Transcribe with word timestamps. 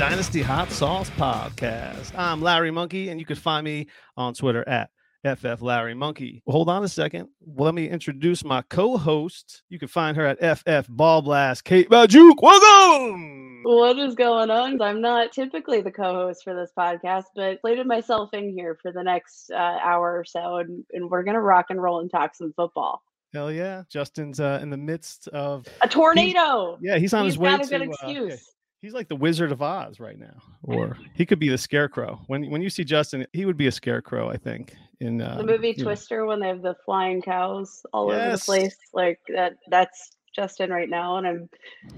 Dynasty 0.00 0.40
Hot 0.40 0.70
Sauce 0.70 1.10
Podcast. 1.10 2.16
I'm 2.16 2.40
Larry 2.40 2.70
Monkey, 2.70 3.10
and 3.10 3.20
you 3.20 3.26
can 3.26 3.36
find 3.36 3.62
me 3.62 3.86
on 4.16 4.32
Twitter 4.32 4.66
at 4.66 4.88
FF 5.36 5.60
Larry 5.60 5.92
Monkey. 5.92 6.42
Well, 6.46 6.54
hold 6.54 6.70
on 6.70 6.82
a 6.82 6.88
second. 6.88 7.28
Well, 7.42 7.66
let 7.66 7.74
me 7.74 7.86
introduce 7.86 8.42
my 8.42 8.62
co-host. 8.62 9.62
You 9.68 9.78
can 9.78 9.88
find 9.88 10.16
her 10.16 10.24
at 10.24 10.58
FF 10.58 10.88
Ball 10.88 11.20
Blast. 11.20 11.64
Kate 11.64 11.90
Magdziuk. 11.90 12.36
Welcome. 12.40 13.60
What 13.64 13.98
is 13.98 14.14
going 14.14 14.48
on? 14.48 14.80
I'm 14.80 15.02
not 15.02 15.32
typically 15.32 15.82
the 15.82 15.92
co-host 15.92 16.44
for 16.44 16.54
this 16.54 16.70
podcast, 16.74 17.24
but 17.36 17.60
slated 17.60 17.86
myself 17.86 18.32
in 18.32 18.54
here 18.54 18.78
for 18.80 18.92
the 18.92 19.02
next 19.02 19.50
uh, 19.50 19.56
hour 19.84 20.18
or 20.18 20.24
so, 20.24 20.56
and, 20.56 20.82
and 20.94 21.10
we're 21.10 21.24
gonna 21.24 21.42
rock 21.42 21.66
and 21.68 21.80
roll 21.80 22.00
and 22.00 22.10
talk 22.10 22.34
some 22.34 22.54
football. 22.56 23.02
Hell 23.34 23.52
yeah! 23.52 23.82
Justin's 23.90 24.40
uh, 24.40 24.60
in 24.62 24.70
the 24.70 24.78
midst 24.78 25.28
of 25.28 25.66
a 25.82 25.88
tornado. 25.88 26.78
He's, 26.80 26.88
yeah, 26.88 26.98
he's 26.98 27.12
on 27.12 27.24
he's 27.24 27.34
his 27.34 27.38
way 27.38 27.50
got 27.50 27.60
a 27.60 27.64
to. 27.64 27.68
good 27.68 27.82
uh, 27.82 27.90
excuse. 27.92 28.30
yeah, 28.30 28.36
he's 28.80 28.92
like 28.92 29.08
the 29.08 29.16
Wizard 29.16 29.52
of 29.52 29.62
Oz 29.62 30.00
right 30.00 30.18
now, 30.18 30.42
or 30.62 30.96
he 31.14 31.26
could 31.26 31.38
be 31.38 31.48
the 31.48 31.58
Scarecrow. 31.58 32.20
When 32.26 32.50
when 32.50 32.62
you 32.62 32.70
see 32.70 32.84
Justin, 32.84 33.26
he 33.32 33.44
would 33.44 33.56
be 33.56 33.66
a 33.66 33.72
Scarecrow, 33.72 34.30
I 34.30 34.36
think. 34.36 34.74
In 35.00 35.20
uh, 35.20 35.36
the 35.38 35.44
movie 35.44 35.68
you 35.68 35.76
know. 35.78 35.84
Twister, 35.84 36.26
when 36.26 36.40
they 36.40 36.48
have 36.48 36.62
the 36.62 36.76
flying 36.84 37.22
cows 37.22 37.82
all 37.92 38.10
over 38.10 38.32
the 38.32 38.38
place, 38.38 38.76
like 38.92 39.18
that. 39.28 39.54
That's 39.68 40.10
Justin 40.34 40.70
right 40.70 40.88
now, 40.88 41.16
and 41.16 41.26
I'm, 41.26 41.48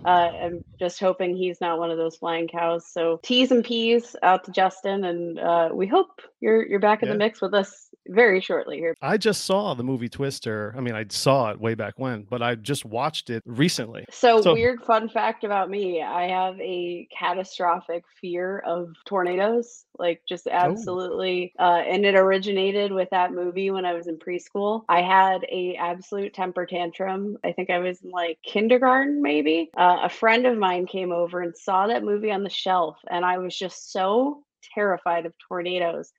uh, 0.05 0.09
I'm 0.09 0.65
just 0.79 0.99
hoping 1.01 1.37
he's 1.37 1.61
not 1.61 1.79
one 1.79 1.91
of 1.91 1.99
those 1.99 2.17
flying 2.17 2.49
cows. 2.49 2.87
So 2.87 3.21
T's 3.23 3.51
and 3.51 3.65
P's 3.65 4.17
out 4.23 4.45
to 4.45 4.51
Justin, 4.53 5.05
and 5.05 5.39
uh, 5.39 5.69
we 5.73 5.87
hope 5.87 6.21
you're 6.41 6.67
you're 6.67 6.81
back 6.81 7.03
in 7.03 7.09
Yeah. 7.09 7.15
the 7.15 7.19
mix 7.19 7.41
with 7.41 7.55
us 7.55 7.89
very 8.09 8.41
shortly 8.41 8.79
here. 8.79 8.97
I 9.01 9.17
just 9.17 9.45
saw 9.45 9.75
the 9.75 9.85
movie 9.85 10.09
Twister. 10.09 10.75
I 10.77 10.81
mean, 10.81 10.95
I 10.95 11.05
saw 11.09 11.51
it 11.51 11.61
way 11.61 11.75
back 11.75 11.95
when, 11.99 12.23
but 12.29 12.43
I 12.43 12.57
just 12.57 12.85
watched 12.85 13.31
it 13.31 13.43
recently. 13.47 14.05
So, 14.11 14.41
So- 14.41 14.55
weird 14.55 14.83
fun 14.83 15.09
fact 15.09 15.45
about 15.45 15.71
me, 15.71 16.03
I 16.03 16.27
have 16.29 16.61
a 16.61 17.07
catastrophic 17.17 18.05
fear 18.21 18.59
of 18.67 18.89
tornadoes. 19.07 19.85
Like 19.99 20.23
just 20.29 20.47
Oh. 20.49 20.53
absolutely 20.53 21.53
uh 21.59 21.83
and 21.87 22.05
it 22.07 22.15
originated 22.15 22.93
with 22.93 23.11
that 23.11 23.33
movie 23.33 23.71
when 23.71 23.85
I 23.85 23.93
was 23.93 24.07
in 24.09 24.19
preschool. 24.19 24.85
I 24.89 25.03
had 25.03 25.45
a 25.51 25.77
absolute 25.77 26.35
temper 26.35 26.67
tantrum. 26.67 27.37
I 27.45 27.53
think 27.53 27.71
I 27.71 27.79
was 27.79 28.01
in 28.03 28.11
like 28.11 28.22
kindergarten 28.45 29.23
maybe. 29.23 29.71
Uh, 29.77 29.99
a 30.03 30.09
friend 30.09 30.47
of 30.47 30.57
mine 30.59 30.87
came 30.87 31.13
over 31.13 31.41
and 31.41 31.57
saw 31.57 31.87
that 31.87 32.05
movie 32.05 32.31
on 32.31 32.43
the 32.43 32.51
shelf 32.51 32.97
and 33.11 33.25
I 33.25 33.39
was 33.39 33.57
just 33.57 33.93
so 33.93 34.43
terrified 34.75 35.27
of 35.27 35.35
tornadoes. 35.49 36.13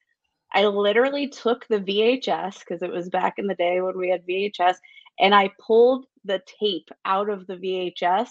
I 0.53 0.65
literally 0.65 1.27
took 1.29 1.67
the 1.67 1.79
VHS 1.79 2.59
because 2.59 2.83
it 2.83 2.91
was 2.91 3.09
back 3.09 3.35
in 3.37 3.47
the 3.47 3.55
day 3.55 3.81
when 3.81 3.97
we 3.97 4.09
had 4.09 4.25
VHS 4.27 4.75
and 5.19 5.33
I 5.33 5.51
pulled 5.65 6.05
the 6.25 6.41
tape 6.59 6.89
out 7.05 7.29
of 7.29 7.47
the 7.47 7.55
VHS 7.55 8.29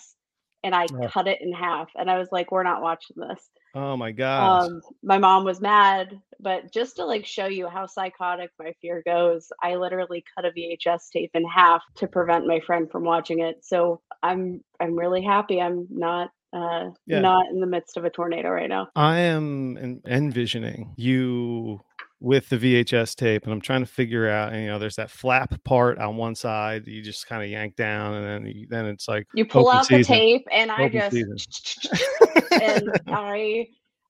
and 0.64 0.74
I 0.74 0.86
Oh. 0.92 1.08
cut 1.08 1.26
it 1.26 1.40
in 1.40 1.52
half. 1.52 1.88
And 1.96 2.10
I 2.10 2.18
was 2.18 2.28
like, 2.30 2.52
we're 2.52 2.62
not 2.62 2.82
watching 2.82 3.16
this. 3.16 3.50
Oh 3.74 3.96
my 3.96 4.12
god. 4.12 4.62
Um, 4.64 4.82
my 5.02 5.18
mom 5.18 5.44
was 5.44 5.60
mad, 5.60 6.20
but 6.40 6.72
just 6.72 6.96
to 6.96 7.04
like 7.04 7.24
show 7.24 7.46
you 7.46 7.68
how 7.68 7.86
psychotic 7.86 8.50
my 8.58 8.74
fear 8.80 9.02
goes, 9.04 9.48
I 9.62 9.76
literally 9.76 10.24
cut 10.34 10.44
a 10.44 10.50
VHS 10.50 11.10
tape 11.10 11.30
in 11.34 11.44
half 11.46 11.82
to 11.96 12.06
prevent 12.06 12.46
my 12.46 12.60
friend 12.66 12.90
from 12.90 13.04
watching 13.04 13.40
it. 13.40 13.64
So 13.64 14.00
I'm 14.22 14.62
I'm 14.80 14.98
really 14.98 15.22
happy 15.22 15.60
I'm 15.60 15.86
not 15.90 16.30
uh 16.52 16.90
Yeah. 17.06 17.20
not 17.22 17.46
in 17.50 17.60
the 17.60 17.66
midst 17.66 17.96
of 17.96 18.04
a 18.04 18.10
tornado 18.10 18.50
right 18.50 18.68
now. 18.68 18.88
I 18.94 19.18
am 19.20 20.00
envisioning 20.06 20.94
you 20.96 21.80
with 22.22 22.48
the 22.48 22.56
VHS 22.56 23.16
tape, 23.16 23.44
and 23.44 23.52
I'm 23.52 23.60
trying 23.60 23.80
to 23.80 23.90
figure 23.90 24.28
out. 24.28 24.52
And, 24.52 24.62
you 24.62 24.68
know, 24.68 24.78
there's 24.78 24.96
that 24.96 25.10
flap 25.10 25.52
part 25.64 25.98
on 25.98 26.16
one 26.16 26.34
side. 26.34 26.86
You 26.86 27.02
just 27.02 27.26
kind 27.26 27.42
of 27.42 27.50
yank 27.50 27.74
down, 27.76 28.14
and 28.14 28.24
then 28.24 28.52
you, 28.54 28.66
then 28.70 28.86
it's 28.86 29.08
like 29.08 29.26
You 29.34 29.44
pull 29.44 29.66
open 29.66 29.78
out 29.78 29.86
season. 29.86 30.00
the 30.00 30.18
tape 30.20 30.46
and 30.52 30.70
I 30.70 30.88
just 30.88 31.88
and 32.60 32.88
I 33.12 33.66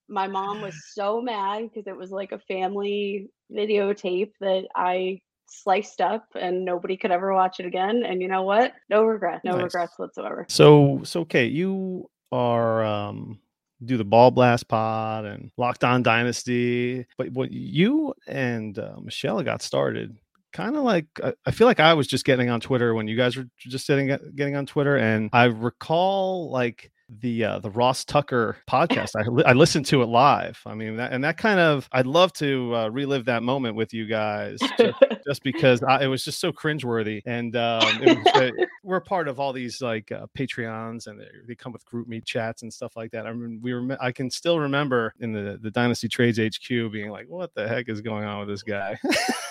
my 0.08 0.28
mom 0.28 0.60
was 0.60 0.74
so 0.92 1.22
mad 1.22 1.70
because 1.70 1.86
it 1.86 1.96
was 1.96 2.10
like 2.10 2.32
a 2.32 2.38
family 2.40 3.30
videotape 3.50 4.32
that 4.40 4.66
I 4.76 5.20
sliced 5.46 6.00
up 6.00 6.26
and 6.34 6.64
nobody 6.64 6.96
could 6.96 7.10
ever 7.10 7.32
watch 7.32 7.60
it 7.60 7.66
again. 7.66 8.04
And 8.04 8.20
you 8.20 8.28
know 8.28 8.42
what? 8.42 8.74
No 8.90 9.04
regret, 9.04 9.40
no 9.42 9.52
Nice. 9.52 9.64
regrets 9.64 9.98
whatsoever. 9.98 10.44
So 10.50 11.00
so 11.04 11.24
Kate, 11.24 11.52
you 11.52 12.10
are 12.30 12.84
um 12.84 13.38
do 13.84 13.96
the 13.96 14.04
ball 14.04 14.30
blast 14.30 14.68
pod 14.68 15.24
and 15.24 15.50
locked 15.56 15.84
on 15.84 16.02
dynasty, 16.02 17.06
but 17.18 17.30
what 17.32 17.50
you 17.50 18.14
and 18.26 18.78
uh, 18.78 18.96
Michelle 19.02 19.42
got 19.42 19.62
started 19.62 20.16
kind 20.52 20.76
of 20.76 20.82
like 20.82 21.06
I, 21.22 21.32
I 21.46 21.50
feel 21.50 21.66
like 21.66 21.80
I 21.80 21.94
was 21.94 22.06
just 22.06 22.24
getting 22.24 22.50
on 22.50 22.60
Twitter 22.60 22.94
when 22.94 23.08
you 23.08 23.16
guys 23.16 23.36
were 23.36 23.46
just 23.58 23.86
sitting 23.86 24.16
getting 24.34 24.56
on 24.56 24.66
Twitter, 24.66 24.96
and 24.96 25.30
I 25.32 25.44
recall 25.44 26.50
like 26.50 26.90
the 27.20 27.44
uh, 27.44 27.58
the 27.58 27.70
Ross 27.70 28.04
Tucker 28.04 28.56
podcast. 28.68 29.10
I 29.16 29.28
li- 29.28 29.44
I 29.44 29.52
listened 29.52 29.86
to 29.86 30.02
it 30.02 30.06
live. 30.06 30.60
I 30.66 30.74
mean, 30.74 30.96
that, 30.96 31.12
and 31.12 31.22
that 31.24 31.36
kind 31.36 31.60
of 31.60 31.88
I'd 31.92 32.06
love 32.06 32.32
to 32.34 32.74
uh, 32.74 32.88
relive 32.88 33.24
that 33.26 33.42
moment 33.42 33.76
with 33.76 33.92
you 33.92 34.06
guys. 34.06 34.58
Just, 34.78 34.98
just 35.26 35.42
because 35.42 35.82
I, 35.82 36.04
it 36.04 36.06
was 36.06 36.24
just 36.24 36.40
so 36.40 36.52
cringeworthy, 36.52 37.22
and 37.26 37.54
um, 37.56 38.00
was, 38.00 38.26
uh, 38.34 38.50
we're 38.82 39.00
part 39.00 39.28
of 39.28 39.38
all 39.38 39.52
these 39.52 39.80
like 39.82 40.10
uh, 40.10 40.26
Patreons, 40.36 41.06
and 41.06 41.20
they, 41.20 41.28
they 41.48 41.54
come 41.54 41.72
with 41.72 41.84
group 41.84 42.08
meet 42.08 42.24
chats 42.24 42.62
and 42.62 42.72
stuff 42.72 42.96
like 42.96 43.10
that. 43.12 43.26
I 43.26 43.32
mean, 43.32 43.60
we 43.62 43.74
were 43.74 43.96
I 44.00 44.12
can 44.12 44.30
still 44.30 44.58
remember 44.58 45.14
in 45.20 45.32
the 45.32 45.58
the 45.60 45.70
Dynasty 45.70 46.08
Trades 46.08 46.38
HQ 46.38 46.68
being 46.92 47.10
like, 47.10 47.26
"What 47.28 47.54
the 47.54 47.68
heck 47.68 47.88
is 47.88 48.00
going 48.00 48.24
on 48.24 48.40
with 48.40 48.48
this 48.48 48.62
guy?" 48.62 48.98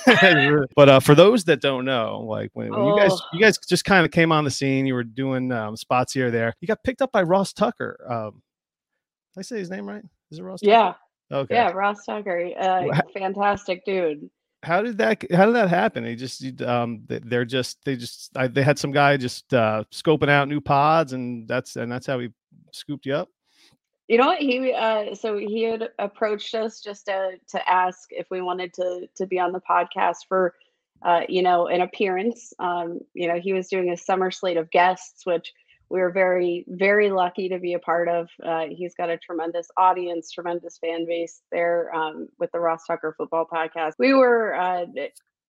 but 0.75 0.89
uh, 0.89 0.99
for 0.99 1.15
those 1.15 1.43
that 1.45 1.61
don't 1.61 1.85
know, 1.85 2.21
like 2.27 2.49
when, 2.53 2.71
when 2.71 2.85
you 2.85 2.97
guys 2.97 3.11
Oh. 3.11 3.19
you 3.33 3.39
guys 3.41 3.57
just 3.57 3.85
kind 3.85 4.05
of 4.05 4.11
came 4.11 4.31
on 4.31 4.43
the 4.45 4.51
scene, 4.51 4.85
you 4.85 4.93
were 4.93 5.03
doing 5.03 5.51
um, 5.51 5.75
spots 5.75 6.13
here 6.13 6.27
or 6.27 6.31
there. 6.31 6.53
You 6.61 6.67
got 6.67 6.83
picked 6.83 7.01
up 7.01 7.11
by 7.11 7.21
Ross 7.23 7.50
Tucker. 7.53 7.97
Um, 8.07 8.41
did 9.33 9.39
I 9.39 9.43
say 9.43 9.59
his 9.59 9.69
name 9.69 9.87
right? 9.87 10.03
Is 10.31 10.39
it 10.39 10.43
Ross? 10.43 10.61
Tucker? 10.61 10.71
yeah, 10.71 10.93
Okay. 11.31 11.55
yeah, 11.55 11.71
Ross 11.71 12.05
Tucker, 12.05 12.49
uh, 12.59 13.01
fantastic 13.13 13.85
dude. 13.85 14.29
how 14.63 14.81
did 14.81 14.97
that 14.99 15.23
how 15.33 15.45
did 15.47 15.55
that 15.55 15.69
happen 15.69 16.05
he 16.05 16.15
just 16.15 16.61
um 16.61 17.01
they- 17.07 17.17
they're 17.19 17.45
just 17.45 17.83
they 17.83 17.95
just 17.95 18.29
I, 18.37 18.47
they 18.47 18.61
had 18.61 18.77
some 18.77 18.91
guy 18.91 19.17
just 19.17 19.51
uh 19.53 19.83
scoping 19.91 20.29
out 20.29 20.47
new 20.49 20.61
pods 20.61 21.13
and 21.13 21.47
that's 21.47 21.77
and 21.77 21.91
that's 21.91 22.05
how 22.05 22.19
he 22.19 22.29
scooped 22.71 23.05
you 23.07 23.15
up 23.15 23.27
You 24.07 24.17
know 24.19 24.27
what? 24.27 24.39
He 24.39 24.71
uh 24.73 25.15
so 25.15 25.37
he 25.37 25.63
had 25.63 25.89
approached 25.97 26.53
us 26.53 26.79
just 26.81 27.05
to 27.07 27.37
to 27.53 27.59
ask 27.69 28.09
if 28.11 28.27
we 28.29 28.41
wanted 28.41 28.73
to 28.75 29.07
to 29.15 29.25
be 29.25 29.39
on 29.39 29.51
the 29.51 29.61
podcast 29.61 30.27
for 30.27 30.53
uh 31.03 31.21
you 31.29 31.41
know 31.41 31.65
an 31.67 31.81
appearance. 31.81 32.53
Um 32.59 32.99
you 33.15 33.27
know, 33.29 33.39
he 33.39 33.53
was 33.53 33.67
doing 33.67 33.89
a 33.89 33.97
summer 33.97 34.29
slate 34.29 34.57
of 34.57 34.69
guests 34.69 35.25
which 35.25 35.53
we 35.91 35.99
were 35.99 36.11
very 36.11 36.65
very 36.67 37.11
lucky 37.11 37.49
to 37.49 37.59
be 37.59 37.73
a 37.73 37.79
part 37.79 38.07
of. 38.07 38.29
Uh 38.43 38.65
he's 38.69 38.95
got 38.95 39.09
a 39.09 39.17
tremendous 39.17 39.67
audience, 39.77 40.31
tremendous 40.31 40.77
fan 40.77 41.05
base 41.05 41.41
there 41.51 41.93
um 41.93 42.29
with 42.39 42.51
the 42.51 42.59
Ross 42.59 42.85
Tucker 42.87 43.13
Football 43.17 43.47
Podcast. 43.51 43.93
We 43.99 44.13
were 44.13 44.55
uh 44.55 44.85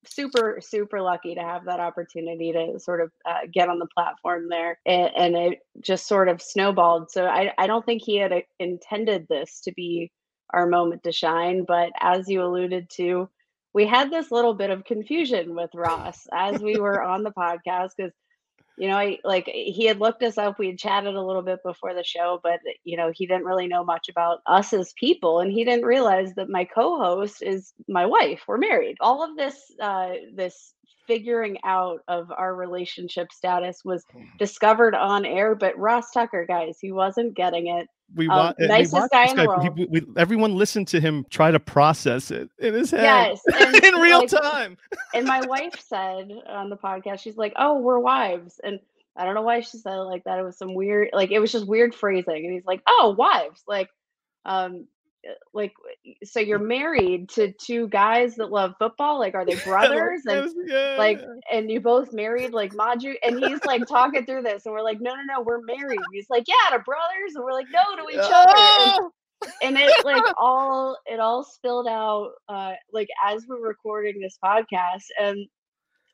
super 0.06 0.58
super 0.60 1.00
lucky 1.00 1.34
to 1.34 1.40
have 1.40 1.64
that 1.64 1.80
opportunity 1.80 2.52
to 2.52 2.78
sort 2.78 3.00
of 3.00 3.10
uh, 3.24 3.40
get 3.52 3.68
on 3.68 3.78
the 3.78 3.86
platform 3.94 4.48
there 4.48 4.78
and, 4.84 5.10
and 5.16 5.36
it 5.36 5.60
just 5.80 6.06
sort 6.06 6.28
of 6.28 6.42
snowballed 6.42 7.10
so 7.10 7.26
I, 7.26 7.52
I 7.58 7.66
don't 7.66 7.84
think 7.86 8.02
he 8.02 8.16
had 8.16 8.32
uh, 8.32 8.40
intended 8.58 9.26
this 9.28 9.60
to 9.60 9.72
be 9.72 10.10
our 10.50 10.66
moment 10.66 11.04
to 11.04 11.12
shine 11.12 11.64
but 11.66 11.92
as 12.00 12.28
you 12.28 12.42
alluded 12.42 12.90
to 12.96 13.28
we 13.74 13.86
had 13.86 14.10
this 14.10 14.30
little 14.30 14.54
bit 14.54 14.70
of 14.70 14.84
confusion 14.84 15.54
with 15.54 15.70
ross 15.74 16.26
as 16.32 16.60
we 16.60 16.78
were 16.78 17.02
on 17.02 17.22
the 17.22 17.30
podcast 17.30 17.90
because 17.96 18.12
you 18.78 18.88
know 18.88 18.96
I, 18.96 19.18
like 19.24 19.46
he 19.46 19.86
had 19.86 20.00
looked 20.00 20.22
us 20.22 20.38
up 20.38 20.58
we 20.58 20.68
had 20.68 20.78
chatted 20.78 21.14
a 21.14 21.22
little 21.22 21.42
bit 21.42 21.60
before 21.64 21.94
the 21.94 22.04
show 22.04 22.40
but 22.42 22.60
you 22.84 22.96
know 22.96 23.12
he 23.14 23.26
didn't 23.26 23.44
really 23.44 23.68
know 23.68 23.84
much 23.84 24.08
about 24.08 24.40
us 24.46 24.72
as 24.72 24.92
people 24.94 25.40
and 25.40 25.52
he 25.52 25.64
didn't 25.64 25.84
realize 25.84 26.34
that 26.34 26.48
my 26.48 26.64
co-host 26.64 27.42
is 27.42 27.72
my 27.88 28.06
wife 28.06 28.42
we're 28.46 28.58
married. 28.58 28.96
All 29.00 29.22
of 29.22 29.36
this 29.36 29.56
uh 29.80 30.12
this 30.34 30.74
figuring 31.06 31.58
out 31.64 32.00
of 32.06 32.30
our 32.30 32.54
relationship 32.54 33.32
status 33.32 33.84
was 33.84 34.04
discovered 34.38 34.94
on 34.94 35.24
air 35.24 35.54
but 35.54 35.76
ross 35.76 36.10
tucker 36.12 36.46
guys 36.46 36.78
he 36.80 36.92
wasn't 36.92 37.34
getting 37.34 37.66
it 37.66 37.88
we, 38.14 38.28
Um, 38.28 38.36
wa- 38.36 38.54
we 38.58 38.66
nicest 38.66 38.92
watched 38.94 39.12
guy 39.12 39.26
in 39.30 39.36
the 39.36 39.46
guy- 39.46 39.62
he- 39.62 39.68
world. 39.68 39.78
we- 39.90 40.00
we- 40.00 40.06
everyone 40.16 40.54
listened 40.56 40.88
to 40.88 41.00
him 41.00 41.24
try 41.30 41.50
to 41.50 41.60
process 41.60 42.30
it 42.30 42.50
in 42.58 42.74
his 42.74 42.90
head 42.90 43.02
yes 43.02 43.40
in 43.84 43.94
real 44.00 44.20
like, 44.20 44.28
time 44.28 44.76
and 45.14 45.26
my 45.26 45.40
wife 45.46 45.74
said 45.80 46.30
on 46.46 46.70
the 46.70 46.76
podcast 46.76 47.20
she's 47.20 47.36
like 47.36 47.52
oh 47.56 47.78
we're 47.78 47.98
wives 47.98 48.60
and 48.64 48.78
i 49.16 49.24
don't 49.24 49.34
know 49.34 49.42
why 49.42 49.60
she 49.60 49.76
said 49.78 49.94
it 49.94 50.02
like 50.02 50.24
that 50.24 50.38
it 50.38 50.42
was 50.42 50.56
some 50.56 50.74
weird 50.74 51.08
like 51.12 51.30
it 51.30 51.38
was 51.38 51.50
just 51.52 51.66
weird 51.66 51.94
phrasing 51.94 52.44
and 52.44 52.52
he's 52.52 52.66
like 52.66 52.82
oh 52.86 53.14
wives 53.18 53.62
like 53.66 53.88
um 54.44 54.86
like 55.54 55.72
so 56.24 56.40
you're 56.40 56.58
married 56.58 57.28
to 57.30 57.52
two 57.52 57.88
guys 57.88 58.36
that 58.36 58.50
love 58.50 58.74
football 58.78 59.18
like 59.18 59.34
are 59.34 59.44
they 59.46 59.54
brothers? 59.64 60.22
And 60.26 60.50
yeah, 60.66 60.96
like 60.98 61.20
and 61.52 61.70
you 61.70 61.80
both 61.80 62.12
married 62.12 62.52
like 62.52 62.74
Maju 62.74 63.14
and 63.22 63.38
he's 63.38 63.64
like 63.64 63.86
talking 63.86 64.26
through 64.26 64.42
this 64.42 64.66
and 64.66 64.72
we're 64.74 64.82
like 64.82 65.00
no 65.00 65.14
no 65.14 65.22
no 65.28 65.40
we're 65.42 65.62
married. 65.62 66.00
He's 66.12 66.28
like 66.30 66.44
yeah 66.48 66.76
to 66.76 66.82
brothers 66.82 67.34
and 67.34 67.44
we're 67.44 67.52
like 67.52 67.68
no 67.72 68.02
to 68.02 68.10
each 68.10 68.18
other. 68.18 68.54
And, 68.56 69.00
Oh! 69.00 69.10
and 69.62 69.76
it 69.76 70.04
like 70.04 70.22
all 70.38 70.96
it 71.06 71.18
all 71.18 71.42
spilled 71.44 71.88
out 71.88 72.30
uh 72.48 72.72
like 72.92 73.08
as 73.26 73.44
we're 73.48 73.60
recording 73.66 74.20
this 74.20 74.38
podcast 74.44 75.04
and 75.20 75.46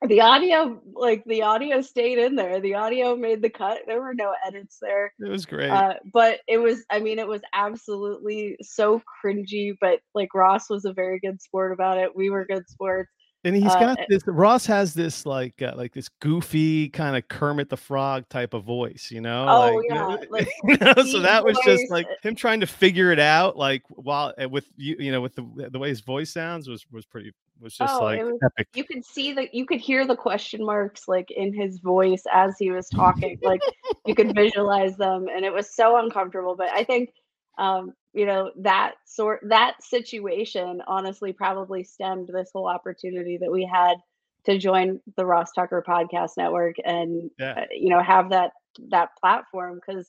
the 0.07 0.21
audio 0.21 0.81
like 0.95 1.25
the 1.25 1.43
audio 1.43 1.81
stayed 1.81 2.19
in 2.19 2.37
there 2.37 2.61
the 2.61 2.75
audio 2.75 3.17
made 3.17 3.43
the 3.43 3.51
cut 3.51 3.81
there 3.87 4.01
were 4.01 4.15
no 4.15 4.33
edits 4.47 4.79
there 4.81 5.13
it 5.19 5.29
was 5.29 5.45
great 5.45 5.71
uh, 5.71 5.95
but 6.13 6.39
it 6.47 6.59
was 6.59 6.85
i 6.91 7.01
mean 7.01 7.19
it 7.19 7.27
was 7.27 7.43
absolutely 7.53 8.57
so 8.63 9.03
cringy 9.25 9.77
but 9.81 10.01
like 10.15 10.33
ross 10.35 10.71
was 10.71 10.85
a 10.85 10.93
very 10.93 11.19
good 11.19 11.41
sport 11.43 11.73
about 11.73 11.99
it 11.99 12.15
we 12.15 12.31
were 12.31 12.45
good 12.45 12.69
sports 12.69 13.11
and 13.45 13.55
he's 13.55 13.65
got 13.65 14.01
uh, 14.01 14.05
this. 14.09 14.23
Ross 14.27 14.67
has 14.67 14.95
this 14.95 15.25
like 15.25 15.63
uh, 15.63 15.73
like 15.77 15.93
this 15.95 16.09
goofy 16.21 16.89
kind 16.89 17.17
of 17.17 17.29
Kermit 17.29 17.69
the 17.69 17.77
Frog 17.77 18.29
type 18.29 18.53
of 18.53 18.65
voice, 18.65 19.11
you 19.13 19.21
know. 19.21 19.47
Oh 19.49 19.77
like, 19.77 19.87
yeah. 19.89 20.17
Like, 20.29 20.49
you 20.65 20.77
know, 20.77 20.95
so 21.05 21.21
that 21.21 21.45
was 21.45 21.57
just 21.65 21.89
like 21.89 22.07
him 22.23 22.35
trying 22.35 22.61
to 22.61 22.67
figure 22.67 23.13
it 23.13 23.21
out, 23.21 23.57
like 23.57 23.85
while 23.91 24.35
eh, 24.39 24.47
with 24.47 24.67
you, 24.77 24.97
you 24.99 25.13
know, 25.13 25.21
with 25.21 25.37
the 25.37 25.71
the 25.71 25.79
way 25.79 25.89
his 25.89 26.01
voice 26.01 26.33
sounds 26.33 26.69
was 26.69 26.85
was 26.91 27.07
pretty 27.07 27.33
was 27.61 27.77
just 27.77 27.95
oh, 27.95 28.05
like 28.05 28.23
was, 28.23 28.39
epic. 28.45 28.69
You 28.75 28.85
could 28.85 29.05
see 29.05 29.33
that 29.35 29.55
you 29.55 29.67
could 29.67 29.81
hear 29.81 30.07
the 30.07 30.17
question 30.17 30.65
marks 30.65 31.09
like 31.09 31.31
in 31.31 31.55
his 31.55 31.79
voice 31.79 32.23
as 32.33 32.55
he 32.59 32.71
was 32.71 32.89
talking. 32.89 33.39
like 33.43 33.61
you 34.07 34.15
could 34.15 34.35
visualize 34.35 34.97
them, 34.97 35.27
and 35.29 35.45
it 35.45 35.53
was 35.53 35.75
so 35.75 35.99
uncomfortable. 35.99 36.57
But 36.57 36.71
I 36.71 36.85
think 36.85 37.11
um, 37.59 37.95
you 38.13 38.27
know 38.27 38.51
that 38.59 38.95
sort 39.05 39.41
that 39.49 39.83
situation 39.83 40.83
honestly 40.87 41.33
probably 41.33 41.85
stemmed 41.85 42.29
this 42.33 42.51
whole 42.53 42.69
opportunity 42.69 43.37
that 43.39 43.51
we 43.51 43.65
had 43.65 43.97
to 44.45 44.59
join 44.59 45.01
the 45.17 45.27
Ross 45.27 45.53
Tucker 45.53 45.85
podcast 45.87 46.31
network 46.37 46.77
and 46.85 47.31
yeah. 47.39 47.53
uh, 47.53 47.65
you 47.73 47.91
know 47.91 48.03
have 48.03 48.31
that 48.31 48.53
that 48.91 49.11
platform 49.21 49.75
because 49.75 50.09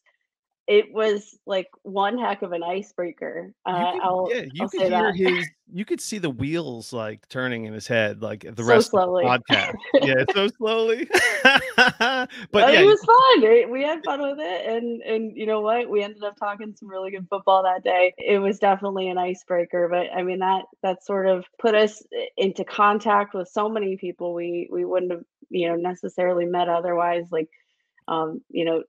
it 0.69 0.93
was 0.93 1.35
like 1.47 1.67
one 1.81 2.19
heck 2.19 2.43
of 2.43 2.51
an 2.51 2.61
icebreaker. 2.61 3.51
Uh, 3.65 3.91
could, 3.91 4.01
I'll, 4.03 4.29
yeah, 4.31 4.41
you 4.53 4.61
I'll 4.61 4.69
could 4.69 4.81
hear 4.81 4.89
that. 4.91 5.15
his. 5.15 5.49
You 5.71 5.83
could 5.83 5.99
see 5.99 6.19
the 6.19 6.29
wheels 6.29 6.93
like 6.93 7.27
turning 7.27 7.65
in 7.65 7.73
his 7.73 7.87
head, 7.87 8.21
like 8.21 8.41
the 8.41 8.63
so 8.63 8.69
rest 8.69 8.91
slowly. 8.91 9.25
of 9.25 9.41
the 9.47 9.55
podcast. 9.55 9.75
yeah, 10.03 10.23
so 10.31 10.47
slowly. 10.47 11.09
but, 11.43 12.29
but 12.51 12.73
yeah. 12.73 12.81
it 12.81 12.85
was 12.85 13.03
fun. 13.03 13.71
We 13.71 13.81
had 13.81 14.03
fun 14.05 14.21
with 14.21 14.37
it, 14.39 14.65
and 14.67 15.01
and 15.01 15.35
you 15.35 15.47
know 15.47 15.61
what? 15.61 15.89
We 15.89 16.03
ended 16.03 16.23
up 16.23 16.37
talking 16.37 16.75
some 16.77 16.87
really 16.87 17.09
good 17.09 17.25
football 17.31 17.63
that 17.63 17.83
day. 17.83 18.13
It 18.19 18.37
was 18.37 18.59
definitely 18.59 19.09
an 19.09 19.17
icebreaker, 19.17 19.87
but 19.89 20.15
I 20.15 20.21
mean 20.21 20.39
that 20.39 20.65
that 20.83 21.03
sort 21.03 21.25
of 21.25 21.45
put 21.59 21.73
us 21.73 22.03
into 22.37 22.63
contact 22.63 23.33
with 23.33 23.47
so 23.47 23.69
many 23.69 23.97
people 23.97 24.35
we 24.35 24.69
we 24.71 24.85
wouldn't 24.85 25.11
have 25.13 25.23
you 25.49 25.67
know 25.67 25.75
necessarily 25.75 26.45
met 26.45 26.69
otherwise. 26.69 27.25
Like 27.31 27.49
um, 28.07 28.41
you 28.49 28.65
know, 28.65 28.83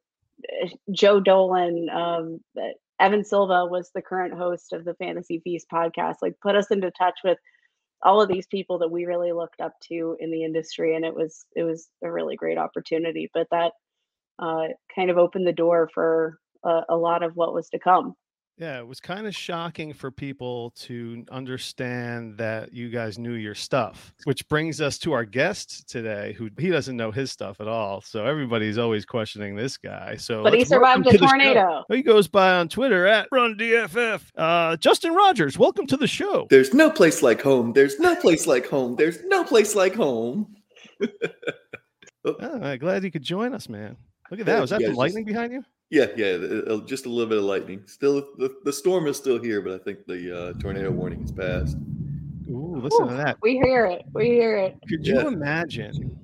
Joe 0.93 1.21
Dolan, 1.21 1.89
um, 1.91 2.41
Evan 2.99 3.25
Silva 3.25 3.67
was 3.67 3.91
the 3.95 4.03
current 4.03 4.35
host 4.35 4.73
of 4.73 4.85
the 4.85 4.95
Fantasy 4.95 5.41
Feast 5.43 5.67
podcast. 5.73 6.17
Like, 6.23 6.35
put 6.43 6.57
us 6.57 6.71
into 6.71 6.91
touch 6.93 7.19
with 7.25 7.39
all 8.03 8.21
of 8.21 8.29
these 8.29 8.47
people 8.47 8.79
that 8.79 8.91
we 8.91 9.05
really 9.05 9.33
looked 9.33 9.61
up 9.61 9.73
to 9.89 10.17
in 10.21 10.31
the 10.31 10.45
industry, 10.45 10.97
and 10.97 11.05
it 11.05 11.15
was 11.15 11.45
it 11.55 11.63
was 11.65 11.89
a 12.03 12.11
really 12.11 12.37
great 12.37 12.59
opportunity. 12.59 13.31
But 13.33 13.49
that 13.51 13.73
uh, 14.39 14.69
kind 14.95 15.11
of 15.11 15.19
opened 15.19 15.47
the 15.47 15.53
door 15.53 15.91
for 15.93 16.39
a, 16.65 16.83
a 16.91 16.97
lot 16.97 17.23
of 17.23 17.37
what 17.37 17.55
was 17.55 17.69
to 17.71 17.79
come. 17.79 18.15
Yeah, 18.61 18.79
it 18.79 18.87
was 18.87 19.01
kind 19.01 19.27
of 19.27 19.35
shocking 19.35 19.95
for 19.95 20.11
people 20.11 20.73
to 20.81 21.25
understand 21.31 22.37
that 22.37 22.75
you 22.75 22.91
guys 22.91 23.19
knew 23.19 23.33
your 23.33 23.55
stuff, 23.55 24.13
which 24.25 24.47
brings 24.49 24.83
us 24.83 24.99
to 24.99 25.13
our 25.13 25.25
guest 25.25 25.89
today, 25.89 26.35
who 26.35 26.51
he 26.59 26.69
doesn't 26.69 26.95
know 26.95 27.11
his 27.11 27.33
stuff 27.33 27.63
at 27.63 27.69
all. 27.69 28.03
So 28.03 28.27
everybody's 28.27 28.77
always 28.77 29.07
questioning 29.07 29.57
this 29.57 29.79
guy. 29.79 30.17
So, 30.17 30.43
but 30.43 30.53
he 30.53 30.67
survived 30.67 31.07
a 31.07 31.17
tornado. 31.17 31.85
He 31.89 32.03
goes 32.03 32.29
by 32.29 32.53
on 32.53 32.69
Twitter 32.69 33.07
at 33.07 33.31
RunDFF. 33.31 34.21
Uh, 34.37 34.77
Justin 34.77 35.15
Rogers, 35.15 35.57
welcome 35.59 35.87
to 35.87 35.97
the 35.97 36.07
show. 36.07 36.47
There's 36.51 36.75
no 36.75 36.91
place 36.91 37.23
like 37.23 37.41
home. 37.41 37.73
There's 37.73 37.99
no 37.99 38.15
place 38.15 38.47
like 38.47 38.69
home. 38.69 38.95
There's 38.95 39.23
no 39.25 39.43
place 39.43 39.75
like 39.75 39.95
home. 39.95 40.55
oh. 42.27 42.77
glad 42.77 43.05
you 43.05 43.11
could 43.11 43.23
join 43.23 43.55
us, 43.55 43.71
man. 43.71 43.97
Look 44.31 44.41
at 44.41 44.45
that. 44.45 44.61
Was 44.61 44.69
that 44.69 44.83
the 44.83 44.93
lightning 44.93 45.25
just... 45.25 45.35
behind 45.35 45.55
you? 45.55 45.65
Yeah, 45.91 46.07
yeah, 46.17 46.39
just 46.87 47.07
a 47.07 47.09
little 47.09 47.29
bit 47.29 47.39
of 47.39 47.45
lightning. 47.45 47.83
Still, 47.87 48.21
the, 48.39 48.57
the 48.65 48.73
storm 48.73 49.09
is 49.09 49.17
still 49.17 49.43
here, 49.43 49.61
but 49.61 49.73
I 49.73 49.79
think 49.79 50.07
the 50.07 50.39
uh, 50.39 50.53
tornado 50.61 50.93
warning 50.93 51.21
has 51.23 51.33
passed. 51.33 51.77
Ooh, 52.49 52.77
listen 52.77 53.07
Ooh, 53.07 53.09
to 53.09 53.15
that. 53.17 53.39
We 53.43 53.55
hear 53.55 53.87
it. 53.87 54.05
We 54.13 54.27
hear 54.27 54.57
it. 54.57 54.79
Could 54.89 55.05
you 55.05 55.27
imagine, 55.27 56.17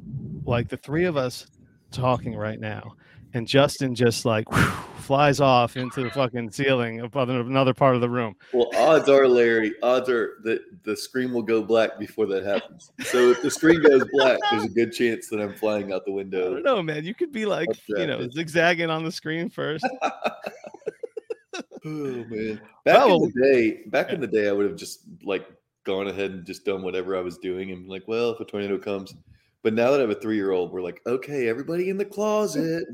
like 0.46 0.68
the 0.68 0.76
three 0.76 1.04
of 1.04 1.16
us 1.16 1.48
talking 1.90 2.36
right 2.36 2.60
now, 2.60 2.94
and 3.34 3.46
Justin 3.46 3.94
just 3.94 4.24
like 4.24 4.50
whew, 4.50 4.72
flies 5.06 5.40
off 5.40 5.76
into 5.76 6.02
the 6.02 6.10
fucking 6.10 6.50
ceiling 6.50 7.00
of 7.00 7.14
another 7.14 7.72
part 7.72 7.94
of 7.94 8.00
the 8.00 8.10
room. 8.10 8.34
Well, 8.52 8.70
odds 8.74 9.08
are, 9.08 9.28
Larry, 9.28 9.72
odds 9.82 10.08
are 10.08 10.38
that 10.42 10.60
the 10.82 10.96
screen 10.96 11.32
will 11.32 11.42
go 11.42 11.62
black 11.62 11.98
before 11.98 12.26
that 12.26 12.44
happens. 12.44 12.90
So 13.02 13.30
if 13.30 13.40
the 13.40 13.50
screen 13.50 13.80
goes 13.82 14.04
black, 14.12 14.38
there's 14.50 14.64
a 14.64 14.68
good 14.68 14.92
chance 14.92 15.28
that 15.28 15.40
I'm 15.40 15.54
flying 15.54 15.92
out 15.92 16.04
the 16.04 16.12
window. 16.12 16.50
I 16.50 16.54
don't 16.54 16.64
know, 16.64 16.82
man. 16.82 17.04
You 17.04 17.14
could 17.14 17.30
be 17.32 17.46
like, 17.46 17.68
you 17.88 18.06
know, 18.06 18.28
zigzagging 18.28 18.90
on 18.90 19.04
the 19.04 19.12
screen 19.12 19.48
first. 19.48 19.86
oh 20.02 21.60
man! 21.84 22.60
Back 22.84 22.98
oh, 22.98 23.24
in 23.24 23.32
the 23.32 23.42
day, 23.42 23.82
back 23.86 24.08
yeah. 24.08 24.14
in 24.16 24.20
the 24.20 24.26
day, 24.26 24.48
I 24.48 24.52
would 24.52 24.66
have 24.66 24.76
just 24.76 25.02
like 25.22 25.46
gone 25.84 26.08
ahead 26.08 26.32
and 26.32 26.44
just 26.44 26.64
done 26.64 26.82
whatever 26.82 27.16
I 27.16 27.20
was 27.20 27.38
doing, 27.38 27.70
and 27.70 27.88
like, 27.88 28.08
well, 28.08 28.30
if 28.30 28.40
a 28.40 28.44
tornado 28.44 28.76
comes, 28.76 29.14
but 29.66 29.74
now 29.74 29.90
that 29.90 29.98
I 29.98 30.02
have 30.02 30.10
a 30.10 30.14
three 30.14 30.36
year 30.36 30.52
old, 30.52 30.70
we're 30.70 30.80
like, 30.80 31.02
okay, 31.08 31.48
everybody 31.48 31.90
in 31.90 31.98
the 31.98 32.04
closet. 32.04 32.84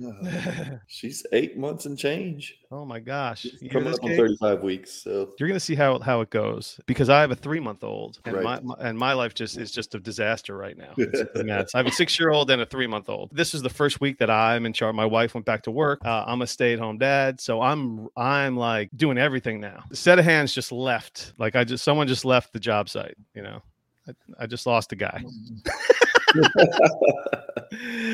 she's 0.86 1.22
eight 1.32 1.58
months 1.58 1.84
and 1.84 1.98
change. 1.98 2.56
Oh 2.70 2.86
my 2.86 2.98
gosh. 2.98 3.46
coming 3.70 3.92
up 3.92 4.02
on 4.02 4.16
35 4.16 4.62
weeks. 4.62 4.90
So 4.90 5.34
you're 5.38 5.50
going 5.50 5.56
to 5.56 5.60
see 5.60 5.74
how, 5.74 5.98
how 5.98 6.22
it 6.22 6.30
goes 6.30 6.80
because 6.86 7.10
I 7.10 7.20
have 7.20 7.30
a 7.30 7.36
three 7.36 7.60
month 7.60 7.84
old 7.84 8.20
and 8.24 8.36
right. 8.36 8.42
my, 8.42 8.60
my, 8.60 8.74
and 8.78 8.98
my 8.98 9.12
life 9.12 9.34
just 9.34 9.58
is 9.58 9.70
just 9.70 9.94
a 9.94 10.00
disaster 10.00 10.56
right 10.56 10.74
now. 10.78 10.94
I 10.98 11.76
have 11.76 11.86
a 11.86 11.92
six 11.92 12.18
year 12.18 12.30
old 12.30 12.50
and 12.50 12.62
a 12.62 12.64
three 12.64 12.86
month 12.86 13.10
old. 13.10 13.32
This 13.34 13.52
is 13.52 13.60
the 13.60 13.68
first 13.68 14.00
week 14.00 14.16
that 14.16 14.30
I'm 14.30 14.64
in 14.64 14.72
charge. 14.72 14.94
My 14.94 15.04
wife 15.04 15.34
went 15.34 15.44
back 15.44 15.64
to 15.64 15.70
work. 15.70 16.00
Uh, 16.02 16.24
I'm 16.26 16.40
a 16.40 16.46
stay 16.46 16.72
at 16.72 16.78
home 16.78 16.96
dad. 16.96 17.38
So 17.38 17.60
I'm, 17.60 18.08
I'm 18.16 18.56
like 18.56 18.88
doing 18.96 19.18
everything 19.18 19.60
now. 19.60 19.84
The 19.90 19.96
set 19.96 20.18
of 20.18 20.24
hands 20.24 20.54
just 20.54 20.72
left. 20.72 21.34
Like 21.36 21.54
I 21.54 21.64
just, 21.64 21.84
someone 21.84 22.08
just 22.08 22.24
left 22.24 22.54
the 22.54 22.60
job 22.60 22.88
site, 22.88 23.18
you 23.34 23.42
know, 23.42 23.60
I, 24.08 24.12
I 24.40 24.46
just 24.46 24.64
lost 24.64 24.92
a 24.92 24.96
guy. 24.96 25.22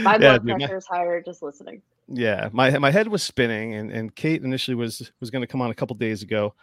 my 0.03 0.19
blood 0.19 0.47
yeah, 0.47 0.57
pressure 0.57 0.77
is 0.77 0.87
higher 0.87 1.21
just 1.23 1.43
listening. 1.43 1.83
Yeah, 2.09 2.49
my 2.53 2.77
my 2.79 2.91
head 2.91 3.09
was 3.09 3.23
spinning, 3.23 3.75
and 3.75 3.91
and 3.91 4.15
Kate 4.15 4.43
initially 4.43 4.75
was 4.75 5.13
was 5.21 5.31
going 5.31 5.43
to 5.43 5.47
come 5.47 5.61
on 5.61 5.71
a 5.71 5.75
couple 5.75 5.95
days 5.97 6.23
ago, 6.23 6.55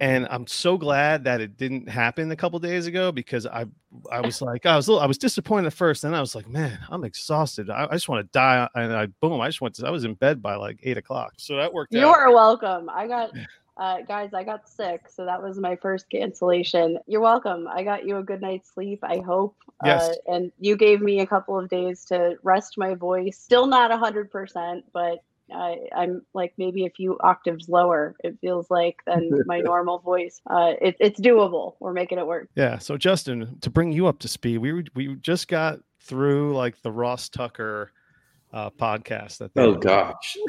and 0.00 0.26
I'm 0.30 0.46
so 0.46 0.76
glad 0.76 1.24
that 1.24 1.40
it 1.40 1.56
didn't 1.56 1.88
happen 1.88 2.30
a 2.30 2.36
couple 2.36 2.58
days 2.58 2.86
ago 2.86 3.10
because 3.10 3.46
I 3.46 3.64
I 4.10 4.20
was 4.20 4.42
like 4.42 4.66
I 4.66 4.76
was 4.76 4.86
little, 4.86 5.00
I 5.00 5.06
was 5.06 5.16
disappointed 5.16 5.68
at 5.68 5.72
first, 5.72 6.04
and 6.04 6.14
I 6.14 6.20
was 6.20 6.34
like, 6.34 6.48
man, 6.48 6.78
I'm 6.90 7.04
exhausted. 7.04 7.70
I, 7.70 7.86
I 7.86 7.94
just 7.94 8.08
want 8.08 8.26
to 8.26 8.30
die, 8.32 8.68
and 8.74 8.92
I 8.92 9.06
boom, 9.22 9.40
I 9.40 9.48
just 9.48 9.60
went 9.60 9.74
to 9.76 9.86
I 9.86 9.90
was 9.90 10.04
in 10.04 10.14
bed 10.14 10.42
by 10.42 10.56
like 10.56 10.80
eight 10.82 10.98
o'clock, 10.98 11.34
so 11.38 11.56
that 11.56 11.72
worked. 11.72 11.94
You 11.94 12.06
are 12.06 12.32
welcome. 12.32 12.90
I 12.90 13.06
got 13.06 13.30
uh, 13.78 14.02
guys, 14.02 14.34
I 14.34 14.42
got 14.42 14.68
sick, 14.68 15.08
so 15.08 15.24
that 15.24 15.42
was 15.42 15.58
my 15.58 15.76
first 15.76 16.10
cancellation. 16.10 16.98
You're 17.06 17.20
welcome. 17.20 17.68
I 17.68 17.84
got 17.84 18.04
you 18.06 18.16
a 18.16 18.22
good 18.22 18.40
night's 18.40 18.72
sleep, 18.72 19.00
I 19.02 19.18
hope. 19.18 19.56
Yes. 19.84 20.02
Uh, 20.02 20.34
and 20.34 20.52
you 20.58 20.76
gave 20.76 21.00
me 21.00 21.20
a 21.20 21.26
couple 21.26 21.56
of 21.56 21.68
days 21.68 22.04
to 22.06 22.36
rest 22.42 22.76
my 22.76 22.94
voice. 22.94 23.38
Still 23.38 23.66
not 23.66 23.90
100%, 23.92 24.82
but 24.92 25.22
I, 25.54 25.78
am 25.92 26.22
like 26.34 26.54
maybe 26.58 26.86
a 26.86 26.90
few 26.90 27.18
octaves 27.20 27.68
lower. 27.68 28.16
It 28.24 28.38
feels 28.40 28.68
like 28.70 28.96
than 29.06 29.30
my 29.46 29.60
normal 29.60 30.00
voice. 30.00 30.40
Uh, 30.48 30.74
it, 30.80 30.96
it's 30.98 31.20
doable. 31.20 31.74
We're 31.80 31.92
making 31.92 32.18
it 32.18 32.26
work. 32.26 32.48
Yeah. 32.56 32.78
So 32.78 32.96
Justin, 32.96 33.58
to 33.60 33.70
bring 33.70 33.92
you 33.92 34.06
up 34.08 34.18
to 34.20 34.28
speed, 34.28 34.58
we 34.58 34.84
we 34.94 35.14
just 35.16 35.48
got 35.48 35.78
through 36.00 36.54
like 36.56 36.82
the 36.82 36.92
Ross 36.92 37.28
Tucker 37.28 37.92
uh, 38.52 38.70
podcast. 38.70 39.38
That 39.38 39.52
oh 39.56 39.74
gosh. 39.74 40.36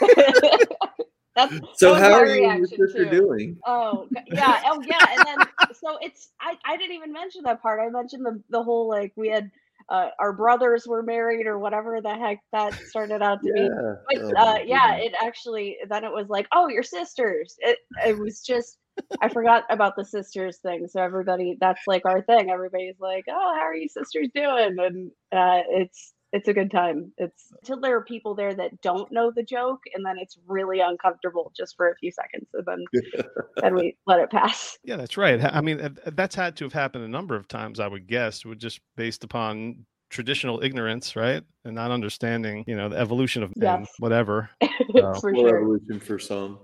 That's 1.34 1.54
so. 1.74 1.94
How 1.94 2.12
are 2.12 2.26
you 2.26 2.48
and 2.48 2.58
your 2.58 2.66
sister 2.66 3.04
doing? 3.04 3.56
Oh 3.66 4.08
yeah, 4.32 4.62
oh 4.66 4.82
yeah, 4.86 5.04
and 5.10 5.26
then 5.26 5.48
so 5.72 5.98
it's 6.00 6.30
I 6.40 6.56
I 6.64 6.76
didn't 6.76 6.96
even 6.96 7.12
mention 7.12 7.42
that 7.44 7.60
part. 7.60 7.80
I 7.80 7.90
mentioned 7.90 8.24
the 8.24 8.42
the 8.50 8.62
whole 8.62 8.88
like 8.88 9.12
we 9.16 9.28
had 9.28 9.50
uh, 9.88 10.08
our 10.18 10.32
brothers 10.32 10.86
were 10.86 11.02
married 11.02 11.46
or 11.46 11.58
whatever 11.58 12.00
the 12.00 12.14
heck 12.14 12.38
that 12.52 12.72
started 12.74 13.22
out 13.22 13.42
to 13.42 13.52
yeah. 13.54 13.68
be. 13.68 14.22
But, 14.22 14.36
oh, 14.36 14.40
uh, 14.40 14.58
yeah, 14.64 14.96
it 14.96 15.12
actually 15.22 15.76
then 15.88 16.04
it 16.04 16.12
was 16.12 16.28
like, 16.28 16.46
oh, 16.52 16.68
your 16.68 16.82
sisters. 16.82 17.56
It 17.58 17.78
it 18.06 18.18
was 18.18 18.40
just 18.40 18.78
I 19.20 19.28
forgot 19.28 19.64
about 19.70 19.96
the 19.96 20.04
sisters 20.04 20.58
thing. 20.58 20.86
So 20.88 21.00
everybody, 21.02 21.56
that's 21.60 21.82
like 21.86 22.02
our 22.04 22.22
thing. 22.22 22.50
Everybody's 22.50 23.00
like, 23.00 23.24
oh, 23.28 23.54
how 23.56 23.62
are 23.62 23.74
you 23.74 23.88
sisters 23.88 24.28
doing? 24.34 24.76
And 24.78 25.10
uh, 25.32 25.62
it's 25.68 26.14
it's 26.34 26.48
a 26.48 26.52
good 26.52 26.70
time. 26.70 27.12
It's 27.16 27.52
till 27.64 27.80
there 27.80 27.96
are 27.96 28.02
people 28.02 28.34
there 28.34 28.52
that 28.54 28.80
don't 28.80 29.10
know 29.12 29.30
the 29.30 29.44
joke, 29.44 29.82
and 29.94 30.04
then 30.04 30.16
it's 30.18 30.36
really 30.48 30.80
uncomfortable 30.80 31.52
just 31.56 31.76
for 31.76 31.88
a 31.88 31.94
few 31.94 32.10
seconds, 32.10 32.48
and 32.52 32.66
then 32.66 32.84
then 33.62 33.74
we 33.76 33.96
let 34.08 34.18
it 34.18 34.30
pass. 34.30 34.76
Yeah, 34.82 34.96
that's 34.96 35.16
right. 35.16 35.42
I 35.42 35.60
mean, 35.60 35.96
that's 36.04 36.34
had 36.34 36.56
to 36.56 36.64
have 36.64 36.72
happened 36.72 37.04
a 37.04 37.08
number 37.08 37.36
of 37.36 37.46
times, 37.46 37.78
I 37.78 37.86
would 37.86 38.08
guess, 38.08 38.44
would 38.44 38.58
just 38.58 38.80
based 38.96 39.22
upon 39.22 39.86
traditional 40.10 40.60
ignorance, 40.60 41.14
right, 41.14 41.44
and 41.64 41.74
not 41.76 41.92
understanding, 41.92 42.64
you 42.66 42.74
know, 42.74 42.88
the 42.88 42.98
evolution 42.98 43.44
of 43.44 43.52
yes. 43.54 43.88
whatever. 44.00 44.50
for 44.92 45.34
sure. 45.34 45.58
evolution 45.58 46.00
for 46.00 46.18
some. 46.18 46.58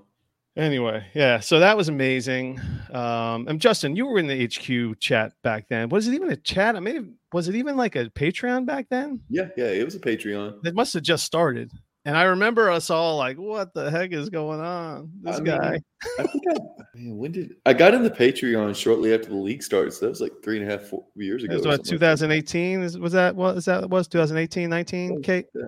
Anyway, 0.61 1.07
yeah, 1.15 1.41
so 1.41 1.59
that 1.61 1.75
was 1.75 1.89
amazing. 1.89 2.61
Um, 2.93 3.49
and 3.49 3.59
Justin, 3.59 3.97
you 3.97 4.07
were 4.07 4.19
in 4.19 4.27
the 4.27 4.47
HQ 4.47 5.01
chat 5.01 5.33
back 5.43 5.67
then. 5.71 5.89
Was 5.89 6.07
it 6.07 6.13
even 6.13 6.31
a 6.31 6.37
chat? 6.37 6.77
I 6.77 6.81
mean, 6.81 7.15
was 7.33 7.49
it 7.49 7.55
even 7.55 7.79
like 7.79 7.97
a 7.97 8.11
Patreon 8.11 8.67
back 8.67 8.87
then? 8.91 9.21
Yeah, 9.31 9.49
yeah, 9.57 9.69
it 9.69 9.87
was 9.87 9.95
a 9.95 10.01
Patreon. 10.01 10.67
It 10.67 10.75
must 10.75 10.93
have 10.93 11.03
just 11.03 11.25
started. 11.25 11.73
And 12.05 12.15
I 12.15 12.25
remember 12.25 12.71
us 12.71 12.91
all 12.91 13.17
like, 13.17 13.39
"What 13.39 13.73
the 13.73 13.91
heck 13.91 14.13
is 14.13 14.29
going 14.29 14.61
on?" 14.61 15.11
This 15.23 15.37
I 15.37 15.41
guy. 15.41 15.71
Mean, 15.71 15.83
I 16.19 16.23
think 16.25 16.45
I, 16.51 16.59
man, 16.95 17.17
when 17.17 17.33
did 17.33 17.55
I 17.65 17.73
got 17.73 17.95
in 17.95 18.03
the 18.03 18.11
Patreon 18.11 18.77
shortly 18.77 19.15
after 19.15 19.29
the 19.29 19.37
league 19.37 19.63
started? 19.63 19.93
So 19.93 20.07
that 20.07 20.11
was 20.11 20.21
like 20.21 20.33
three 20.43 20.61
and 20.61 20.69
a 20.69 20.71
half 20.71 20.83
four 20.89 21.05
years 21.17 21.43
ago. 21.43 21.55
It 21.55 21.57
was 21.57 21.67
what 21.67 21.85
2018? 21.85 22.83
Like 22.83 23.03
was 23.03 23.13
that 23.13 23.35
what 23.35 23.57
is 23.57 23.65
that 23.65 23.89
was 23.89 24.09
2018, 24.09 24.69
19? 24.69 25.23
Kate. 25.23 25.47
Yeah. 25.55 25.63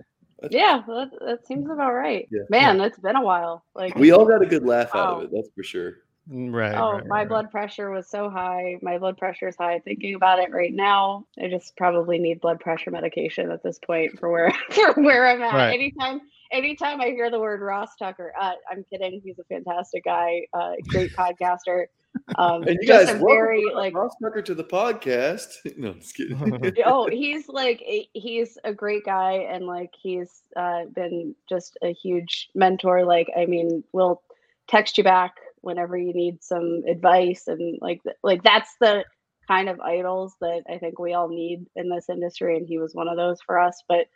Yeah, 0.50 0.82
that, 0.86 1.10
that 1.24 1.46
seems 1.46 1.70
about 1.70 1.92
right. 1.92 2.28
Yeah. 2.30 2.42
Man, 2.48 2.80
it's 2.80 2.98
been 2.98 3.16
a 3.16 3.22
while. 3.22 3.64
Like 3.74 3.94
we 3.94 4.12
all 4.12 4.24
got 4.24 4.42
a 4.42 4.46
good 4.46 4.64
laugh 4.64 4.94
out 4.94 5.18
of 5.18 5.22
it, 5.24 5.30
that's 5.32 5.48
for 5.54 5.62
sure. 5.62 5.94
Mm, 6.30 6.52
right. 6.52 6.74
Oh, 6.76 6.92
right, 6.92 7.06
my 7.06 7.18
right. 7.18 7.28
blood 7.28 7.50
pressure 7.50 7.90
was 7.90 8.08
so 8.08 8.30
high. 8.30 8.78
My 8.80 8.98
blood 8.98 9.18
pressure 9.18 9.48
is 9.48 9.56
high. 9.56 9.80
Thinking 9.80 10.14
about 10.14 10.38
it 10.38 10.52
right 10.52 10.72
now, 10.72 11.26
I 11.40 11.48
just 11.48 11.76
probably 11.76 12.18
need 12.18 12.40
blood 12.40 12.60
pressure 12.60 12.90
medication 12.90 13.50
at 13.50 13.62
this 13.62 13.78
point 13.84 14.18
for 14.20 14.30
where 14.30 14.52
for 14.70 14.92
where 14.94 15.26
I'm 15.26 15.42
at. 15.42 15.54
Right. 15.54 15.74
Anytime 15.74 16.20
anytime 16.52 17.00
I 17.00 17.06
hear 17.06 17.30
the 17.30 17.40
word 17.40 17.60
Ross 17.60 17.96
Tucker, 17.98 18.32
uh, 18.40 18.52
I'm 18.70 18.84
kidding. 18.90 19.20
He's 19.24 19.38
a 19.38 19.44
fantastic 19.44 20.04
guy, 20.04 20.46
uh, 20.52 20.72
great 20.88 21.12
podcaster. 21.16 21.86
Um, 22.36 22.62
and 22.62 22.78
you 22.80 22.88
guys, 22.88 23.10
very 23.10 23.64
like 23.74 23.94
Ross 23.94 24.14
Tucker 24.22 24.42
to 24.42 24.54
the 24.54 24.64
podcast. 24.64 25.56
no, 25.76 25.94
just 25.94 26.14
kidding. 26.14 26.72
oh, 26.86 27.08
he's 27.08 27.48
like 27.48 27.82
he's 28.12 28.58
a 28.64 28.72
great 28.72 29.04
guy, 29.04 29.32
and 29.32 29.66
like 29.66 29.90
he's 30.00 30.30
uh, 30.56 30.84
been 30.94 31.34
just 31.48 31.76
a 31.82 31.92
huge 31.92 32.50
mentor. 32.54 33.04
Like, 33.04 33.28
I 33.36 33.46
mean, 33.46 33.84
we'll 33.92 34.22
text 34.68 34.98
you 34.98 35.04
back 35.04 35.34
whenever 35.60 35.96
you 35.96 36.12
need 36.12 36.42
some 36.42 36.82
advice, 36.88 37.48
and 37.48 37.78
like 37.80 38.00
like 38.22 38.42
that's 38.42 38.74
the 38.80 39.04
kind 39.48 39.68
of 39.68 39.80
idols 39.80 40.34
that 40.40 40.62
I 40.70 40.78
think 40.78 40.98
we 40.98 41.14
all 41.14 41.28
need 41.28 41.66
in 41.76 41.88
this 41.88 42.08
industry, 42.08 42.56
and 42.56 42.66
he 42.66 42.78
was 42.78 42.94
one 42.94 43.08
of 43.08 43.16
those 43.16 43.40
for 43.40 43.58
us. 43.58 43.82
But 43.88 44.06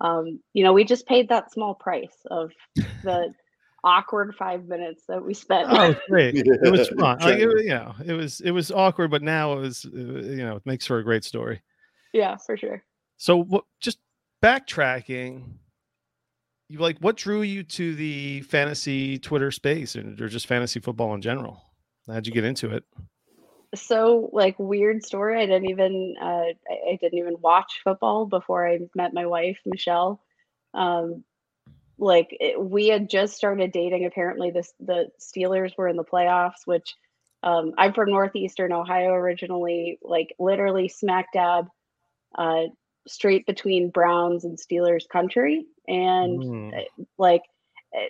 um, 0.00 0.40
you 0.52 0.64
know, 0.64 0.72
we 0.72 0.84
just 0.84 1.06
paid 1.06 1.28
that 1.28 1.52
small 1.52 1.74
price 1.74 2.16
of 2.30 2.50
the 3.04 3.32
awkward 3.84 4.34
five 4.34 4.66
minutes 4.66 5.04
that 5.08 5.24
we 5.24 5.34
spent. 5.34 5.68
Oh, 5.70 5.94
great! 6.08 6.34
It 6.36 6.70
was 6.70 6.88
fun. 6.98 7.18
Like, 7.18 7.38
it, 7.38 7.64
you 7.64 7.70
know, 7.70 7.94
it 8.04 8.12
was 8.12 8.40
it 8.40 8.50
was 8.50 8.70
awkward, 8.70 9.10
but 9.10 9.22
now 9.22 9.54
it 9.54 9.60
was 9.60 9.84
you 9.84 10.44
know 10.44 10.56
it 10.56 10.66
makes 10.66 10.86
for 10.86 10.98
a 10.98 11.04
great 11.04 11.24
story. 11.24 11.62
Yeah, 12.12 12.36
for 12.36 12.56
sure. 12.56 12.82
So, 13.16 13.36
what 13.36 13.64
just 13.80 13.98
backtracking? 14.42 15.44
You 16.68 16.78
like 16.78 16.98
what 17.00 17.16
drew 17.16 17.42
you 17.42 17.62
to 17.64 17.94
the 17.94 18.40
fantasy 18.42 19.18
Twitter 19.18 19.50
space 19.50 19.94
and 19.94 20.20
or 20.20 20.28
just 20.28 20.46
fantasy 20.46 20.80
football 20.80 21.14
in 21.14 21.20
general? 21.20 21.62
How'd 22.06 22.26
you 22.26 22.32
get 22.32 22.44
into 22.44 22.70
it? 22.70 22.84
so 23.74 24.28
like 24.32 24.58
weird 24.58 25.04
story. 25.04 25.40
I 25.40 25.46
didn't 25.46 25.70
even 25.70 26.14
uh, 26.20 26.24
I, 26.24 26.90
I, 26.90 26.98
didn't 27.00 27.18
even 27.18 27.36
watch 27.40 27.80
football 27.82 28.26
before 28.26 28.68
I 28.68 28.80
met 28.94 29.14
my 29.14 29.26
wife 29.26 29.58
Michelle. 29.64 30.20
Um, 30.74 31.24
like 32.02 32.36
it, 32.40 32.60
we 32.60 32.88
had 32.88 33.08
just 33.08 33.36
started 33.36 33.70
dating. 33.72 34.04
Apparently, 34.04 34.50
this 34.50 34.72
the 34.80 35.08
Steelers 35.20 35.76
were 35.78 35.88
in 35.88 35.96
the 35.96 36.04
playoffs, 36.04 36.66
which 36.66 36.96
um, 37.42 37.72
I'm 37.78 37.92
from 37.92 38.10
northeastern 38.10 38.72
Ohio 38.72 39.12
originally. 39.12 39.98
Like 40.02 40.34
literally 40.38 40.88
smack 40.88 41.32
dab, 41.32 41.68
uh, 42.36 42.64
straight 43.06 43.46
between 43.46 43.90
Browns 43.90 44.44
and 44.44 44.58
Steelers 44.58 45.08
country, 45.08 45.64
and 45.86 46.40
mm. 46.40 46.84
like 47.18 47.42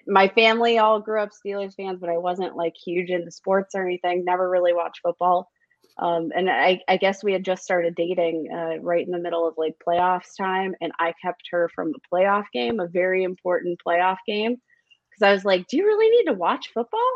my 0.07 0.29
family 0.29 0.79
all 0.79 1.01
grew 1.01 1.21
up 1.21 1.31
Steelers 1.31 1.75
fans, 1.75 1.99
but 2.01 2.09
I 2.09 2.17
wasn't 2.17 2.57
like 2.57 2.75
huge 2.83 3.11
into 3.11 3.31
sports 3.31 3.75
or 3.75 3.85
anything. 3.85 4.25
Never 4.25 4.49
really 4.49 4.73
watched 4.73 5.01
football. 5.03 5.51
Um, 5.99 6.31
and 6.35 6.49
I, 6.49 6.81
I, 6.89 6.97
guess 6.97 7.23
we 7.23 7.33
had 7.33 7.45
just 7.45 7.65
started 7.65 7.95
dating 7.95 8.49
uh, 8.51 8.81
right 8.81 9.05
in 9.05 9.13
the 9.13 9.19
middle 9.19 9.47
of 9.47 9.55
like 9.59 9.75
playoffs 9.87 10.37
time, 10.39 10.75
and 10.81 10.91
I 10.99 11.13
kept 11.23 11.43
her 11.51 11.71
from 11.75 11.93
the 11.93 12.01
playoff 12.13 12.45
game, 12.53 12.81
a 12.81 12.89
very 12.89 13.25
important 13.25 13.79
playoff 13.87 14.17
game, 14.27 14.57
because 15.11 15.23
I 15.23 15.33
was 15.33 15.45
like, 15.45 15.67
"Do 15.69 15.77
you 15.77 15.85
really 15.85 16.09
need 16.09 16.33
to 16.33 16.39
watch 16.39 16.71
football?" 16.73 17.13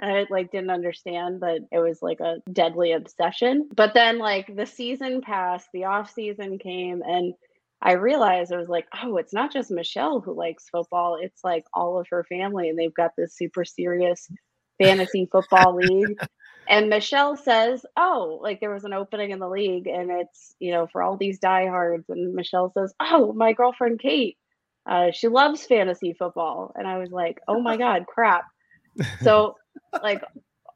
And 0.00 0.10
I 0.10 0.26
like 0.30 0.50
didn't 0.50 0.70
understand 0.70 1.42
that 1.42 1.60
it 1.70 1.78
was 1.78 2.02
like 2.02 2.18
a 2.20 2.38
deadly 2.52 2.92
obsession. 2.92 3.68
But 3.74 3.94
then 3.94 4.18
like 4.18 4.54
the 4.54 4.66
season 4.66 5.20
passed, 5.20 5.68
the 5.72 5.84
off 5.84 6.12
season 6.12 6.58
came, 6.58 7.02
and 7.02 7.34
I 7.80 7.92
realized 7.92 8.52
I 8.52 8.56
was 8.56 8.68
like, 8.68 8.86
oh, 9.02 9.16
it's 9.18 9.32
not 9.32 9.52
just 9.52 9.70
Michelle 9.70 10.20
who 10.20 10.34
likes 10.34 10.68
football. 10.68 11.18
It's 11.20 11.44
like 11.44 11.64
all 11.72 11.98
of 11.98 12.08
her 12.10 12.24
family, 12.24 12.68
and 12.68 12.78
they've 12.78 12.94
got 12.94 13.12
this 13.16 13.36
super 13.36 13.64
serious 13.64 14.28
fantasy 14.82 15.28
football 15.30 15.76
league. 15.76 16.18
And 16.68 16.90
Michelle 16.90 17.36
says, 17.36 17.84
oh, 17.96 18.38
like 18.42 18.60
there 18.60 18.72
was 18.72 18.84
an 18.84 18.92
opening 18.92 19.30
in 19.30 19.38
the 19.38 19.48
league, 19.48 19.86
and 19.86 20.10
it's 20.10 20.54
you 20.58 20.72
know 20.72 20.86
for 20.86 21.02
all 21.02 21.16
these 21.16 21.38
diehards. 21.38 22.08
And 22.08 22.34
Michelle 22.34 22.70
says, 22.70 22.92
oh, 23.00 23.32
my 23.32 23.52
girlfriend 23.54 24.00
Kate, 24.00 24.36
uh, 24.86 25.10
she 25.12 25.28
loves 25.28 25.64
fantasy 25.66 26.12
football, 26.12 26.72
and 26.74 26.86
I 26.86 26.98
was 26.98 27.10
like, 27.10 27.40
oh 27.48 27.60
my 27.60 27.76
god, 27.76 28.06
crap. 28.06 28.44
So 29.22 29.56
like 30.02 30.22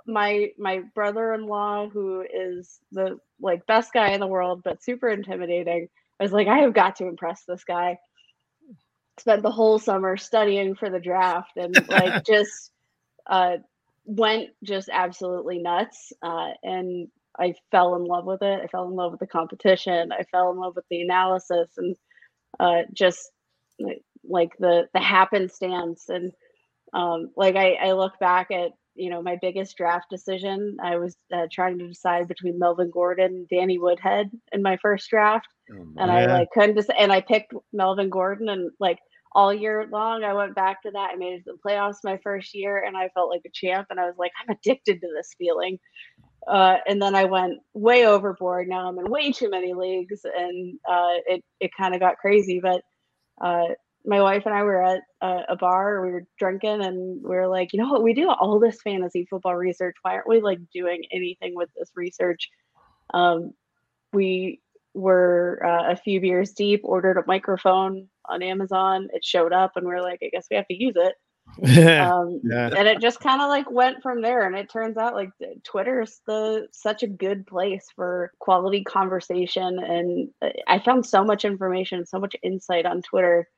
my 0.06 0.50
my 0.58 0.80
brother-in-law 0.94 1.88
who 1.90 2.22
is 2.22 2.80
the 2.90 3.18
like 3.40 3.66
best 3.66 3.92
guy 3.92 4.08
in 4.10 4.20
the 4.20 4.26
world 4.26 4.60
but 4.64 4.82
super 4.82 5.08
intimidating 5.08 5.88
I 6.22 6.24
was 6.24 6.32
like, 6.32 6.46
I 6.46 6.58
have 6.58 6.72
got 6.72 6.96
to 6.96 7.08
impress 7.08 7.42
this 7.48 7.64
guy. 7.64 7.98
Spent 9.18 9.42
the 9.42 9.50
whole 9.50 9.80
summer 9.80 10.16
studying 10.16 10.76
for 10.76 10.88
the 10.88 11.00
draft 11.00 11.56
and 11.56 11.74
like 11.88 12.24
just 12.26 12.70
uh, 13.26 13.56
went 14.04 14.50
just 14.62 14.88
absolutely 14.92 15.58
nuts. 15.58 16.12
Uh, 16.22 16.50
and 16.62 17.08
I 17.38 17.54
fell 17.70 17.94
in 17.96 18.04
love 18.04 18.24
with 18.24 18.42
it. 18.42 18.60
I 18.62 18.66
fell 18.66 18.88
in 18.88 18.94
love 18.94 19.12
with 19.12 19.20
the 19.20 19.26
competition. 19.26 20.12
I 20.12 20.24
fell 20.30 20.50
in 20.50 20.58
love 20.58 20.76
with 20.76 20.84
the 20.90 21.02
analysis 21.02 21.70
and 21.76 21.96
uh, 22.60 22.82
just 22.92 23.30
like 24.24 24.50
the 24.58 24.88
the 24.92 25.00
happenstance 25.00 26.08
and 26.08 26.32
um, 26.92 27.30
like 27.36 27.56
I, 27.56 27.72
I 27.74 27.92
look 27.92 28.18
back 28.20 28.50
at 28.50 28.72
you 28.94 29.10
know 29.10 29.22
my 29.22 29.38
biggest 29.40 29.76
draft 29.76 30.06
decision. 30.10 30.76
I 30.82 30.96
was 30.96 31.16
uh, 31.34 31.46
trying 31.50 31.78
to 31.78 31.88
decide 31.88 32.28
between 32.28 32.58
Melvin 32.58 32.90
Gordon 32.92 33.24
and 33.24 33.48
Danny 33.48 33.78
Woodhead 33.78 34.30
in 34.52 34.62
my 34.62 34.76
first 34.76 35.08
draft, 35.08 35.48
oh, 35.72 35.86
and 35.96 36.10
I 36.10 36.26
like 36.26 36.50
couldn't 36.52 36.76
just. 36.76 36.90
And 36.96 37.12
I 37.12 37.22
picked 37.22 37.54
Melvin 37.72 38.10
Gordon, 38.10 38.48
and 38.48 38.70
like 38.78 38.98
all 39.34 39.52
year 39.52 39.86
long, 39.90 40.24
I 40.24 40.34
went 40.34 40.54
back 40.54 40.82
to 40.82 40.90
that. 40.90 41.10
I 41.12 41.16
made 41.16 41.34
it 41.34 41.44
to 41.44 41.52
the 41.52 41.58
playoffs 41.66 42.04
my 42.04 42.18
first 42.22 42.54
year, 42.54 42.82
and 42.84 42.96
I 42.96 43.08
felt 43.10 43.30
like 43.30 43.42
a 43.46 43.50
champ. 43.52 43.88
And 43.90 43.98
I 43.98 44.04
was 44.04 44.16
like, 44.18 44.32
I'm 44.40 44.54
addicted 44.56 45.00
to 45.00 45.08
this 45.08 45.34
feeling. 45.38 45.78
Uh, 46.46 46.78
and 46.86 47.00
then 47.00 47.14
I 47.14 47.24
went 47.24 47.60
way 47.72 48.06
overboard. 48.06 48.68
Now 48.68 48.88
I'm 48.88 48.98
in 48.98 49.10
way 49.10 49.32
too 49.32 49.48
many 49.48 49.74
leagues, 49.74 50.20
and 50.24 50.78
uh, 50.88 51.14
it 51.26 51.44
it 51.60 51.70
kind 51.76 51.94
of 51.94 52.00
got 52.00 52.18
crazy. 52.18 52.60
But 52.60 52.82
uh, 53.40 53.68
my 54.04 54.20
wife 54.20 54.42
and 54.46 54.54
I 54.54 54.62
were 54.62 54.82
at 54.82 55.02
a, 55.20 55.42
a, 55.50 55.56
bar, 55.56 56.04
we 56.04 56.10
were 56.10 56.26
drinking, 56.38 56.82
and 56.82 57.22
we 57.22 57.30
were 57.36 57.48
like, 57.48 57.72
you 57.72 57.80
know 57.80 57.88
what? 57.88 58.02
We 58.02 58.14
do 58.14 58.28
all 58.28 58.58
this 58.58 58.82
fantasy 58.82 59.26
football 59.30 59.54
research. 59.54 59.94
Why 60.02 60.14
aren't 60.14 60.28
we 60.28 60.40
like 60.40 60.58
doing 60.74 61.04
anything 61.12 61.54
with 61.54 61.68
this 61.76 61.90
research? 61.94 62.50
Um, 63.14 63.52
we 64.12 64.60
were 64.94 65.60
uh, 65.64 65.92
a 65.92 65.96
few 65.96 66.20
beers 66.20 66.52
deep, 66.52 66.80
ordered 66.84 67.18
a 67.18 67.24
microphone 67.26 68.08
on 68.28 68.42
Amazon. 68.42 69.08
It 69.12 69.24
showed 69.24 69.52
up, 69.52 69.72
and 69.76 69.86
we 69.86 69.94
are 69.94 70.02
like, 70.02 70.20
I 70.22 70.28
guess 70.32 70.46
we 70.50 70.56
have 70.56 70.68
to 70.68 70.74
use 70.74 70.94
it. 70.96 71.14
um, 72.00 72.40
yeah. 72.44 72.70
and 72.76 72.88
it 72.88 73.00
just 73.00 73.20
kind 73.20 73.42
of 73.42 73.48
like 73.48 73.70
went 73.70 74.00
from 74.00 74.22
there 74.22 74.46
and 74.46 74.56
it 74.56 74.70
turns 74.70 74.96
out 74.96 75.12
like 75.12 75.30
twitter 75.64 76.00
is 76.00 76.20
the 76.26 76.66
such 76.72 77.02
a 77.02 77.08
good 77.08 77.46
place 77.46 77.88
for 77.94 78.32
quality 78.38 78.84
conversation 78.84 79.78
and 79.80 80.28
uh, 80.40 80.50
i 80.68 80.78
found 80.78 81.04
so 81.04 81.24
much 81.24 81.44
information 81.44 82.06
so 82.06 82.18
much 82.18 82.36
insight 82.42 82.86
on 82.86 83.02
twitter 83.02 83.48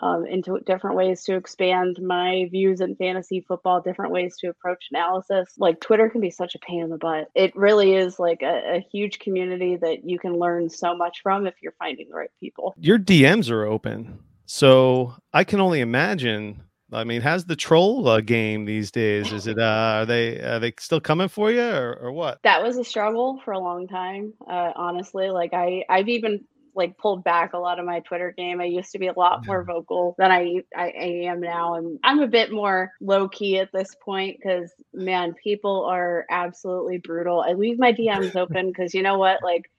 um, 0.00 0.26
into 0.26 0.58
different 0.66 0.96
ways 0.96 1.22
to 1.24 1.36
expand 1.36 1.98
my 2.02 2.48
views 2.50 2.80
in 2.80 2.96
fantasy 2.96 3.44
football, 3.46 3.80
different 3.80 4.12
ways 4.12 4.36
to 4.38 4.48
approach 4.48 4.86
analysis. 4.90 5.54
Like 5.58 5.80
Twitter 5.80 6.08
can 6.08 6.20
be 6.20 6.30
such 6.30 6.54
a 6.54 6.58
pain 6.58 6.82
in 6.82 6.90
the 6.90 6.98
butt. 6.98 7.28
It 7.34 7.54
really 7.54 7.94
is 7.94 8.18
like 8.18 8.42
a, 8.42 8.76
a 8.76 8.86
huge 8.92 9.18
community 9.18 9.76
that 9.76 10.04
you 10.04 10.18
can 10.18 10.34
learn 10.34 10.68
so 10.68 10.96
much 10.96 11.20
from 11.22 11.46
if 11.46 11.54
you're 11.62 11.74
finding 11.78 12.08
the 12.08 12.16
right 12.16 12.30
people. 12.40 12.74
Your 12.78 12.98
DMs 12.98 13.50
are 13.50 13.64
open. 13.64 14.18
So 14.46 15.14
I 15.32 15.44
can 15.44 15.60
only 15.60 15.80
imagine. 15.80 16.62
I 16.92 17.04
mean, 17.04 17.22
how's 17.22 17.44
the 17.44 17.56
troll 17.56 18.06
uh, 18.08 18.20
game 18.20 18.66
these 18.66 18.90
days? 18.90 19.32
Is 19.32 19.46
it 19.46 19.58
uh, 19.58 19.62
are 20.02 20.06
they 20.06 20.38
are 20.40 20.60
they 20.60 20.72
still 20.78 21.00
coming 21.00 21.28
for 21.28 21.50
you 21.50 21.62
or, 21.62 21.94
or 21.94 22.12
what? 22.12 22.40
That 22.44 22.62
was 22.62 22.76
a 22.76 22.84
struggle 22.84 23.40
for 23.44 23.52
a 23.52 23.58
long 23.58 23.88
time. 23.88 24.34
Uh, 24.48 24.72
honestly, 24.76 25.30
like 25.30 25.54
I 25.54 25.84
I've 25.88 26.08
even 26.08 26.44
like 26.74 26.98
pulled 26.98 27.24
back 27.24 27.52
a 27.52 27.58
lot 27.58 27.78
of 27.78 27.86
my 27.86 28.00
Twitter 28.00 28.32
game. 28.36 28.60
I 28.60 28.64
used 28.64 28.92
to 28.92 28.98
be 28.98 29.08
a 29.08 29.18
lot 29.18 29.46
more 29.46 29.64
vocal 29.64 30.14
than 30.18 30.30
I, 30.30 30.62
I, 30.74 30.84
I 30.84 31.04
am 31.26 31.40
now. 31.40 31.74
And 31.74 31.98
I'm 32.02 32.20
a 32.20 32.26
bit 32.26 32.52
more 32.52 32.92
low 33.00 33.28
key 33.28 33.58
at 33.58 33.72
this 33.72 33.94
point 34.04 34.38
because, 34.38 34.72
man, 34.92 35.34
people 35.34 35.84
are 35.84 36.26
absolutely 36.30 36.98
brutal. 36.98 37.40
I 37.40 37.52
leave 37.52 37.78
my 37.78 37.92
DMs 37.92 38.36
open 38.36 38.68
because 38.68 38.94
you 38.94 39.02
know 39.02 39.18
what? 39.18 39.42
Like, 39.42 39.70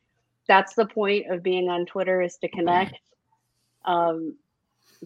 that's 0.47 0.75
the 0.75 0.85
point 0.85 1.31
of 1.31 1.43
being 1.43 1.69
on 1.69 1.85
Twitter 1.85 2.21
is 2.21 2.37
to 2.37 2.47
connect. 2.47 2.99
Um, 3.83 4.35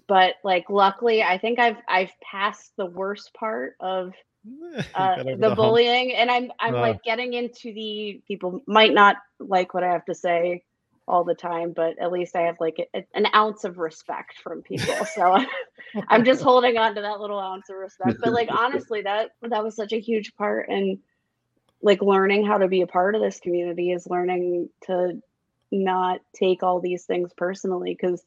but 0.08 0.36
like 0.44 0.70
luckily 0.70 1.24
I 1.24 1.38
think 1.38 1.60
I've 1.60 1.78
I've 1.88 2.12
passed 2.22 2.72
the 2.78 2.86
worst 2.86 3.34
part 3.34 3.76
of 3.80 4.14
uh, 4.96 5.24
the, 5.24 5.36
the 5.36 5.56
bullying 5.56 6.14
and 6.14 6.32
I'm 6.32 6.52
I'm 6.60 6.76
uh. 6.76 6.82
like 6.82 7.04
getting 7.04 7.34
into 7.34 7.74
the 7.74 8.22
people 8.28 8.64
might 8.66 8.94
not 8.94 9.18
like 9.40 9.74
what 9.74 9.84
I 9.84 9.92
have 9.92 10.06
to 10.06 10.16
say 10.16 10.64
all 11.10 11.24
the 11.24 11.34
time, 11.34 11.74
but 11.76 11.98
at 12.00 12.12
least 12.12 12.36
I 12.36 12.44
have 12.44 12.58
like 12.60 12.78
a, 12.94 13.04
an 13.16 13.26
ounce 13.34 13.64
of 13.64 13.80
respect 13.80 14.36
from 14.42 14.62
people. 14.62 14.94
So 15.16 15.44
I'm 16.08 16.24
just 16.24 16.44
holding 16.44 16.78
on 16.78 16.96
to 16.96 17.02
that 17.02 17.20
little 17.20 17.40
ounce 17.40 17.70
of 17.70 17.78
respect. 17.78 18.20
But 18.24 18.32
like 18.32 18.50
honestly, 18.58 19.02
that 19.02 19.32
that 19.42 19.64
was 19.64 19.76
such 19.76 19.92
a 19.92 20.00
huge 20.00 20.36
part 20.36 20.70
and 20.70 21.00
like 21.82 22.02
learning 22.02 22.46
how 22.46 22.60
to 22.60 22.68
be 22.68 22.82
a 22.82 22.88
part 22.88 23.16
of 23.16 23.22
this 23.22 23.40
community 23.40 23.92
is 23.92 24.08
learning 24.08 24.70
to 24.86 25.20
not 25.72 26.20
take 26.36 26.62
all 26.62 26.80
these 26.80 27.06
things 27.06 27.32
personally 27.36 27.98
because 28.00 28.24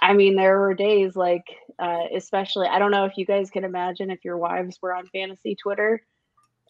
I 0.00 0.12
mean 0.12 0.36
there 0.36 0.58
were 0.58 0.74
days 0.74 1.16
like 1.16 1.46
uh, 1.78 2.04
especially 2.14 2.68
I 2.68 2.78
don't 2.78 2.90
know 2.90 3.06
if 3.06 3.16
you 3.16 3.24
guys 3.26 3.50
can 3.50 3.64
imagine 3.64 4.10
if 4.10 4.24
your 4.24 4.36
wives 4.36 4.78
were 4.80 4.94
on 4.94 5.06
fantasy 5.06 5.54
Twitter 5.54 6.02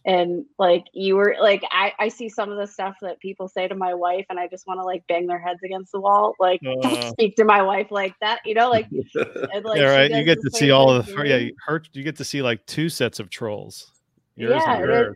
and 0.06 0.44
like 0.56 0.84
you 0.92 1.16
were 1.16 1.36
like 1.40 1.62
I, 1.72 1.92
I 1.98 2.08
see 2.08 2.28
some 2.28 2.50
of 2.50 2.56
the 2.56 2.66
stuff 2.66 2.96
that 3.02 3.18
people 3.18 3.48
say 3.48 3.66
to 3.66 3.75
my 3.75 3.92
wife 3.92 4.25
and 4.30 4.38
i 4.38 4.46
just 4.46 4.66
want 4.66 4.78
to 4.78 4.84
like 4.84 5.04
bang 5.08 5.26
their 5.26 5.38
heads 5.38 5.62
against 5.64 5.92
the 5.92 6.00
wall 6.00 6.34
like 6.38 6.60
uh, 6.84 7.10
speak 7.10 7.36
to 7.36 7.44
my 7.44 7.60
wife 7.60 7.90
like 7.90 8.14
that 8.20 8.40
you 8.46 8.54
know 8.54 8.70
like, 8.70 8.86
and, 9.14 9.64
like 9.64 9.80
yeah 9.80 9.96
right 9.96 10.10
you 10.12 10.22
get 10.22 10.40
to 10.40 10.50
see 10.50 10.70
all 10.70 10.90
of 10.90 11.06
the 11.06 11.22
yeah 11.25 11.50
her 11.66 11.82
you 11.92 12.04
get 12.04 12.16
to 12.16 12.25
see 12.25 12.40
like 12.40 12.64
two 12.66 12.88
sets 12.88 13.18
of 13.18 13.28
trolls 13.28 13.92
Yours 14.36 14.62
yeah 14.64 14.78
it, 14.78 15.14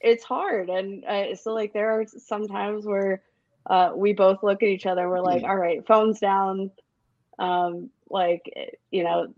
it's 0.00 0.24
hard 0.24 0.68
and 0.68 1.04
uh, 1.04 1.34
so 1.36 1.54
like 1.54 1.72
there 1.72 1.90
are 1.90 2.04
some 2.06 2.48
times 2.48 2.84
where 2.84 3.22
uh, 3.70 3.92
we 3.94 4.12
both 4.12 4.42
look 4.42 4.62
at 4.62 4.68
each 4.68 4.84
other 4.84 5.02
and 5.02 5.10
we're 5.10 5.20
like 5.20 5.44
all 5.44 5.56
right 5.56 5.86
phones 5.86 6.18
down 6.18 6.70
um 7.38 7.88
like 8.10 8.52
eh, 8.56 8.66
you 8.90 9.04
know 9.04 9.32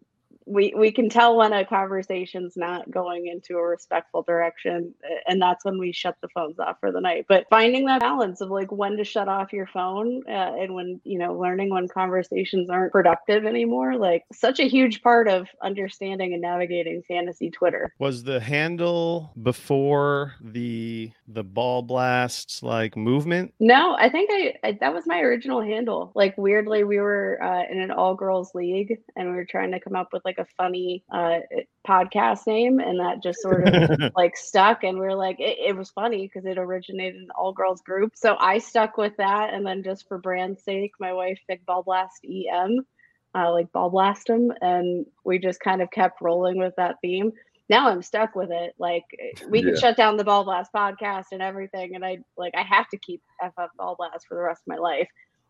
we 0.47 0.73
we 0.77 0.93
can 0.93 1.09
tell 1.09 1.37
when 1.37 1.53
a 1.53 1.65
conversation's 1.65 2.57
not 2.57 2.91
going 2.91 3.27
into 3.27 3.59
a 3.59 3.63
respectful 3.63 4.23
direction 4.23 4.95
and 5.27 5.43
that's 5.43 5.65
when 5.65 5.79
we 5.79 5.93
shut 5.93 6.17
the 6.23 6.29
phones 6.29 6.59
off 6.59 6.77
for 6.81 6.93
the 6.93 7.01
night. 7.01 7.27
But 7.29 7.47
finding 7.51 7.87
that 7.87 8.01
balance 8.01 8.41
of 8.41 8.51
like 8.51 8.71
when 8.71 8.97
to 8.97 9.05
shut 9.05 9.29
off 9.29 9.53
your 9.53 9.67
phone 9.67 10.23
uh, 10.29 10.55
and 10.59 10.75
when 10.75 11.01
you 11.05 11.19
know 11.19 11.35
learning 11.35 11.71
when 11.71 11.89
conversations 11.89 12.71
aren't 12.71 12.93
productive 12.93 13.45
anymore 13.45 13.97
like 13.97 14.25
such 14.33 14.61
a 14.61 14.69
huge 14.69 15.03
part 15.03 15.29
of 15.29 15.49
understanding 15.63 16.33
and 16.33 16.43
navigating 16.43 17.03
fantasy 17.09 17.51
twitter. 17.51 17.93
Was 17.99 18.23
the 18.23 18.41
handle 18.41 19.33
before 19.43 20.35
the 20.41 21.11
the 21.27 21.43
ball 21.43 21.83
blasts 21.83 22.63
like 22.63 22.97
movement? 22.97 23.53
No 23.59 23.97
i 23.99 24.09
think 24.09 24.31
i, 24.33 24.55
I 24.63 24.73
that 24.81 24.95
was 24.95 25.07
my 25.07 25.21
original 25.21 25.61
handle. 25.61 26.13
Like 26.15 26.37
weirdly 26.39 26.85
we 26.85 26.99
were 26.99 27.43
uh, 27.43 27.65
in 27.71 27.81
an 27.81 27.91
all 27.91 28.15
girls 28.15 28.55
league 28.55 28.99
and 29.17 29.31
we 29.31 29.35
were 29.35 29.45
trying 29.45 29.73
to 29.73 29.81
come 29.81 29.97
up 29.97 30.13
with 30.13 30.25
like 30.25 30.36
like 30.37 30.47
a 30.47 30.51
funny 30.57 31.05
uh, 31.13 31.39
podcast 31.87 32.47
name, 32.47 32.81
and 32.81 33.01
that 33.01 33.23
just 33.23 33.41
sort 33.41 33.69
of 33.69 34.13
like 34.17 34.37
stuck. 34.37 34.85
And 34.85 34.99
we 34.99 35.07
are 35.07 35.15
like, 35.15 35.41
it, 35.41 35.59
it 35.59 35.77
was 35.77 35.91
funny 35.91 36.27
because 36.27 36.47
it 36.47 36.59
originated 36.59 37.17
in 37.17 37.29
all 37.37 37.53
girls 37.53 37.83
group. 37.83 38.13
So 38.17 38.37
I 38.39 38.59
stuck 38.59 38.97
with 38.97 39.17
that, 39.19 39.53
and 39.53 39.67
then 39.67 39.83
just 39.83 40.09
for 40.09 40.19
brand's 40.19 40.63
sake, 40.65 40.93
my 41.01 41.13
wife 41.13 41.39
Big 41.49 41.65
Ball 41.67 41.83
Blast 41.83 42.25
EM, 42.25 42.87
uh, 43.35 43.53
like 43.53 43.73
Ball 43.73 43.91
Blast 43.91 44.27
them, 44.27 44.53
and 44.61 45.07
we 45.25 45.39
just 45.39 45.61
kind 45.61 45.83
of 45.83 45.91
kept 45.91 46.21
rolling 46.21 46.59
with 46.59 46.75
that 46.77 46.97
theme. 47.03 47.33
Now 47.69 47.89
I'm 47.89 48.03
stuck 48.03 48.37
with 48.37 48.51
it. 48.51 48.75
Like 48.79 49.05
we 49.49 49.61
yeah. 49.61 49.71
can 49.71 49.81
shut 49.81 49.97
down 49.97 50.17
the 50.17 50.25
Ball 50.25 50.45
Blast 50.45 50.73
podcast 50.75 51.27
and 51.33 51.43
everything, 51.43 51.95
and 51.95 52.05
I 52.05 52.19
like 52.37 52.55
I 52.57 52.63
have 52.63 52.89
to 52.91 52.99
keep 52.99 53.23
FF 53.43 53.71
Ball 53.77 53.97
Blast 53.97 54.27
for 54.29 54.37
the 54.37 54.43
rest 54.43 54.63
of 54.63 54.69
my 54.69 54.79
life 54.79 55.09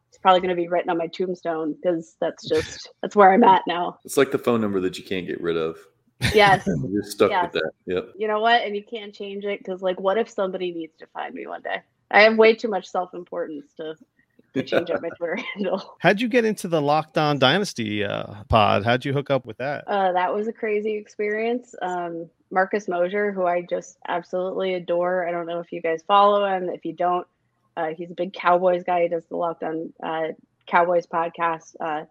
it's 0.09 0.19
probably 0.19 0.41
going 0.41 0.55
to 0.55 0.61
be 0.61 0.69
written 0.69 0.91
on 0.91 0.99
my 0.99 1.07
tombstone 1.07 1.75
because 1.75 2.17
that's 2.21 2.49
just 2.49 2.89
that's 3.03 3.17
where 3.17 3.33
I'm 3.33 3.45
at 3.45 3.63
now. 3.67 3.99
It's 4.05 4.17
like 4.17 4.31
the 4.31 4.39
phone 4.39 4.61
number 4.61 4.81
that 4.81 4.99
you 4.99 5.05
can't 5.05 5.27
get 5.27 5.41
rid 5.41 5.57
of. 5.57 5.79
Yes, 6.35 6.67
you're 6.91 7.03
stuck 7.03 7.31
yes. 7.31 7.53
with 7.53 7.63
that. 7.63 7.71
Yep. 7.87 8.15
You 8.17 8.29
know 8.29 8.41
what? 8.41 8.63
And 8.63 8.75
you 8.75 8.83
can't 8.83 9.15
change 9.15 9.45
it 9.45 9.59
because, 9.59 9.83
like, 9.83 10.01
what 10.01 10.17
if 10.17 10.29
somebody 10.31 10.73
needs 10.73 10.97
to 10.99 11.07
find 11.09 11.35
me 11.35 11.47
one 11.47 11.63
day? 11.63 11.83
I 12.11 12.23
have 12.23 12.39
way 12.39 12.55
too 12.55 12.69
much 12.69 12.87
self 12.87 13.13
importance 13.15 13.67
to 13.77 13.97
to 14.55 14.63
change 14.63 14.91
up 14.91 15.03
my 15.03 15.11
Twitter 15.11 15.37
handle. 15.55 15.97
How'd 15.99 16.21
you 16.21 16.29
get 16.29 16.45
into 16.45 16.69
the 16.69 16.81
Locked 16.81 17.19
On 17.19 17.39
Dynasty 17.39 18.05
uh, 18.05 18.43
pod? 18.49 18.85
How'd 18.85 19.05
you 19.05 19.13
hook 19.13 19.31
up 19.31 19.45
with 19.45 19.59
that? 19.59 19.87
Uh, 19.87 20.13
that 20.13 20.33
was 20.33 20.49
a 20.49 20.53
crazy 20.53 20.95
experience. 20.95 21.75
Um, 21.83 22.29
Marcus 22.51 22.89
Mosher, 22.89 23.33
who 23.33 23.45
I 23.45 23.63
just 23.63 23.99
absolutely 24.09 24.75
adore. 24.75 25.29
I 25.29 25.31
don't 25.31 25.47
know 25.47 25.61
if 25.61 25.73
you 25.73 25.83
guys 25.83 26.03
follow 26.07 26.47
him. 26.47 26.69
If 26.69 26.85
you 26.85 26.93
don't, 26.93 27.27
uh, 27.77 27.89
he's 27.97 28.11
a 28.11 28.15
big 28.15 28.33
Cowboys 28.33 28.85
guy. 28.85 29.03
He 29.03 29.09
does 29.09 29.25
the 29.27 29.37
Locked 29.37 29.63
On 29.63 29.93
uh, 30.03 30.29
Cowboys 30.67 31.07
podcast, 31.07 31.77
uh, 31.81 32.05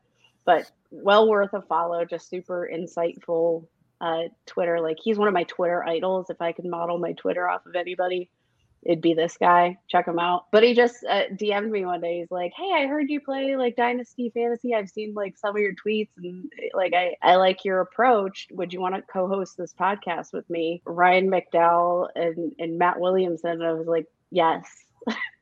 but 0.46 0.70
well 0.92 1.28
worth 1.28 1.54
a 1.54 1.62
follow. 1.62 2.06
Just 2.06 2.30
super 2.30 2.70
insightful 2.72 3.66
uh, 4.02 4.24
Twitter. 4.46 4.80
Like 4.80 4.98
he's 5.04 5.18
one 5.18 5.28
of 5.28 5.34
my 5.34 5.44
Twitter 5.44 5.84
idols. 5.84 6.30
If 6.30 6.42
I 6.42 6.52
could 6.52 6.66
model 6.66 6.98
my 6.98 7.14
Twitter 7.14 7.48
off 7.48 7.66
of 7.66 7.76
anybody, 7.76 8.30
it'd 8.84 9.02
be 9.02 9.14
this 9.14 9.38
guy. 9.38 9.78
Check 9.90 10.08
him 10.08 10.20
out. 10.20 10.46
But 10.52 10.64
he 10.64 10.74
just 10.74 11.04
uh, 11.04 11.24
DM'd 11.34 11.72
me 11.72 11.86
one 11.86 12.02
day. 12.02 12.20
He's 12.20 12.32
like, 12.32 12.54
"Hey, 12.56 12.72
I 12.74 12.88
heard 12.88 13.10
you 13.10 13.20
play 13.20 13.56
like 13.56 13.76
Dynasty 13.76 14.30
Fantasy. 14.30 14.74
I've 14.74 14.90
seen 14.90 15.14
like 15.14 15.38
some 15.38 15.56
of 15.56 15.62
your 15.62 15.74
tweets, 15.74 16.10
and 16.18 16.52
like 16.74 16.94
I 16.94 17.16
I 17.22 17.36
like 17.36 17.66
your 17.66 17.82
approach. 17.82 18.48
Would 18.52 18.72
you 18.72 18.80
want 18.80 18.96
to 18.96 19.02
co-host 19.02 19.58
this 19.58 19.74
podcast 19.74 20.32
with 20.32 20.50
me?" 20.50 20.82
Ryan 20.86 21.30
McDowell 21.30 22.10
and 22.16 22.54
and 22.60 22.78
Matt 22.78 23.00
Williamson. 23.00 23.52
And 23.52 23.64
I 23.64 23.74
was 23.74 23.88
like, 23.88 24.06
"Yes." 24.32 24.66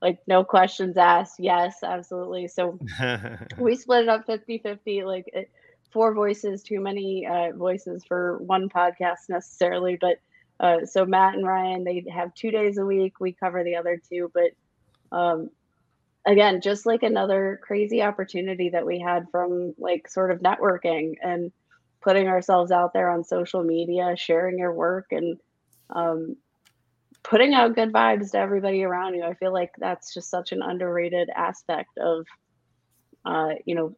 like 0.00 0.18
no 0.26 0.44
questions 0.44 0.96
asked. 0.96 1.38
Yes 1.38 1.82
absolutely. 1.82 2.48
So 2.48 2.78
we 3.58 3.76
split 3.76 4.02
it 4.04 4.08
up 4.08 4.26
50 4.26 4.58
50 4.58 5.04
like 5.04 5.28
it, 5.32 5.50
four 5.92 6.14
voices 6.14 6.62
too 6.62 6.80
many 6.80 7.26
uh, 7.26 7.52
voices 7.54 8.04
for 8.04 8.38
one 8.38 8.68
podcast 8.68 9.28
necessarily 9.28 9.96
but 10.00 10.18
uh, 10.60 10.84
so 10.84 11.06
matt 11.06 11.34
and 11.34 11.46
ryan 11.46 11.84
they 11.84 12.04
have 12.12 12.34
two 12.34 12.50
days 12.50 12.78
a 12.78 12.84
week. 12.84 13.20
We 13.20 13.32
cover 13.32 13.64
the 13.64 13.76
other 13.76 14.00
two 14.08 14.30
but 14.34 15.16
um, 15.16 15.50
again 16.26 16.60
just 16.60 16.86
like 16.86 17.02
another 17.02 17.60
crazy 17.62 18.02
opportunity 18.02 18.70
that 18.70 18.86
we 18.86 19.00
had 19.00 19.26
from 19.30 19.74
like 19.78 20.08
sort 20.08 20.30
of 20.30 20.40
networking 20.40 21.14
and 21.22 21.50
putting 22.00 22.28
ourselves 22.28 22.70
out 22.70 22.92
there 22.92 23.10
on 23.10 23.24
social 23.24 23.62
media 23.62 24.14
sharing 24.16 24.58
your 24.58 24.72
work 24.72 25.06
and 25.10 25.38
um, 25.90 26.36
putting 27.28 27.54
out 27.54 27.74
good 27.74 27.92
vibes 27.92 28.32
to 28.32 28.38
everybody 28.38 28.82
around 28.82 29.14
you. 29.14 29.22
I 29.22 29.34
feel 29.34 29.52
like 29.52 29.72
that's 29.78 30.14
just 30.14 30.30
such 30.30 30.52
an 30.52 30.62
underrated 30.62 31.28
aspect 31.34 31.98
of, 31.98 32.26
uh, 33.24 33.50
you 33.66 33.74
know, 33.74 33.96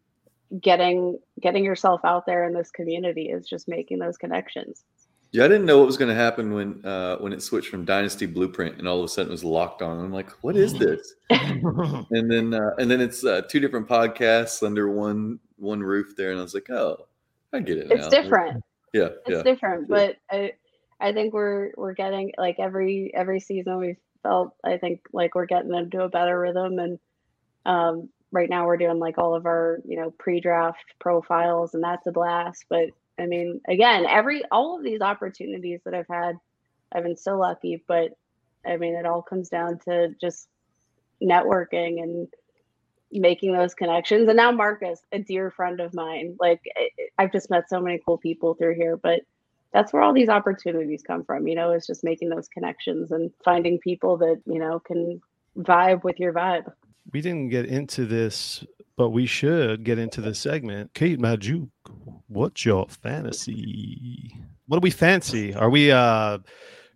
getting 0.61 1.19
getting 1.41 1.65
yourself 1.65 2.01
out 2.05 2.27
there 2.27 2.45
in 2.45 2.53
this 2.53 2.71
community 2.73 3.31
is 3.31 3.47
just 3.47 3.69
making 3.69 3.99
those 3.99 4.17
connections. 4.17 4.85
Yeah, 5.33 5.45
I 5.45 5.49
didn't 5.49 5.67
know 5.67 5.79
what 5.79 5.87
was 5.87 5.97
going 5.97 6.09
to 6.09 6.15
happen 6.15 6.53
when 6.53 6.85
uh, 6.85 7.19
when 7.19 7.33
it 7.33 7.41
switched 7.41 7.69
from 7.69 7.85
Dynasty 7.85 8.27
Blueprint 8.27 8.79
and 8.79 8.89
all 8.89 8.99
of 8.99 9.05
a 9.05 9.09
sudden 9.09 9.31
it 9.31 9.33
was 9.33 9.45
locked 9.45 9.81
on. 9.81 10.05
I'm 10.05 10.13
like, 10.13 10.31
what 10.43 10.57
is 10.57 10.75
this? 10.75 11.15
and 11.31 12.31
then 12.31 12.53
uh, 12.53 12.75
and 12.79 12.91
then 12.91 13.01
it's 13.01 13.25
uh, 13.25 13.43
two 13.49 13.61
different 13.61 13.87
podcasts 13.87 14.67
under 14.67 14.91
one 14.91 15.39
one 15.57 15.81
roof 15.81 16.15
there, 16.17 16.33
and 16.33 16.41
I 16.41 16.43
was 16.43 16.55
like, 16.55 16.69
oh, 16.71 17.07
I 17.53 17.61
get 17.61 17.79
it. 17.79 17.93
It's 17.93 18.09
different. 18.09 18.65
Yeah, 18.93 19.11
it's 19.25 19.29
yeah. 19.29 19.43
different, 19.43 19.89
but 19.89 20.17
I, 20.33 20.55
I 21.01 21.13
think 21.13 21.33
we're 21.33 21.73
we're 21.77 21.95
getting 21.95 22.33
like 22.37 22.57
every 22.59 23.11
every 23.15 23.41
season 23.41 23.79
we 23.79 23.97
felt 24.23 24.55
I 24.63 24.77
think 24.77 25.01
like 25.13 25.35
we're 25.35 25.47
getting 25.47 25.75
into 25.75 26.03
a 26.03 26.09
better 26.09 26.39
rhythm 26.39 26.79
and 26.79 26.99
um, 27.65 28.09
right 28.33 28.49
now 28.49 28.67
we're 28.67 28.77
doing 28.77 28.99
like 28.99 29.19
all 29.19 29.35
of 29.35 29.47
our 29.47 29.81
you 29.87 29.97
know 29.97 30.11
pre-draft 30.11 30.85
profiles 30.99 31.75
and 31.75 31.83
that's 31.83 32.07
a 32.07 32.13
blast 32.13 32.67
but 32.69 32.91
I 33.19 33.27
mean 33.27 33.61
again 33.67 34.07
every 34.07 34.45
all 34.51 34.77
of 34.77 34.85
these 34.85 35.01
opportunities 35.01 35.81
that 35.85 35.95
I've 35.95 36.09
had 36.09 36.37
I've 36.93 37.05
been 37.05 37.17
so 37.17 37.39
lucky 37.39 37.83
but 37.87 38.13
I 38.67 38.77
mean 38.77 38.95
it 38.95 39.07
all 39.07 39.23
comes 39.23 39.49
down 39.49 39.79
to 39.87 40.15
just 40.21 40.49
networking 41.23 42.03
and 42.03 42.29
making 43.13 43.53
those 43.53 43.75
connections 43.75 44.29
and 44.29 44.37
now 44.37 44.53
Marcus 44.53 45.01
a 45.13 45.19
dear 45.19 45.51
friend 45.51 45.81
of 45.81 45.95
mine 45.95 46.37
like 46.39 46.63
I've 47.19 47.33
just 47.33 47.51
met 47.51 47.69
so 47.69 47.81
many 47.81 48.01
cool 48.05 48.19
people 48.19 48.55
through 48.55 48.75
here 48.75 48.97
but 48.97 49.21
that's 49.73 49.93
where 49.93 50.03
all 50.03 50.13
these 50.13 50.29
opportunities 50.29 51.03
come 51.03 51.25
from 51.25 51.47
you 51.47 51.55
know 51.55 51.71
it's 51.71 51.87
just 51.87 52.05
making 52.05 52.29
those 52.29 52.49
connections 52.49 53.11
and 53.11 53.31
finding 53.45 53.79
people 53.79 54.17
that 54.17 54.41
you 54.47 54.59
know 54.59 54.79
can 54.81 55.21
vibe 55.59 56.05
with 56.05 56.19
your 56.21 56.33
vibe. 56.33 56.73
We 57.13 57.21
didn't 57.21 57.49
get 57.49 57.67
into 57.67 58.07
this 58.07 58.65
but 58.97 59.11
we 59.11 59.25
should 59.25 59.83
get 59.83 59.99
into 59.99 60.21
the 60.21 60.35
segment. 60.35 60.93
Kate 60.95 61.19
Magdziuk 61.19 61.71
what's 62.29 62.65
your 62.65 62.87
fantasy? 62.89 64.37
What 64.67 64.81
do 64.81 64.85
we 64.85 64.91
fancy? 64.91 65.55
Are 65.55 65.71
we 65.71 65.91
uh 65.91 66.39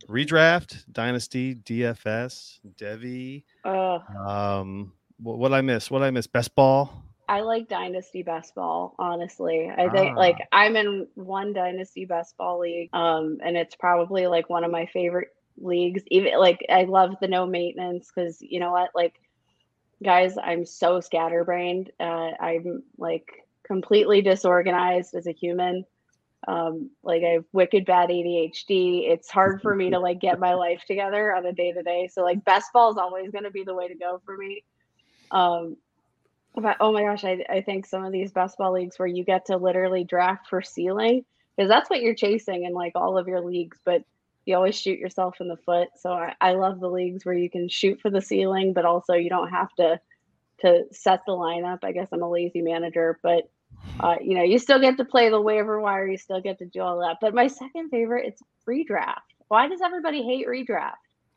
redraft 0.09 0.85
dynasty 0.93 1.55
dfs 1.55 2.59
devy? 2.77 3.45
Uh, 3.65 3.99
um 4.29 4.93
what, 5.19 5.39
what 5.39 5.53
i 5.53 5.61
miss? 5.61 5.91
What 5.91 6.03
i 6.03 6.11
miss? 6.11 6.27
Best 6.27 6.55
ball 6.55 7.05
I 7.29 7.41
like 7.41 7.69
Dynasty 7.69 8.23
Best 8.23 8.55
Ball, 8.55 8.95
honestly. 8.99 9.71
I 9.71 9.89
think 9.89 10.17
ah. 10.17 10.19
like 10.19 10.37
I'm 10.53 10.77
in 10.77 11.07
one 11.15 11.53
Dynasty 11.53 12.05
Best 12.05 12.37
Ball 12.37 12.61
league, 12.61 12.91
um, 12.93 13.39
and 13.45 13.57
it's 13.57 13.75
probably 13.75 14.27
like 14.27 14.51
one 14.51 14.65
of 14.65 14.71
my 14.71 14.87
favorite 14.87 15.29
leagues. 15.57 16.03
Even 16.11 16.39
like 16.39 16.65
I 16.71 16.85
love 16.85 17.17
the 17.21 17.29
no 17.29 17.47
maintenance 17.47 18.11
because 18.15 18.41
you 18.41 18.61
know 18.61 18.73
what, 18.73 18.91
like 18.95 19.15
guys, 20.03 20.37
I'm 20.43 20.67
so 20.67 21.01
scatterbrained. 21.01 21.91
Uh, 21.99 22.31
I'm 22.39 22.83
like 22.99 23.27
completely 23.65 24.21
disorganized 24.21 25.15
as 25.15 25.27
a 25.27 25.33
human. 25.33 25.85
Um, 26.47 26.91
like 27.03 27.23
I 27.23 27.35
have 27.35 27.45
wicked 27.53 27.87
bad 27.87 28.11
ADHD. 28.11 29.11
It's 29.11 29.31
hard 29.31 29.63
for 29.63 29.75
me 29.75 29.91
to 29.91 29.99
like 29.99 30.21
get 30.21 30.39
my 30.39 30.55
life 30.55 30.83
together 30.87 31.35
on 31.35 31.47
a 31.47 31.53
day 31.53 31.73
to 31.73 31.83
day. 31.83 32.11
So 32.13 32.23
like 32.23 32.45
best 32.45 32.73
ball 32.73 32.91
is 32.91 32.99
always 32.99 33.31
going 33.31 33.45
to 33.45 33.51
be 33.51 33.65
the 33.65 33.75
way 33.75 33.89
to 33.89 33.95
go 33.95 34.21
for 34.27 34.37
me. 34.37 34.63
Um, 35.31 35.79
but 36.55 36.77
oh 36.81 36.93
my 36.93 37.03
gosh, 37.03 37.25
I, 37.25 37.45
I 37.49 37.61
think 37.63 37.87
some 37.87 38.05
of 38.05 38.13
these 38.13 38.33
best 38.33 38.59
ball 38.59 38.73
leagues 38.73 38.99
where 38.99 39.09
you 39.09 39.25
get 39.25 39.47
to 39.47 39.57
literally 39.57 40.05
draft 40.05 40.49
for 40.49 40.63
ceiling 40.63 41.25
because 41.57 41.69
that's 41.69 41.91
what 41.91 42.01
you're 42.01 42.15
chasing 42.15 42.65
in 42.65 42.73
like 42.73 42.93
all 42.95 43.19
of 43.19 43.29
your 43.29 43.41
leagues, 43.41 43.79
but 43.85 44.03
you 44.45 44.55
always 44.57 44.79
shoot 44.79 44.99
yourself 44.99 45.41
in 45.41 45.49
the 45.49 45.57
foot. 45.57 45.89
So 45.97 46.13
I, 46.13 46.35
I 46.41 46.53
love 46.53 46.81
the 46.81 46.91
leagues 46.91 47.25
where 47.25 47.35
you 47.35 47.51
can 47.51 47.69
shoot 47.69 48.01
for 48.01 48.11
the 48.11 48.21
ceiling, 48.21 48.73
but 48.73 48.85
also 48.85 49.15
you 49.15 49.31
don't 49.31 49.51
have 49.51 49.73
to 49.75 50.01
to 50.61 50.85
set 50.93 51.21
the 51.27 51.33
lineup. 51.33 51.81
I 51.83 51.93
guess 51.93 52.09
I'm 52.13 52.23
a 52.23 52.31
lazy 52.31 52.63
manager, 52.63 53.19
but 53.23 53.51
uh, 54.01 54.17
you 54.23 54.37
know, 54.37 54.43
you 54.43 54.59
still 54.59 54.81
get 54.81 54.97
to 54.97 55.05
play 55.05 55.29
the 55.29 55.41
waiver 55.41 55.81
wire, 55.81 56.07
you 56.07 56.19
still 56.19 56.41
get 56.41 56.59
to 56.59 56.67
do 56.67 56.81
all 56.81 57.01
that. 57.01 57.19
But 57.21 57.35
my 57.35 57.49
second 57.49 57.91
favorite, 57.91 58.27
it's 58.27 58.43
redraft. 58.69 59.27
Why 59.49 59.69
does 59.69 59.81
everybody 59.81 60.23
hate 60.23 60.47
redraft? 60.47 60.93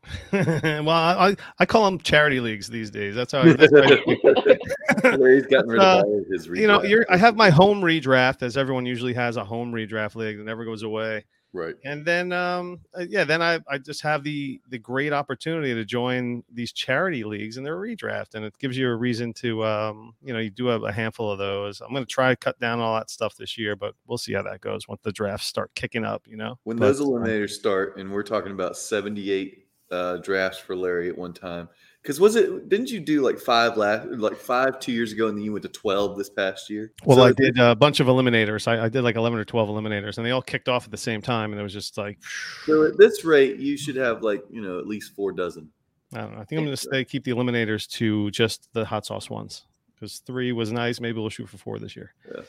well, 0.32 0.90
I, 0.90 1.36
I 1.58 1.66
call 1.66 1.84
them 1.84 1.98
charity 1.98 2.40
leagues 2.40 2.68
these 2.68 2.90
days. 2.90 3.14
That's 3.14 3.32
how. 3.32 3.40
I, 3.40 3.52
that's 3.52 3.72
he's 3.72 5.46
gotten 5.46 5.68
rid 5.68 5.80
of 5.80 5.80
uh, 5.80 6.04
his. 6.30 6.48
Redraft. 6.48 6.60
You 6.60 6.66
know, 6.66 6.82
you're, 6.82 7.06
I 7.10 7.16
have 7.16 7.36
my 7.36 7.50
home 7.50 7.80
redraft, 7.82 8.42
as 8.42 8.56
everyone 8.56 8.86
usually 8.86 9.14
has 9.14 9.36
a 9.36 9.44
home 9.44 9.72
redraft 9.72 10.14
league 10.14 10.38
that 10.38 10.44
never 10.44 10.64
goes 10.64 10.82
away. 10.82 11.24
Right. 11.52 11.74
And 11.84 12.04
then, 12.04 12.32
um, 12.32 12.80
uh, 12.94 13.04
yeah, 13.08 13.24
then 13.24 13.40
I, 13.40 13.60
I 13.68 13.78
just 13.78 14.02
have 14.02 14.22
the 14.22 14.60
the 14.68 14.78
great 14.78 15.12
opportunity 15.12 15.74
to 15.74 15.84
join 15.84 16.44
these 16.52 16.72
charity 16.72 17.24
leagues 17.24 17.56
and 17.56 17.64
their 17.64 17.76
redraft, 17.76 18.34
and 18.34 18.44
it 18.44 18.54
gives 18.58 18.76
you 18.76 18.88
a 18.88 18.94
reason 18.94 19.32
to, 19.34 19.64
um, 19.64 20.14
you 20.22 20.32
know, 20.32 20.40
you 20.40 20.50
do 20.50 20.66
have 20.66 20.82
a 20.82 20.92
handful 20.92 21.30
of 21.30 21.38
those. 21.38 21.80
I'm 21.80 21.92
going 21.92 22.04
to 22.04 22.10
try 22.10 22.30
to 22.30 22.36
cut 22.36 22.60
down 22.60 22.80
all 22.80 22.94
that 22.96 23.10
stuff 23.10 23.34
this 23.36 23.56
year, 23.56 23.76
but 23.76 23.94
we'll 24.06 24.18
see 24.18 24.34
how 24.34 24.42
that 24.42 24.60
goes 24.60 24.86
once 24.88 25.00
the 25.02 25.12
drafts 25.12 25.46
start 25.46 25.70
kicking 25.74 26.04
up. 26.04 26.26
You 26.26 26.36
know, 26.36 26.58
when 26.64 26.76
but, 26.76 26.86
those 26.86 27.00
eliminators 27.00 27.50
start, 27.50 27.96
and 27.96 28.12
we're 28.12 28.22
talking 28.22 28.52
about 28.52 28.76
78 28.76 29.67
uh, 29.90 30.18
drafts 30.18 30.58
for 30.58 30.76
Larry 30.76 31.08
at 31.08 31.16
one 31.16 31.32
time. 31.32 31.68
Because 32.02 32.20
was 32.20 32.36
it? 32.36 32.68
Didn't 32.68 32.90
you 32.90 33.00
do 33.00 33.20
like 33.20 33.38
five 33.38 33.76
last, 33.76 34.08
like 34.08 34.36
five 34.36 34.80
two 34.80 34.92
years 34.92 35.12
ago, 35.12 35.28
and 35.28 35.36
then 35.36 35.44
you 35.44 35.52
went 35.52 35.62
to 35.64 35.68
twelve 35.68 36.16
this 36.16 36.30
past 36.30 36.70
year? 36.70 36.92
Well, 37.04 37.18
so 37.18 37.24
I 37.24 37.32
did 37.32 37.58
a 37.58 37.74
bunch 37.74 38.00
of 38.00 38.06
eliminators. 38.06 38.68
I, 38.68 38.84
I, 38.84 38.88
did 38.88 39.02
like 39.02 39.16
eleven 39.16 39.38
or 39.38 39.44
twelve 39.44 39.68
eliminators, 39.68 40.16
and 40.16 40.24
they 40.24 40.30
all 40.30 40.40
kicked 40.40 40.68
off 40.68 40.84
at 40.84 40.90
the 40.90 40.96
same 40.96 41.20
time, 41.20 41.52
and 41.52 41.60
it 41.60 41.62
was 41.62 41.72
just 41.72 41.98
like. 41.98 42.18
So 42.64 42.84
at 42.84 42.96
this 42.96 43.24
rate, 43.24 43.56
you 43.56 43.76
should 43.76 43.96
have 43.96 44.22
like 44.22 44.42
you 44.48 44.62
know 44.62 44.78
at 44.78 44.86
least 44.86 45.14
four 45.14 45.32
dozen. 45.32 45.70
I 46.14 46.20
don't 46.20 46.34
know. 46.34 46.40
I 46.40 46.44
think 46.44 46.60
I'm 46.60 46.64
going 46.64 46.76
to 46.76 46.82
stay 46.82 47.04
keep 47.04 47.24
the 47.24 47.32
eliminators 47.32 47.86
to 47.92 48.30
just 48.30 48.72
the 48.72 48.84
hot 48.84 49.04
sauce 49.04 49.28
ones 49.28 49.66
because 49.94 50.18
three 50.20 50.52
was 50.52 50.72
nice. 50.72 51.00
Maybe 51.00 51.20
we'll 51.20 51.28
shoot 51.28 51.48
for 51.48 51.58
four 51.58 51.78
this 51.78 51.96
year. 51.96 52.14
Yeah. 52.34 52.42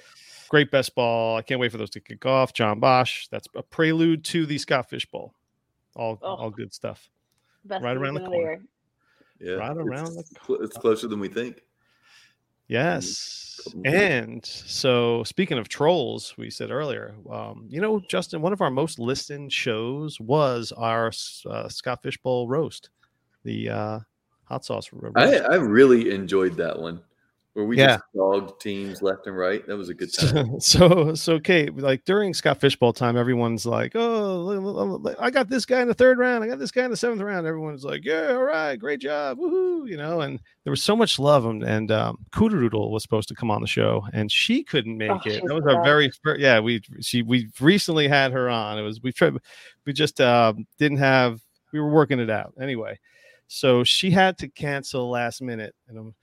Great 0.47 0.71
best 0.71 0.95
ball. 0.95 1.37
I 1.37 1.41
can't 1.41 1.59
wait 1.59 1.71
for 1.71 1.77
those 1.77 1.89
to 1.91 1.99
kick 1.99 2.25
off. 2.25 2.53
John 2.53 2.79
Bosch. 2.79 3.27
That's 3.29 3.47
a 3.55 3.61
prelude 3.61 4.23
to 4.25 4.45
the 4.45 4.57
Scott 4.57 4.89
Fish 4.89 5.05
Bowl. 5.05 5.33
All 5.95 6.17
oh. 6.21 6.35
all 6.35 6.49
good 6.49 6.73
stuff. 6.73 7.09
Best 7.65 7.83
right 7.83 7.97
around 7.97 8.15
the 8.15 8.21
corner. 8.21 8.61
Yeah, 9.39 9.53
right 9.53 9.75
around 9.77 10.17
it's, 10.17 10.29
the 10.29 10.39
corner. 10.39 10.63
It's 10.63 10.77
closer 10.77 11.07
than 11.07 11.19
we 11.19 11.27
think. 11.27 11.61
Yes. 12.67 13.59
And 13.83 14.45
so, 14.45 15.23
speaking 15.23 15.57
of 15.57 15.67
trolls, 15.67 16.35
we 16.37 16.49
said 16.49 16.71
earlier, 16.71 17.15
um, 17.29 17.65
you 17.67 17.81
know, 17.81 17.99
Justin, 18.09 18.41
one 18.41 18.53
of 18.53 18.61
our 18.61 18.69
most 18.69 18.99
listened 18.99 19.51
shows 19.51 20.19
was 20.19 20.71
our 20.77 21.11
uh, 21.49 21.67
Scott 21.67 22.03
Fish 22.03 22.17
Bowl 22.19 22.47
roast, 22.47 22.89
the 23.43 23.69
uh, 23.69 23.99
hot 24.43 24.63
sauce. 24.63 24.89
Roast. 24.93 25.17
I, 25.17 25.37
I 25.37 25.55
really 25.55 26.11
enjoyed 26.11 26.55
that 26.57 26.79
one 26.79 27.01
where 27.59 27.67
we 27.67 27.77
yeah. 27.77 27.97
just 27.97 28.03
dogged 28.15 28.61
teams 28.61 29.01
left 29.01 29.27
and 29.27 29.37
right. 29.37 29.67
That 29.67 29.75
was 29.75 29.89
a 29.89 29.93
good 29.93 30.13
time. 30.13 30.59
So, 30.61 31.13
so 31.13 31.39
Kate, 31.39 31.75
like 31.75 32.05
during 32.05 32.33
Scott 32.33 32.61
Fish 32.61 32.77
Bowl 32.77 32.93
time, 32.93 33.17
everyone's 33.17 33.65
like, 33.65 33.91
"Oh, 33.95 35.13
I 35.19 35.29
got 35.29 35.49
this 35.49 35.65
guy 35.65 35.81
in 35.81 35.89
the 35.89 35.93
third 35.93 36.17
round. 36.17 36.43
I 36.43 36.47
got 36.47 36.57
this 36.57 36.71
guy 36.71 36.85
in 36.85 36.91
the 36.91 36.95
seventh 36.95 37.21
round." 37.21 37.45
Everyone's 37.45 37.83
like, 37.83 38.05
"Yeah, 38.05 38.29
all 38.29 38.43
right, 38.43 38.77
great 38.77 39.01
job, 39.01 39.39
woohoo!" 39.39 39.89
You 39.89 39.97
know, 39.97 40.21
and 40.21 40.39
there 40.63 40.71
was 40.71 40.81
so 40.81 40.95
much 40.95 41.19
love. 41.19 41.45
And, 41.45 41.63
and 41.63 41.91
um, 41.91 42.25
was 42.39 43.03
supposed 43.03 43.27
to 43.27 43.35
come 43.35 43.51
on 43.51 43.59
the 43.59 43.67
show, 43.67 44.07
and 44.13 44.31
she 44.31 44.63
couldn't 44.63 44.97
make 44.97 45.11
oh, 45.11 45.21
it. 45.25 45.43
That 45.45 45.53
was 45.53 45.65
our 45.65 45.83
very, 45.83 46.11
first. 46.23 46.39
yeah. 46.39 46.61
We 46.61 46.81
she 47.01 47.21
we 47.21 47.49
recently 47.59 48.07
had 48.07 48.31
her 48.31 48.49
on. 48.49 48.77
It 48.77 48.83
was 48.83 49.01
we 49.01 49.11
tried, 49.11 49.35
we 49.85 49.91
just 49.91 50.21
uh, 50.21 50.53
didn't 50.77 50.99
have. 50.99 51.41
We 51.73 51.81
were 51.81 51.89
working 51.89 52.19
it 52.19 52.29
out 52.29 52.53
anyway. 52.61 52.99
So 53.47 53.83
she 53.83 54.11
had 54.11 54.37
to 54.37 54.47
cancel 54.47 55.09
last 55.09 55.41
minute, 55.41 55.75
and. 55.89 55.97
I'm, 55.97 56.15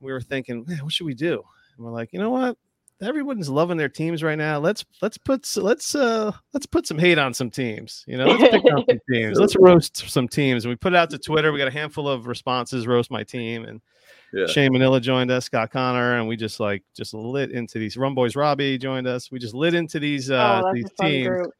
we 0.00 0.12
were 0.12 0.20
thinking, 0.20 0.64
man, 0.66 0.78
what 0.82 0.92
should 0.92 1.06
we 1.06 1.14
do? 1.14 1.42
And 1.76 1.86
we're 1.86 1.92
like, 1.92 2.12
you 2.12 2.18
know 2.18 2.30
what? 2.30 2.56
Everyone's 3.02 3.50
loving 3.50 3.76
their 3.76 3.90
teams 3.90 4.22
right 4.22 4.38
now. 4.38 4.58
Let's 4.58 4.82
let's 5.02 5.18
put 5.18 5.46
let's 5.58 5.94
uh 5.94 6.32
let's 6.54 6.64
put 6.64 6.86
some 6.86 6.98
hate 6.98 7.18
on 7.18 7.34
some 7.34 7.50
teams. 7.50 8.04
You 8.06 8.16
know, 8.16 8.26
let's 8.26 8.50
pick 8.50 8.64
on 8.72 8.84
some 8.88 9.00
teams. 9.12 9.38
Let's 9.38 9.54
roast 9.56 10.08
some 10.08 10.26
teams. 10.26 10.64
And 10.64 10.70
we 10.72 10.76
put 10.76 10.94
it 10.94 10.96
out 10.96 11.10
to 11.10 11.18
Twitter. 11.18 11.52
We 11.52 11.58
got 11.58 11.68
a 11.68 11.72
handful 11.72 12.08
of 12.08 12.26
responses. 12.26 12.86
Roast 12.86 13.10
my 13.10 13.22
team 13.22 13.64
and. 13.64 13.80
Yeah. 14.32 14.46
Shane 14.46 14.72
Manila 14.72 15.00
joined 15.00 15.30
us, 15.30 15.44
Scott 15.46 15.70
Connor, 15.70 16.18
and 16.18 16.26
we 16.26 16.36
just 16.36 16.58
like 16.58 16.82
just 16.96 17.14
lit 17.14 17.52
into 17.52 17.78
these 17.78 17.96
Rum 17.96 18.14
Boys. 18.14 18.34
Robbie 18.34 18.76
joined 18.76 19.06
us. 19.06 19.30
We 19.30 19.38
just 19.38 19.54
lit 19.54 19.72
into 19.72 20.00
these 20.00 20.30
uh 20.30 20.62
oh, 20.64 20.72
these 20.74 20.90
teams. 21.00 21.28
Group 21.28 21.52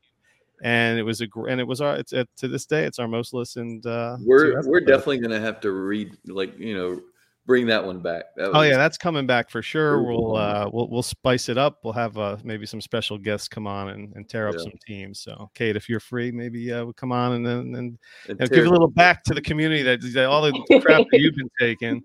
and 0.62 0.99
it 0.99 1.03
was 1.03 1.20
a 1.20 1.27
and 1.49 1.61
it 1.61 1.66
was 1.66 1.81
our 1.81 1.96
it's 1.96 2.12
to 2.12 2.49
this 2.49 2.66
day 2.66 2.85
it's 2.85 2.99
our 2.99 3.09
most 3.09 3.35
listened 3.35 3.85
uh 3.87 4.16
we're 4.25 4.62
we're 4.66 4.81
definitely 4.81 5.18
gonna 5.18 5.40
have 5.40 5.61
to 5.61 5.70
read 5.70 6.16
like 6.27 6.59
you 6.59 6.75
know 6.75 7.01
bring 7.47 7.67
that 7.67 7.85
one 7.85 8.01
back. 8.01 8.25
That 8.37 8.51
oh 8.53 8.63
yeah, 8.63 8.77
that's 8.77 8.99
coming 8.99 9.27
back 9.27 9.51
for 9.51 9.63
sure. 9.63 10.03
We'll 10.03 10.37
uh, 10.37 10.69
we'll 10.73 10.89
we'll 10.89 11.03
spice 11.03 11.49
it 11.49 11.57
up. 11.57 11.79
We'll 11.85 11.93
have 11.93 12.19
uh, 12.19 12.37
maybe 12.43 12.67
some 12.67 12.81
special 12.81 13.17
guests 13.17 13.49
come 13.49 13.67
on 13.67 13.91
and, 13.91 14.13
and 14.15 14.29
tear 14.29 14.49
up 14.49 14.57
yeah. 14.57 14.65
some 14.65 14.73
teams. 14.87 15.21
So 15.21 15.51
Kate, 15.55 15.77
if 15.77 15.89
you're 15.89 16.01
free, 16.01 16.33
maybe 16.33 16.73
uh, 16.73 16.85
we'll 16.85 16.93
come 16.93 17.13
on 17.13 17.33
and 17.33 17.47
then 17.47 17.59
and, 17.59 17.99
and, 18.29 18.41
and 18.41 18.51
give 18.51 18.67
a 18.67 18.71
little 18.71 18.89
back 18.97 19.23
to 19.25 19.35
the 19.35 19.43
community 19.43 19.83
that, 19.83 20.01
that 20.13 20.25
all 20.27 20.43
the 20.43 20.53
crap 20.83 21.07
that 21.11 21.21
you've 21.21 21.37
been 21.37 21.51
taking. 21.59 22.03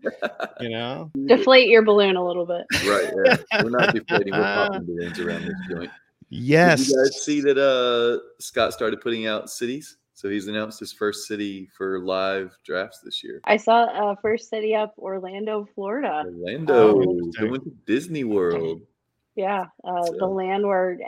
You 0.59 0.69
know, 0.69 1.11
deflate 1.25 1.67
your 1.67 1.81
balloon 1.81 2.15
a 2.15 2.25
little 2.25 2.45
bit. 2.45 2.65
Right. 2.85 3.11
Yeah. 3.25 3.63
We're 3.63 3.69
not 3.71 3.93
deflating. 3.95 4.33
We're 4.33 4.41
popping 4.43 4.85
balloons 4.85 5.19
around 5.19 5.43
this 5.43 5.55
joint. 5.69 5.91
Yes. 6.29 6.85
Did 6.85 6.89
you 6.89 7.03
guys 7.03 7.21
see 7.23 7.41
that 7.41 7.57
uh, 7.57 8.21
Scott 8.39 8.73
started 8.73 9.01
putting 9.01 9.27
out 9.27 9.49
cities? 9.49 9.97
So 10.21 10.29
he's 10.29 10.47
announced 10.47 10.79
his 10.79 10.93
first 10.93 11.27
city 11.27 11.67
for 11.75 11.97
live 11.97 12.55
drafts 12.63 12.99
this 13.03 13.23
year. 13.23 13.41
I 13.43 13.57
saw 13.57 13.85
uh, 13.85 14.15
first 14.21 14.51
city 14.51 14.75
up 14.75 14.93
Orlando, 14.99 15.67
Florida. 15.73 16.23
Orlando, 16.27 17.01
um, 17.01 17.31
going 17.31 17.61
to 17.61 17.73
Disney 17.87 18.23
World. 18.23 18.81
Yeah, 19.35 19.65
uh, 19.83 20.05
so. 20.05 20.15
the 20.19 20.27
land 20.27 20.67
where 20.67 20.99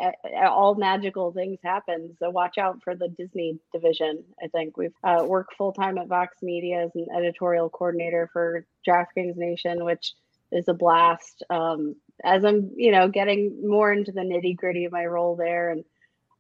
all 0.48 0.74
magical 0.74 1.32
things 1.32 1.60
happen. 1.64 2.18
So 2.18 2.32
watch 2.32 2.58
out 2.58 2.80
for 2.84 2.96
the 2.96 3.08
Disney 3.10 3.60
division. 3.72 4.24
I 4.44 4.48
think 4.48 4.78
we've 4.78 4.96
uh, 5.04 5.24
worked 5.28 5.54
full 5.58 5.74
time 5.74 6.00
at 6.00 6.08
Vox 6.08 6.38
Media 6.42 6.86
as 6.86 6.96
an 6.96 7.06
editorial 7.16 7.70
coordinator 7.70 8.32
for 8.34 8.66
DraftKings 8.88 9.38
Nation, 9.38 9.86
which 9.86 10.14
is 10.52 10.68
a 10.70 10.74
blast. 10.74 11.44
Um, 11.52 11.98
as 12.24 12.44
I'm, 12.44 12.72
you 12.76 12.92
know, 12.92 13.10
getting 13.10 13.62
more 13.62 13.94
into 13.94 14.12
the 14.12 14.22
nitty 14.22 14.58
gritty 14.58 14.86
of 14.86 14.92
my 14.92 15.06
role 15.06 15.36
there 15.36 15.70
and 15.70 15.84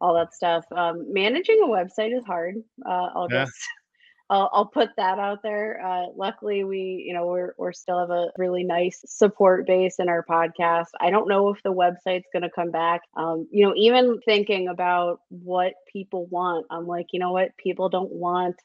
all 0.03 0.13
that 0.15 0.33
stuff. 0.33 0.65
Um, 0.75 1.11
managing 1.11 1.61
a 1.63 1.67
website 1.67 2.15
is 2.15 2.25
hard. 2.27 2.55
Uh, 2.85 3.07
I'll 3.15 3.27
yeah. 3.31 3.45
just 3.45 3.55
I'll, 4.29 4.49
I'll, 4.51 4.65
put 4.65 4.89
that 4.97 5.17
out 5.17 5.43
there. 5.43 5.79
Uh, 5.85 6.07
luckily, 6.15 6.65
we 6.65 7.03
you 7.07 7.13
know 7.13 7.25
we're 7.25 7.53
we're 7.57 7.71
still 7.71 7.99
have 7.99 8.09
a 8.09 8.27
really 8.37 8.65
nice 8.65 9.01
support 9.05 9.65
base 9.65 9.95
in 9.99 10.09
our 10.09 10.25
podcast. 10.29 10.87
I 10.99 11.09
don't 11.09 11.29
know 11.29 11.49
if 11.49 11.63
the 11.63 11.73
website's 11.73 12.27
going 12.33 12.43
to 12.43 12.49
come 12.49 12.69
back. 12.69 13.01
Um, 13.15 13.47
you 13.49 13.65
know, 13.65 13.73
even 13.77 14.19
thinking 14.25 14.67
about 14.67 15.21
what 15.29 15.73
people 15.91 16.25
want, 16.25 16.65
I'm 16.69 16.85
like, 16.85 17.07
you 17.13 17.19
know 17.19 17.31
what, 17.31 17.55
people 17.57 17.87
don't 17.87 18.11
want 18.11 18.55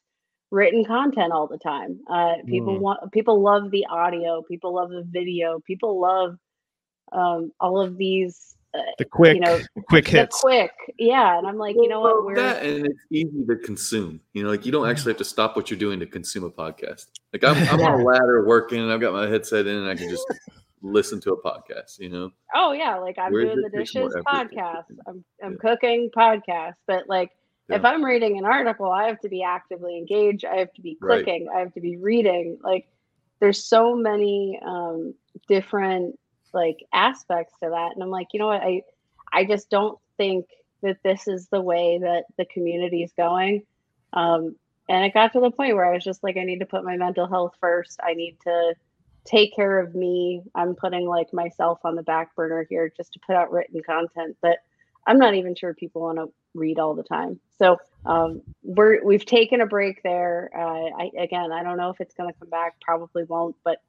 written 0.51 0.85
content 0.85 1.33
all 1.33 1.47
the 1.47 1.59
time. 1.59 2.01
Uh, 2.11 2.35
people 2.47 2.79
mm. 2.79 2.81
want 2.81 3.13
people 3.13 3.41
love 3.41 3.71
the 3.71 3.87
audio. 3.87 4.43
People 4.43 4.75
love 4.75 4.91
the 4.91 5.07
video. 5.07 5.61
People 5.67 6.01
love 6.01 6.37
um, 7.13 7.53
all 7.61 7.81
of 7.81 7.97
these 7.97 8.57
the 8.99 9.05
quick, 9.05 9.35
you 9.35 9.41
know, 9.41 9.61
quick 9.89 10.07
hits. 10.07 10.41
quick, 10.41 10.73
yeah. 10.99 11.39
And 11.39 11.47
I'm 11.47 11.57
like, 11.57 11.75
you 11.77 11.89
know 11.89 12.01
what? 12.01 12.25
We're 12.25 12.37
that, 12.37 12.63
and 12.63 12.87
it's 12.87 13.01
easy 13.11 13.45
to 13.47 13.57
consume. 13.57 14.21
You 14.33 14.45
know, 14.45 14.51
like 14.51 14.67
you 14.67 14.73
don't 14.73 14.89
actually 14.89 15.13
have 15.13 15.19
to 15.19 15.25
stop 15.25 15.57
what 15.57 15.71
you're 15.71 15.79
doing 15.79 16.01
to 16.01 16.07
consume 16.07 16.45
a 16.45 16.51
podcast. 16.51 17.07
Like 17.33 17.45
I'm, 17.45 17.57
I'm 17.69 17.81
on 17.81 18.01
a 18.01 18.05
ladder 18.05 18.47
working, 18.47 18.81
and 18.81 18.93
I've 18.93 19.01
got 19.01 19.13
my 19.13 19.29
headset 19.29 19.67
in, 19.67 19.77
and 19.77 19.89
I 19.89 19.95
can 19.95 20.09
just 20.09 20.27
listen 20.83 21.21
to 21.23 21.33
a 21.33 21.43
podcast. 21.43 21.99
You 21.99 22.11
know? 22.11 22.31
Oh 22.55 22.73
yeah, 22.73 22.97
like 22.97 23.19
I'm 23.19 23.33
doing 23.33 23.61
the 23.63 23.71
dishes 23.71 24.15
podcast. 24.27 24.85
I'm 25.07 25.25
I'm 25.43 25.53
yeah. 25.53 25.57
cooking 25.61 26.11
podcast, 26.17 26.75
but 26.87 27.09
like. 27.09 27.31
Yeah. 27.71 27.77
If 27.77 27.85
I'm 27.85 28.03
reading 28.03 28.39
an 28.39 28.47
article, 28.47 28.91
I 28.91 29.09
have 29.09 29.21
to 29.21 29.29
be 29.29 29.43
actively 29.43 29.99
engaged. 29.99 30.47
I 30.47 30.57
have 30.57 30.73
to 30.73 30.81
be 30.81 30.97
clicking. 31.03 31.49
Right. 31.49 31.57
I 31.57 31.61
have 31.61 31.75
to 31.75 31.83
be 31.83 31.99
reading. 31.99 32.59
Like, 32.63 32.89
there's 33.41 33.63
so 33.63 33.95
many 33.95 34.59
um, 34.65 35.13
different 35.49 36.19
like 36.53 36.85
aspects 36.93 37.55
to 37.63 37.71
that 37.71 37.93
and 37.95 38.03
i'm 38.03 38.11
like 38.11 38.29
you 38.33 38.39
know 38.39 38.47
what 38.47 38.63
i 38.63 38.83
i 39.33 39.45
just 39.45 39.71
don't 39.71 39.99
think 40.17 40.47
that 40.83 40.99
this 41.03 41.27
is 41.27 41.49
the 41.49 41.61
way 41.61 41.99
that 41.99 42.25
the 42.37 42.45
community 42.47 43.03
is 43.03 43.13
going 43.17 43.63
um 44.13 44.57
and 44.89 45.05
it 45.05 45.13
got 45.13 45.33
to 45.33 45.41
the 45.41 45.51
point 45.51 45.75
where 45.75 45.85
i 45.85 45.93
was 45.93 46.05
just 46.05 46.23
like 46.23 46.37
i 46.37 46.45
need 46.45 46.61
to 46.61 46.67
put 46.67 46.85
my 46.85 46.97
mental 46.97 47.27
health 47.27 47.55
first 47.61 47.99
i 48.03 48.15
need 48.15 48.37
to 48.43 48.75
take 49.29 49.55
care 49.55 49.79
of 49.79 49.95
me. 49.95 50.43
I'm 50.55 50.75
putting 50.75 51.07
like 51.07 51.33
myself 51.33 51.81
on 51.85 51.95
the 51.95 52.03
back 52.03 52.35
burner 52.35 52.67
here 52.69 52.91
just 52.97 53.13
to 53.13 53.21
put 53.27 53.37
out 53.37 53.53
written 53.53 53.83
content 53.83 54.37
that 54.43 54.61
I'm 55.07 55.19
not 55.19 55.35
even 55.35 55.55
sure 55.55 55.75
people 55.75 56.03
want 56.03 56.19
to 56.19 56.33
read 56.55 56.79
all 56.79 56.95
the 56.95 57.03
time. 57.03 57.39
So 57.59 57.77
um, 58.07 58.41
we're 58.63 59.05
we've 59.05 59.25
taken 59.25 59.61
a 59.61 59.67
break 59.67 60.03
there. 60.03 60.51
Uh, 60.57 60.91
I 60.99 61.11
again, 61.19 61.53
I 61.53 61.63
don't 61.63 61.77
know 61.77 61.91
if 61.91 62.01
it's 62.01 62.15
going 62.15 62.33
to 62.33 62.39
come 62.39 62.49
back. 62.49 62.81
Probably 62.81 63.25
won't. 63.25 63.57
But 63.65 63.83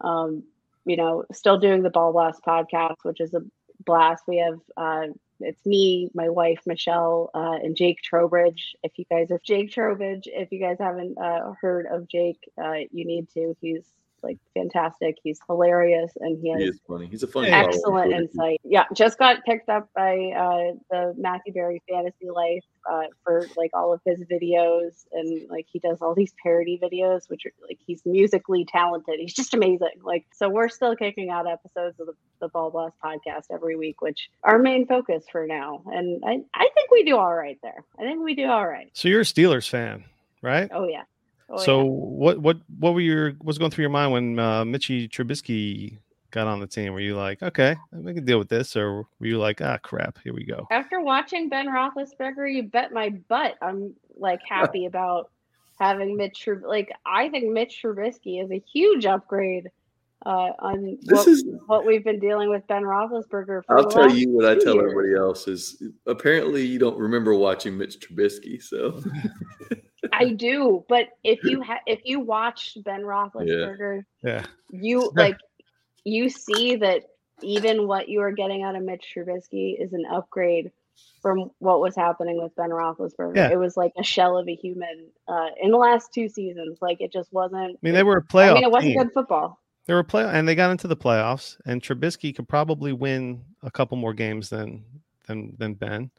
um, 0.00 0.44
you 0.84 0.96
know, 0.96 1.24
still 1.32 1.58
doing 1.58 1.82
the 1.82 1.90
Ball 1.90 2.12
Blast 2.12 2.42
podcast, 2.46 2.96
which 3.02 3.20
is 3.20 3.34
a 3.34 3.40
blast. 3.84 4.24
We 4.26 4.38
have 4.38 4.58
uh, 4.76 5.12
it's 5.40 5.64
me, 5.66 6.10
my 6.14 6.28
wife 6.28 6.60
Michelle, 6.66 7.30
uh, 7.34 7.58
and 7.62 7.76
Jake 7.76 8.00
Trowbridge. 8.02 8.76
If 8.82 8.92
you 8.98 9.04
guys 9.10 9.30
are 9.30 9.40
Jake 9.44 9.72
Trowbridge, 9.72 10.28
if 10.32 10.52
you 10.52 10.60
guys 10.60 10.76
haven't 10.78 11.18
uh, 11.18 11.52
heard 11.60 11.86
of 11.86 12.08
Jake, 12.08 12.48
uh, 12.62 12.80
you 12.92 13.04
need 13.04 13.28
to. 13.34 13.56
He's 13.60 13.84
like 14.24 14.38
fantastic. 14.54 15.16
He's 15.22 15.38
hilarious 15.46 16.12
and 16.20 16.38
he 16.42 16.50
has 16.50 16.60
He 16.60 16.68
is 16.68 16.80
funny. 16.88 17.06
He's 17.06 17.22
a 17.22 17.26
funny. 17.28 17.48
excellent 17.50 18.10
follower. 18.10 18.20
insight. 18.20 18.60
Yeah, 18.64 18.84
just 18.94 19.18
got 19.18 19.44
picked 19.44 19.68
up 19.68 19.88
by 19.94 20.14
uh, 20.36 20.76
the 20.90 21.14
Matthew 21.16 21.52
Berry 21.52 21.82
Fantasy 21.88 22.30
Life 22.30 22.64
uh, 22.90 23.04
for 23.22 23.46
like 23.56 23.70
all 23.74 23.92
of 23.92 24.00
his 24.04 24.20
videos, 24.24 25.04
and 25.12 25.48
like 25.50 25.66
he 25.72 25.78
does 25.78 25.98
all 26.00 26.14
these 26.14 26.34
parody 26.42 26.80
videos, 26.82 27.28
which 27.28 27.46
are 27.46 27.52
like 27.68 27.78
he's 27.86 28.02
musically 28.04 28.64
talented. 28.64 29.20
He's 29.20 29.34
just 29.34 29.54
amazing. 29.54 29.88
Like 30.02 30.26
so, 30.34 30.48
we're 30.48 30.68
still 30.68 30.96
kicking 30.96 31.30
out 31.30 31.46
episodes 31.46 32.00
of 32.00 32.06
the, 32.06 32.14
the 32.40 32.48
Ball 32.48 32.70
Blast 32.70 32.94
podcast 33.04 33.44
every 33.52 33.76
week, 33.76 34.00
which 34.02 34.28
our 34.42 34.58
main 34.58 34.86
focus 34.86 35.24
for 35.30 35.46
now. 35.46 35.82
And 35.86 36.22
I 36.24 36.40
I 36.54 36.68
think 36.74 36.90
we 36.90 37.04
do 37.04 37.16
all 37.16 37.34
right 37.34 37.58
there. 37.62 37.84
I 37.98 38.02
think 38.02 38.22
we 38.24 38.34
do 38.34 38.46
all 38.46 38.66
right. 38.66 38.90
So 38.94 39.08
you're 39.08 39.20
a 39.20 39.24
Steelers 39.24 39.68
fan, 39.68 40.04
right? 40.42 40.68
Oh 40.72 40.86
yeah. 40.88 41.02
Oh, 41.50 41.58
so 41.58 41.78
yeah. 41.82 41.88
what 41.88 42.38
what 42.38 42.56
what 42.78 42.94
were 42.94 43.00
your 43.00 43.32
what's 43.42 43.58
going 43.58 43.70
through 43.70 43.82
your 43.82 43.90
mind 43.90 44.12
when 44.12 44.38
uh, 44.38 44.64
Mitchie 44.64 45.08
Trubisky 45.10 45.98
got 46.30 46.46
on 46.46 46.58
the 46.60 46.66
team? 46.66 46.92
Were 46.92 47.00
you 47.00 47.16
like, 47.16 47.42
okay, 47.42 47.76
we 47.92 48.14
can 48.14 48.24
deal 48.24 48.38
with 48.38 48.48
this, 48.48 48.76
or 48.76 49.06
were 49.20 49.26
you 49.26 49.38
like, 49.38 49.60
ah, 49.60 49.78
crap, 49.78 50.18
here 50.24 50.32
we 50.34 50.44
go? 50.44 50.66
After 50.70 51.00
watching 51.00 51.48
Ben 51.48 51.66
Roethlisberger, 51.68 52.52
you 52.52 52.64
bet 52.64 52.92
my 52.92 53.10
butt 53.28 53.56
I'm 53.60 53.94
like 54.16 54.40
happy 54.48 54.86
about 54.86 55.30
having 55.78 56.16
Mitch. 56.16 56.44
Trub- 56.46 56.62
like 56.66 56.90
I 57.04 57.28
think 57.28 57.52
Mitch 57.52 57.80
Trubisky 57.82 58.42
is 58.42 58.50
a 58.50 58.62
huge 58.72 59.04
upgrade 59.06 59.68
uh, 60.24 60.52
on 60.58 60.96
This 61.02 61.18
what, 61.18 61.28
is- 61.28 61.44
what 61.66 61.86
we've 61.86 62.04
been 62.04 62.20
dealing 62.20 62.48
with 62.48 62.66
Ben 62.68 62.82
Roethlisberger. 62.82 63.62
For 63.66 63.76
I'll 63.78 63.90
tell 63.90 64.10
you 64.10 64.30
what 64.30 64.46
I 64.46 64.54
tell 64.54 64.74
years. 64.76 64.90
everybody 64.90 65.14
else 65.14 65.46
is 65.46 65.82
apparently 66.06 66.64
you 66.64 66.78
don't 66.78 66.98
remember 66.98 67.34
watching 67.34 67.76
Mitch 67.76 68.00
Trubisky, 68.00 68.62
so 68.62 69.02
I 70.12 70.30
do, 70.36 70.84
but 70.88 71.08
if 71.22 71.42
you 71.44 71.62
ha- 71.62 71.80
if 71.86 72.00
you 72.04 72.20
watch 72.20 72.76
Ben 72.84 73.02
Roethlisberger, 73.02 74.04
Yeah, 74.22 74.44
you 74.70 75.10
like 75.16 75.38
you 76.04 76.28
see 76.28 76.76
that 76.76 77.04
even 77.42 77.86
what 77.86 78.08
you 78.08 78.20
are 78.20 78.32
getting 78.32 78.62
out 78.62 78.76
of 78.76 78.82
Mitch 78.82 79.12
Trubisky 79.14 79.80
is 79.80 79.92
an 79.92 80.04
upgrade 80.10 80.70
from 81.20 81.50
what 81.58 81.80
was 81.80 81.96
happening 81.96 82.40
with 82.40 82.54
Ben 82.54 82.70
Roethlisberger. 82.70 83.36
Yeah. 83.36 83.50
It 83.50 83.58
was 83.58 83.76
like 83.76 83.92
a 83.98 84.02
shell 84.02 84.36
of 84.36 84.48
a 84.48 84.54
human 84.54 85.08
uh, 85.26 85.48
in 85.60 85.70
the 85.70 85.76
last 85.76 86.12
two 86.12 86.28
seasons. 86.28 86.78
Like 86.80 87.00
it 87.00 87.12
just 87.12 87.32
wasn't. 87.32 87.76
I 87.76 87.78
mean 87.82 87.94
they 87.94 88.02
were 88.02 88.18
a 88.18 88.22
playoff. 88.22 88.52
I 88.52 88.54
mean, 88.54 88.64
it 88.64 88.70
wasn't 88.70 88.92
team. 88.92 89.02
good 89.02 89.12
football. 89.12 89.60
They 89.86 89.92
were 89.92 90.00
a 90.00 90.04
play, 90.04 90.24
and 90.24 90.48
they 90.48 90.54
got 90.54 90.70
into 90.70 90.88
the 90.88 90.96
playoffs. 90.96 91.56
And 91.66 91.82
Trubisky 91.82 92.34
could 92.34 92.48
probably 92.48 92.92
win 92.92 93.44
a 93.62 93.70
couple 93.70 93.96
more 93.96 94.14
games 94.14 94.48
than 94.48 94.84
than 95.26 95.54
than 95.58 95.74
Ben. 95.74 96.10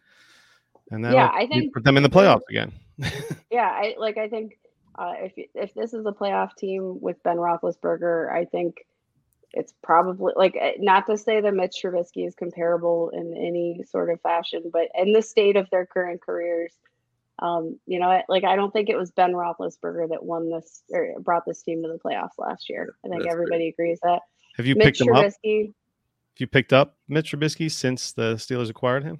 And 0.91 1.03
that 1.03 1.13
Yeah, 1.13 1.29
I 1.33 1.47
think- 1.47 1.73
put 1.73 1.83
them 1.83 1.97
in 1.97 2.03
the 2.03 2.09
playoffs 2.09 2.47
again. 2.49 2.71
Yeah, 3.51 3.69
I 3.69 3.95
like. 3.97 4.17
I 4.17 4.27
think 4.27 4.57
uh, 4.97 5.13
if 5.17 5.33
if 5.53 5.73
this 5.75 5.93
is 5.93 6.05
a 6.05 6.11
playoff 6.11 6.55
team 6.57 6.99
with 6.99 7.21
Ben 7.23 7.37
Roethlisberger, 7.37 8.29
I 8.31 8.43
think 8.45 8.85
it's 9.51 9.73
probably 9.81 10.33
like 10.35 10.57
uh, 10.61 10.71
not 10.79 11.05
to 11.05 11.17
say 11.17 11.39
that 11.39 11.53
Mitch 11.53 11.79
Trubisky 11.81 12.27
is 12.27 12.35
comparable 12.35 13.11
in 13.11 13.33
any 13.37 13.83
sort 13.89 14.09
of 14.09 14.19
fashion, 14.21 14.69
but 14.73 14.89
in 14.97 15.13
the 15.13 15.21
state 15.21 15.55
of 15.55 15.69
their 15.69 15.85
current 15.85 16.21
careers, 16.21 16.73
um, 17.39 17.79
you 17.85 17.99
know, 17.99 18.21
like 18.27 18.43
I 18.43 18.55
don't 18.57 18.71
think 18.71 18.89
it 18.89 18.97
was 18.97 19.11
Ben 19.11 19.31
Roethlisberger 19.31 20.09
that 20.09 20.23
won 20.23 20.49
this 20.49 20.83
or 20.91 21.13
brought 21.21 21.45
this 21.45 21.61
team 21.63 21.81
to 21.83 21.89
the 21.89 21.99
playoffs 21.99 22.37
last 22.37 22.69
year. 22.69 22.95
I 23.05 23.09
think 23.09 23.23
That's 23.23 23.33
everybody 23.33 23.69
agrees 23.69 23.99
that 24.03 24.21
Have 24.57 24.65
you 24.65 24.75
Mitch 24.75 24.85
picked 24.85 25.01
him 25.01 25.15
up? 25.15 25.23
Have 25.23 25.33
you 25.43 26.47
picked 26.47 26.73
up 26.73 26.97
Mitch 27.07 27.31
Trubisky 27.31 27.71
since 27.71 28.11
the 28.11 28.35
Steelers 28.35 28.69
acquired 28.69 29.03
him? 29.03 29.19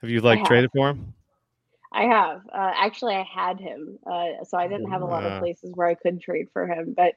Have 0.00 0.10
you 0.10 0.20
like 0.20 0.44
traded 0.44 0.70
for 0.74 0.90
him? 0.90 1.14
I 1.92 2.04
have 2.04 2.42
uh, 2.52 2.72
actually 2.76 3.14
I 3.14 3.22
had 3.22 3.58
him, 3.58 3.98
uh, 4.06 4.44
so 4.44 4.58
I 4.58 4.68
didn't 4.68 4.90
have 4.90 5.02
a 5.02 5.06
lot 5.06 5.24
of 5.24 5.40
places 5.40 5.72
where 5.74 5.86
I 5.86 5.94
could 5.94 6.20
trade 6.20 6.48
for 6.52 6.66
him. 6.66 6.94
But 6.96 7.14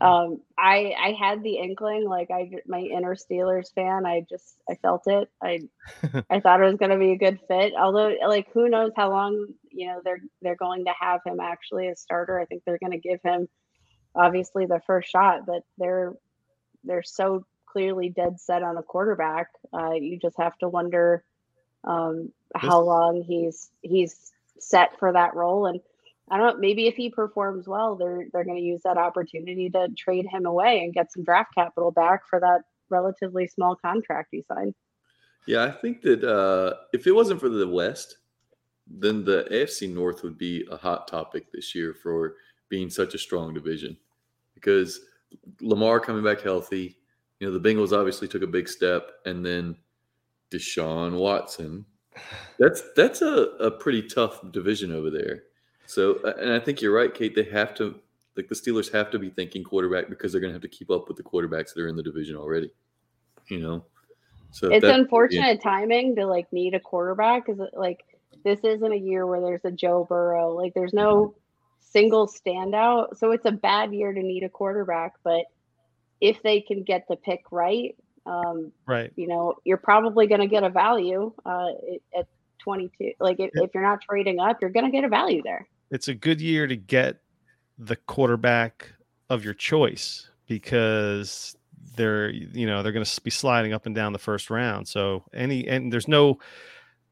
um, 0.00 0.40
I 0.58 0.94
I 0.98 1.12
had 1.18 1.42
the 1.42 1.56
inkling, 1.56 2.08
like 2.08 2.30
I 2.30 2.50
my 2.66 2.80
inner 2.80 3.14
Steelers 3.14 3.72
fan. 3.74 4.06
I 4.06 4.24
just 4.28 4.56
I 4.68 4.74
felt 4.76 5.06
it. 5.06 5.28
I 5.42 5.60
I 6.30 6.40
thought 6.40 6.60
it 6.60 6.66
was 6.66 6.76
going 6.76 6.90
to 6.90 6.98
be 6.98 7.12
a 7.12 7.18
good 7.18 7.38
fit. 7.48 7.72
Although 7.78 8.14
like 8.26 8.48
who 8.52 8.68
knows 8.68 8.92
how 8.96 9.10
long 9.10 9.46
you 9.70 9.86
know 9.86 10.00
they're 10.04 10.20
they're 10.42 10.56
going 10.56 10.84
to 10.84 10.92
have 10.98 11.20
him 11.24 11.40
actually 11.40 11.88
a 11.88 11.96
starter. 11.96 12.38
I 12.38 12.44
think 12.44 12.62
they're 12.64 12.78
going 12.78 12.92
to 12.92 12.98
give 12.98 13.20
him 13.22 13.48
obviously 14.14 14.66
the 14.66 14.80
first 14.86 15.10
shot, 15.10 15.46
but 15.46 15.62
they're 15.78 16.14
they're 16.84 17.02
so 17.02 17.44
clearly 17.66 18.08
dead 18.10 18.40
set 18.40 18.62
on 18.62 18.76
a 18.76 18.82
quarterback. 18.82 19.48
Uh, 19.72 19.92
you 19.92 20.18
just 20.18 20.36
have 20.38 20.56
to 20.58 20.68
wonder 20.68 21.24
um, 21.84 22.32
how 22.54 22.80
long 22.80 23.22
he's 23.22 23.70
he's 23.82 24.32
set 24.58 24.98
for 24.98 25.12
that 25.12 25.34
role. 25.34 25.66
And 25.66 25.80
I 26.30 26.36
don't 26.36 26.54
know, 26.54 26.60
maybe 26.60 26.86
if 26.86 26.94
he 26.94 27.10
performs 27.10 27.66
well, 27.66 27.96
they're 27.96 28.26
they're 28.32 28.44
going 28.44 28.58
to 28.58 28.62
use 28.62 28.82
that 28.84 28.98
opportunity 28.98 29.70
to 29.70 29.88
trade 29.96 30.26
him 30.30 30.46
away 30.46 30.80
and 30.84 30.94
get 30.94 31.12
some 31.12 31.24
draft 31.24 31.54
capital 31.54 31.90
back 31.90 32.22
for 32.28 32.40
that 32.40 32.62
relatively 32.88 33.46
small 33.46 33.76
contract 33.76 34.28
he 34.32 34.42
signed. 34.42 34.74
yeah, 35.46 35.64
I 35.64 35.70
think 35.70 36.02
that 36.02 36.24
uh, 36.24 36.74
if 36.92 37.06
it 37.06 37.12
wasn't 37.12 37.40
for 37.40 37.48
the 37.48 37.68
West, 37.68 38.18
then 38.86 39.24
the 39.24 39.46
AFC 39.50 39.92
North 39.92 40.22
would 40.22 40.36
be 40.36 40.66
a 40.70 40.76
hot 40.76 41.06
topic 41.06 41.50
this 41.52 41.74
year 41.74 41.94
for 41.94 42.34
being 42.68 42.90
such 42.90 43.14
a 43.14 43.18
strong 43.18 43.54
division 43.54 43.96
because 44.54 45.00
Lamar 45.60 46.00
coming 46.00 46.24
back 46.24 46.40
healthy. 46.40 46.96
You 47.38 47.46
know, 47.46 47.58
the 47.58 47.68
Bengals 47.68 47.96
obviously 47.96 48.28
took 48.28 48.42
a 48.42 48.46
big 48.46 48.68
step, 48.68 49.12
and 49.24 49.44
then 49.44 49.76
Deshaun 50.50 51.18
Watson. 51.18 51.84
That's 52.58 52.82
that's 52.96 53.22
a, 53.22 53.34
a 53.60 53.70
pretty 53.70 54.02
tough 54.02 54.40
division 54.52 54.92
over 54.92 55.10
there. 55.10 55.44
So, 55.86 56.16
uh, 56.24 56.34
and 56.38 56.52
I 56.52 56.60
think 56.60 56.80
you're 56.80 56.94
right, 56.94 57.12
Kate. 57.12 57.34
They 57.34 57.44
have 57.44 57.74
to, 57.74 57.98
like, 58.36 58.48
the 58.48 58.54
Steelers 58.54 58.92
have 58.92 59.10
to 59.10 59.18
be 59.18 59.30
thinking 59.30 59.64
quarterback 59.64 60.08
because 60.08 60.30
they're 60.30 60.40
going 60.40 60.52
to 60.52 60.54
have 60.54 60.62
to 60.62 60.68
keep 60.68 60.88
up 60.90 61.08
with 61.08 61.16
the 61.16 61.22
quarterbacks 61.22 61.74
that 61.74 61.80
are 61.80 61.88
in 61.88 61.96
the 61.96 62.02
division 62.02 62.36
already. 62.36 62.70
You 63.48 63.58
know, 63.58 63.84
so 64.52 64.70
it's 64.70 64.86
unfortunate 64.86 65.62
timing 65.62 66.16
to 66.16 66.26
like 66.26 66.52
need 66.52 66.74
a 66.74 66.80
quarterback 66.80 67.46
because 67.46 67.60
like 67.72 68.04
this 68.44 68.60
isn't 68.60 68.92
a 68.92 68.96
year 68.96 69.26
where 69.26 69.40
there's 69.40 69.64
a 69.64 69.70
Joe 69.70 70.04
Burrow. 70.08 70.50
Like 70.52 70.74
there's 70.74 70.92
no 70.92 71.34
single 71.80 72.28
standout. 72.28 73.16
So 73.16 73.32
it's 73.32 73.46
a 73.46 73.52
bad 73.52 73.92
year 73.92 74.12
to 74.12 74.22
need 74.22 74.44
a 74.44 74.48
quarterback. 74.48 75.14
But 75.24 75.46
if 76.20 76.42
they 76.42 76.60
can 76.60 76.82
get 76.82 77.06
the 77.08 77.16
pick 77.16 77.42
right, 77.50 77.96
um, 78.26 78.72
Right. 78.86 79.12
you 79.16 79.26
know, 79.26 79.54
you're 79.64 79.76
probably 79.76 80.26
going 80.26 80.40
to 80.40 80.46
get 80.46 80.62
a 80.62 80.68
value 80.70 81.32
uh, 81.44 81.68
at 82.16 82.26
22. 82.58 83.12
Like 83.20 83.40
if, 83.40 83.50
Yeah. 83.54 83.64
if 83.64 83.70
you're 83.74 83.82
not 83.82 84.00
trading 84.02 84.38
up, 84.38 84.58
you're 84.60 84.70
going 84.70 84.86
to 84.86 84.92
get 84.92 85.04
a 85.04 85.08
value 85.08 85.42
there. 85.42 85.66
It's 85.90 86.08
a 86.08 86.14
good 86.14 86.40
year 86.40 86.66
to 86.66 86.76
get 86.76 87.20
the 87.78 87.96
quarterback 87.96 88.92
of 89.28 89.44
your 89.44 89.54
choice 89.54 90.28
because 90.46 91.56
they're 91.96 92.30
you 92.30 92.66
know 92.66 92.82
they're 92.82 92.92
going 92.92 93.04
to 93.04 93.20
be 93.22 93.30
sliding 93.30 93.72
up 93.72 93.86
and 93.86 93.94
down 93.94 94.12
the 94.12 94.18
first 94.18 94.50
round. 94.50 94.86
So 94.86 95.24
any 95.32 95.66
and 95.66 95.92
there's 95.92 96.08
no 96.08 96.38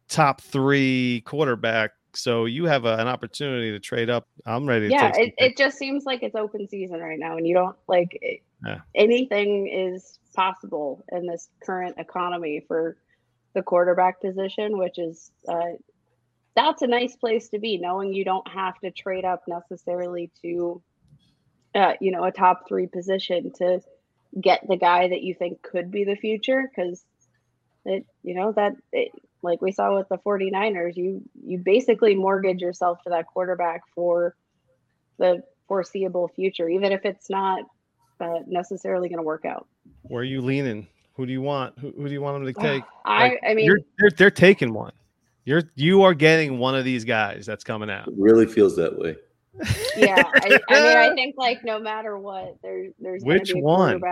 top 0.08 0.40
three 0.40 1.22
quarterback. 1.24 1.92
So 2.14 2.46
you 2.46 2.64
have 2.66 2.84
a, 2.84 2.96
an 2.96 3.08
opportunity 3.08 3.70
to 3.70 3.78
trade 3.80 4.10
up. 4.10 4.26
I'm 4.46 4.66
ready 4.66 4.88
to 4.88 4.92
yeah 4.92 5.12
it, 5.14 5.34
it 5.38 5.56
just 5.56 5.78
seems 5.78 6.04
like 6.04 6.22
it's 6.22 6.34
open 6.34 6.68
season 6.68 7.00
right 7.00 7.18
now 7.18 7.36
and 7.36 7.46
you 7.46 7.54
don't 7.54 7.76
like 7.86 8.18
it, 8.20 8.40
Anything 8.94 9.68
is 9.68 10.18
possible 10.34 11.04
in 11.10 11.26
this 11.26 11.48
current 11.64 11.96
economy 11.98 12.64
for 12.66 12.96
the 13.54 13.62
quarterback 13.62 14.20
position 14.20 14.78
which 14.78 14.98
is 14.98 15.32
uh, 15.48 15.72
that's 16.54 16.82
a 16.82 16.86
nice 16.86 17.16
place 17.16 17.48
to 17.48 17.58
be 17.58 17.78
knowing 17.78 18.12
you 18.12 18.24
don't 18.24 18.46
have 18.48 18.78
to 18.80 18.90
trade 18.90 19.24
up 19.24 19.42
necessarily 19.46 20.30
to 20.42 20.82
uh, 21.74 21.94
you 22.00 22.10
know 22.10 22.24
a 22.24 22.32
top 22.32 22.68
three 22.68 22.86
position 22.86 23.52
to 23.52 23.80
get 24.40 24.66
the 24.68 24.76
guy 24.76 25.08
that 25.08 25.22
you 25.22 25.34
think 25.34 25.62
could 25.62 25.90
be 25.90 26.04
the 26.04 26.16
future 26.16 26.68
because 26.68 27.04
it 27.84 28.04
you 28.22 28.34
know 28.34 28.52
that 28.52 28.74
it, 28.92 29.10
like 29.42 29.62
we 29.62 29.72
saw 29.72 29.96
with 29.96 30.08
the 30.08 30.18
49ers 30.18 30.96
you 30.96 31.22
you 31.44 31.58
basically 31.58 32.14
mortgage 32.14 32.60
yourself 32.60 33.02
to 33.04 33.10
that 33.10 33.26
quarterback 33.26 33.82
for 33.94 34.34
the 35.18 35.42
foreseeable 35.68 36.28
future 36.28 36.68
even 36.68 36.92
if 36.92 37.04
it's 37.04 37.30
not 37.30 37.64
uh, 38.20 38.40
necessarily 38.46 39.08
going 39.08 39.18
to 39.18 39.24
work 39.24 39.44
out 39.44 39.66
Where 40.02 40.22
are 40.22 40.24
you 40.24 40.40
leaning? 40.40 40.86
Who 41.14 41.26
do 41.26 41.32
you 41.32 41.42
want? 41.42 41.76
Who, 41.78 41.92
who 41.96 42.06
do 42.06 42.12
you 42.12 42.22
want 42.22 42.44
them 42.44 42.54
to 42.54 42.60
take? 42.60 42.84
i 43.04 43.28
Like, 43.28 43.40
i 43.46 43.54
mean 43.54 43.66
you're, 43.66 43.80
they're, 43.98 44.10
they're 44.10 44.30
taking 44.30 44.72
one. 44.72 44.92
You're 45.44 45.62
you 45.76 46.02
are 46.02 46.12
getting 46.14 46.58
one 46.58 46.74
of 46.74 46.84
these 46.84 47.04
guys 47.04 47.46
that's 47.46 47.64
coming 47.64 47.90
out. 47.90 48.08
It 48.08 48.14
really 48.18 48.46
feels 48.46 48.76
that 48.76 48.98
way. 48.98 49.16
Yeah, 49.96 50.22
I, 50.26 50.58
I 50.68 50.82
mean, 50.82 50.96
I 50.96 51.10
think 51.14 51.36
like 51.38 51.64
no 51.64 51.78
matter 51.78 52.18
what, 52.18 52.56
there, 52.62 52.88
there's 53.00 53.24
Which 53.24 53.52
be 53.52 53.60
a 53.60 53.62
one? 53.62 54.02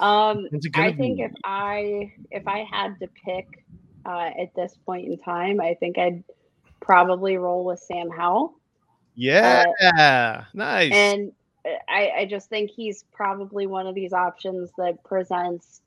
Um, 0.00 0.48
Who's 0.50 0.64
it 0.64 0.72
gonna 0.72 0.88
I 0.88 0.92
think 0.92 1.18
be? 1.18 1.22
if 1.22 1.32
I 1.44 2.12
if 2.30 2.46
I 2.48 2.66
had 2.70 2.98
to 3.00 3.08
pick 3.24 3.64
uh, 4.04 4.30
at 4.38 4.54
this 4.56 4.76
point 4.84 5.06
in 5.06 5.18
time, 5.18 5.60
I 5.60 5.74
think 5.74 5.98
I'd 5.98 6.24
probably 6.80 7.36
roll 7.36 7.64
with 7.64 7.78
Sam 7.78 8.10
Howell. 8.10 8.54
Yeah, 9.14 10.44
nice. 10.52 10.92
And 10.92 11.28
uh, 11.28 11.32
I, 11.88 12.10
I 12.18 12.24
just 12.26 12.48
think 12.48 12.70
he's 12.70 13.04
probably 13.12 13.66
one 13.66 13.86
of 13.86 13.94
these 13.94 14.12
options 14.12 14.70
that 14.78 15.02
presents 15.04 15.80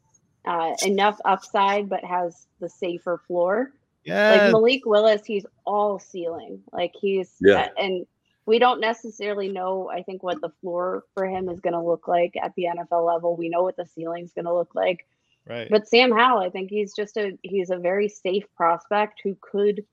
uh, 0.46 0.74
enough 0.86 1.20
upside 1.26 1.90
but 1.90 2.04
has 2.04 2.48
the 2.60 2.70
safer 2.70 3.22
floor. 3.28 3.72
yeah, 4.04 4.32
Like 4.32 4.52
Malik 4.52 4.86
Willis, 4.86 5.26
he's 5.26 5.46
all 5.66 6.00
ceiling. 6.00 6.64
Like 6.72 6.94
he's 7.00 7.34
Yeah. 7.40 7.70
and 7.78 8.06
we 8.46 8.60
don't 8.60 8.80
necessarily 8.80 9.50
know. 9.50 9.90
I 9.90 10.04
think 10.04 10.24
what 10.24 10.40
the 10.42 10.52
floor 10.62 11.04
for 11.14 11.26
him 11.28 11.50
is 11.50 11.60
going 11.60 11.74
to 11.74 11.82
look 11.82 12.08
like 12.08 12.36
at 12.42 12.56
the 12.56 12.68
NFL 12.76 13.06
level. 13.06 13.36
We 13.36 13.50
know 13.50 13.62
what 13.64 13.76
the 13.76 13.86
ceiling's 13.86 14.32
going 14.32 14.46
to 14.46 14.54
look 14.54 14.74
like. 14.74 15.06
right. 15.46 15.68
But 15.70 15.88
Sam 15.90 16.12
Howell, 16.12 16.42
I 16.42 16.50
think 16.50 16.70
he's 16.70 16.96
just 16.96 17.18
a 17.18 17.38
he's 17.44 17.70
a 17.70 17.78
very 17.78 18.08
safe 18.08 18.46
prospect 18.56 19.20
who 19.24 19.38
could 19.42 19.84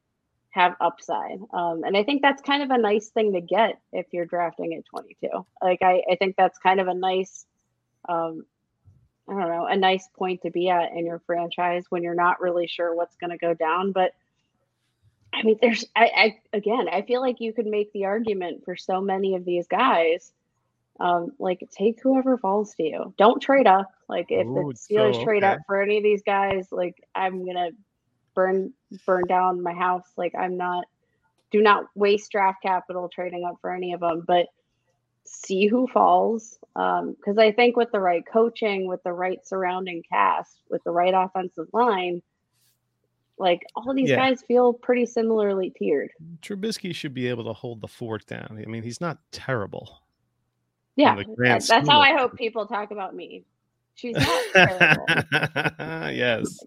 have 0.54 0.76
upside. 0.80 1.40
Um, 1.52 1.82
and 1.82 1.96
I 1.96 2.04
think 2.04 2.22
that's 2.22 2.40
kind 2.40 2.62
of 2.62 2.70
a 2.70 2.78
nice 2.78 3.08
thing 3.08 3.32
to 3.32 3.40
get 3.40 3.80
if 3.92 4.06
you're 4.12 4.24
drafting 4.24 4.72
at 4.74 4.86
22. 4.86 5.44
Like 5.60 5.82
I, 5.82 6.02
I 6.10 6.14
think 6.14 6.36
that's 6.36 6.58
kind 6.58 6.78
of 6.78 6.86
a 6.86 6.94
nice, 6.94 7.44
um, 8.08 8.46
I 9.28 9.32
don't 9.32 9.48
know, 9.48 9.66
a 9.66 9.76
nice 9.76 10.08
point 10.16 10.42
to 10.42 10.50
be 10.50 10.70
at 10.70 10.92
in 10.92 11.06
your 11.06 11.20
franchise 11.26 11.86
when 11.88 12.04
you're 12.04 12.14
not 12.14 12.40
really 12.40 12.68
sure 12.68 12.94
what's 12.94 13.16
going 13.16 13.30
to 13.30 13.36
go 13.36 13.52
down. 13.52 13.90
But 13.90 14.12
I 15.32 15.42
mean, 15.42 15.58
there's, 15.60 15.84
I, 15.96 16.10
I, 16.16 16.56
again, 16.56 16.86
I 16.88 17.02
feel 17.02 17.20
like 17.20 17.40
you 17.40 17.52
could 17.52 17.66
make 17.66 17.92
the 17.92 18.04
argument 18.04 18.64
for 18.64 18.76
so 18.76 19.00
many 19.00 19.34
of 19.34 19.44
these 19.44 19.66
guys. 19.66 20.32
Um, 21.00 21.32
like 21.40 21.68
take 21.72 21.98
whoever 22.00 22.38
falls 22.38 22.72
to 22.74 22.84
you. 22.84 23.12
Don't 23.18 23.42
trade 23.42 23.66
up. 23.66 23.90
Like 24.08 24.26
if 24.30 24.46
Ooh, 24.46 24.72
the 24.72 24.78
Steelers 24.78 25.16
so, 25.16 25.24
trade 25.24 25.42
up 25.42 25.58
for 25.66 25.82
any 25.82 25.96
of 25.96 26.04
these 26.04 26.22
guys, 26.22 26.68
like 26.70 26.94
I'm 27.16 27.44
gonna 27.44 27.70
burn 28.34 28.72
burn 29.06 29.24
down 29.26 29.62
my 29.62 29.72
house. 29.72 30.06
Like 30.16 30.34
I'm 30.34 30.56
not 30.56 30.84
do 31.50 31.62
not 31.62 31.84
waste 31.94 32.32
draft 32.32 32.62
capital 32.62 33.08
trading 33.08 33.44
up 33.44 33.56
for 33.60 33.72
any 33.72 33.92
of 33.92 34.00
them, 34.00 34.24
but 34.26 34.46
see 35.24 35.66
who 35.66 35.86
falls. 35.86 36.58
Um, 36.76 37.12
because 37.14 37.38
I 37.38 37.52
think 37.52 37.76
with 37.76 37.92
the 37.92 38.00
right 38.00 38.24
coaching, 38.26 38.86
with 38.88 39.02
the 39.04 39.12
right 39.12 39.44
surrounding 39.46 40.02
cast, 40.10 40.56
with 40.68 40.82
the 40.84 40.90
right 40.90 41.14
offensive 41.14 41.68
line, 41.72 42.22
like 43.38 43.64
all 43.76 43.94
these 43.94 44.10
Yeah. 44.10 44.16
guys 44.16 44.42
feel 44.42 44.72
pretty 44.72 45.06
similarly 45.06 45.70
tiered. 45.70 46.10
Trubisky 46.42 46.94
should 46.94 47.14
be 47.14 47.28
able 47.28 47.44
to 47.44 47.52
hold 47.52 47.80
the 47.80 47.88
fort 47.88 48.26
down. 48.26 48.60
I 48.60 48.66
mean, 48.68 48.82
he's 48.82 49.00
not 49.00 49.18
terrible. 49.30 50.00
Yeah, 50.96 51.16
the 51.16 51.24
grand 51.24 51.62
that- 51.62 51.68
that's 51.68 51.88
how 51.88 52.00
I 52.00 52.12
hope 52.12 52.36
people 52.36 52.66
talk 52.66 52.90
about 52.90 53.14
me. 53.14 53.44
She's 53.96 54.16
not 54.16 54.42
terrible. 54.52 55.06
yes. 56.12 56.58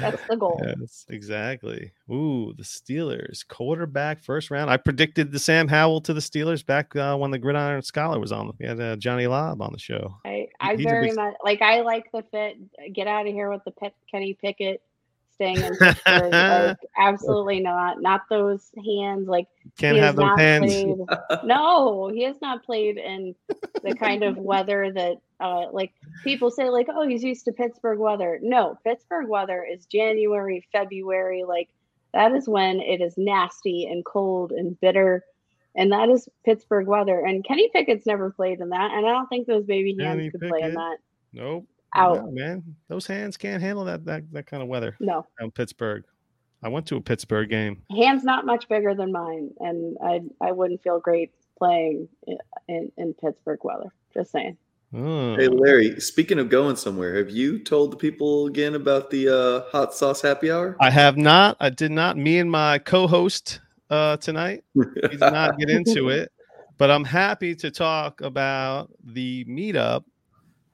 That's 0.00 0.22
the 0.28 0.36
goal. 0.36 0.60
Yes, 0.64 1.06
exactly. 1.08 1.92
Ooh, 2.10 2.52
the 2.56 2.64
Steelers 2.64 3.46
quarterback 3.46 4.22
first 4.22 4.50
round. 4.50 4.70
I 4.70 4.76
predicted 4.76 5.30
the 5.32 5.38
Sam 5.38 5.68
Howell 5.68 6.00
to 6.02 6.12
the 6.14 6.20
Steelers 6.20 6.64
back 6.66 6.94
uh, 6.96 7.16
when 7.16 7.30
the 7.30 7.38
Gridiron 7.38 7.82
Scholar 7.82 8.18
was 8.18 8.32
on. 8.32 8.52
We 8.58 8.66
had 8.66 8.80
uh, 8.80 8.96
Johnny 8.96 9.26
Lobb 9.26 9.62
on 9.62 9.72
the 9.72 9.78
show. 9.78 10.16
I, 10.24 10.48
I 10.60 10.74
he's 10.76 10.84
very 10.84 11.08
big- 11.08 11.16
much 11.16 11.34
like 11.44 11.62
I 11.62 11.82
like 11.82 12.10
the 12.12 12.24
fit. 12.30 12.56
Get 12.92 13.06
out 13.06 13.26
of 13.26 13.32
here 13.32 13.50
with 13.50 13.62
the 13.64 13.70
Pet, 13.70 13.94
Kenny 14.10 14.34
Pickett 14.34 14.82
staying 15.34 15.58
in 15.58 15.76
Pittsburgh. 15.76 16.32
like, 16.32 16.76
absolutely 16.98 17.60
not. 17.60 18.00
Not 18.00 18.22
those 18.28 18.70
hands. 18.84 19.28
Like 19.28 19.46
Can't 19.78 19.98
have 19.98 20.16
those 20.16 20.38
hands. 20.38 20.72
played. 20.72 20.96
no, 21.44 22.08
he 22.08 22.22
has 22.24 22.36
not 22.40 22.64
played 22.64 22.98
in 22.98 23.34
the 23.82 23.94
kind 23.94 24.22
of 24.22 24.36
weather 24.36 24.92
that 24.92 25.16
uh, 25.40 25.70
like 25.72 25.92
people 26.22 26.50
say 26.50 26.68
like 26.68 26.88
oh 26.88 27.06
he's 27.06 27.24
used 27.24 27.44
to 27.46 27.52
Pittsburgh 27.52 27.98
weather. 27.98 28.38
No, 28.42 28.78
Pittsburgh 28.84 29.28
weather 29.28 29.66
is 29.70 29.86
January, 29.86 30.66
February. 30.72 31.44
Like 31.44 31.68
that 32.14 32.32
is 32.32 32.48
when 32.48 32.80
it 32.80 33.00
is 33.00 33.14
nasty 33.16 33.86
and 33.86 34.04
cold 34.04 34.52
and 34.52 34.78
bitter. 34.80 35.24
And 35.74 35.90
that 35.92 36.10
is 36.10 36.28
Pittsburgh 36.44 36.86
weather. 36.86 37.24
And 37.24 37.44
Kenny 37.44 37.70
Pickett's 37.72 38.04
never 38.04 38.30
played 38.30 38.60
in 38.60 38.68
that. 38.70 38.90
And 38.92 39.06
I 39.06 39.10
don't 39.10 39.26
think 39.28 39.46
those 39.46 39.64
baby 39.64 39.96
hands 39.98 40.18
Kenny 40.18 40.30
could 40.30 40.42
play 40.42 40.60
in 40.60 40.74
that. 40.74 40.98
Nope. 41.32 41.66
Out. 41.94 42.24
No, 42.24 42.30
man. 42.30 42.76
Those 42.88 43.06
hands 43.06 43.36
can't 43.36 43.62
handle 43.62 43.84
that 43.84 44.04
that, 44.06 44.30
that 44.32 44.46
kind 44.46 44.62
of 44.62 44.68
weather 44.68 44.96
No, 45.00 45.26
down 45.38 45.50
Pittsburgh. 45.50 46.04
I 46.62 46.68
went 46.68 46.86
to 46.86 46.96
a 46.96 47.00
Pittsburgh 47.00 47.50
game. 47.50 47.82
hands 47.90 48.22
not 48.24 48.46
much 48.46 48.68
bigger 48.68 48.94
than 48.94 49.12
mine, 49.12 49.50
and 49.60 49.96
I 50.02 50.20
I 50.40 50.52
wouldn't 50.52 50.82
feel 50.82 51.00
great 51.00 51.32
playing 51.58 52.08
in, 52.26 52.38
in, 52.68 52.92
in 52.96 53.14
Pittsburgh 53.14 53.60
weather. 53.62 53.92
Just 54.14 54.30
saying. 54.32 54.56
Oh. 54.94 55.36
Hey 55.36 55.48
Larry, 55.48 55.98
speaking 56.00 56.38
of 56.38 56.50
going 56.50 56.76
somewhere, 56.76 57.16
have 57.16 57.30
you 57.30 57.58
told 57.58 57.92
the 57.92 57.96
people 57.96 58.46
again 58.46 58.74
about 58.74 59.10
the 59.10 59.28
uh, 59.28 59.70
hot 59.70 59.94
sauce 59.94 60.20
happy 60.20 60.50
hour? 60.50 60.76
I 60.80 60.90
have 60.90 61.16
not. 61.16 61.56
I 61.60 61.70
did 61.70 61.92
not. 61.92 62.18
Me 62.18 62.38
and 62.38 62.50
my 62.50 62.78
co-host 62.78 63.60
uh, 63.88 64.18
tonight 64.18 64.64
we 64.74 64.84
did 65.00 65.20
not 65.20 65.58
get 65.58 65.70
into 65.70 66.08
it, 66.10 66.30
but 66.76 66.90
I'm 66.90 67.04
happy 67.04 67.54
to 67.56 67.70
talk 67.70 68.20
about 68.20 68.90
the 69.02 69.46
meetup, 69.46 70.04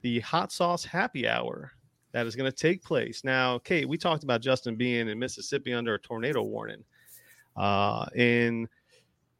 the 0.02 0.20
hot 0.20 0.52
sauce 0.52 0.84
happy 0.84 1.28
hour 1.28 1.72
that 2.12 2.26
is 2.26 2.34
going 2.36 2.50
to 2.50 2.56
take 2.56 2.82
place. 2.82 3.22
Now, 3.24 3.58
Kate, 3.58 3.88
we 3.88 3.98
talked 3.98 4.24
about 4.24 4.40
Justin 4.40 4.76
being 4.76 5.08
in 5.08 5.18
Mississippi 5.18 5.72
under 5.74 5.94
a 5.94 5.98
tornado 5.98 6.42
warning. 6.42 6.84
Uh, 7.56 8.06
in 8.14 8.68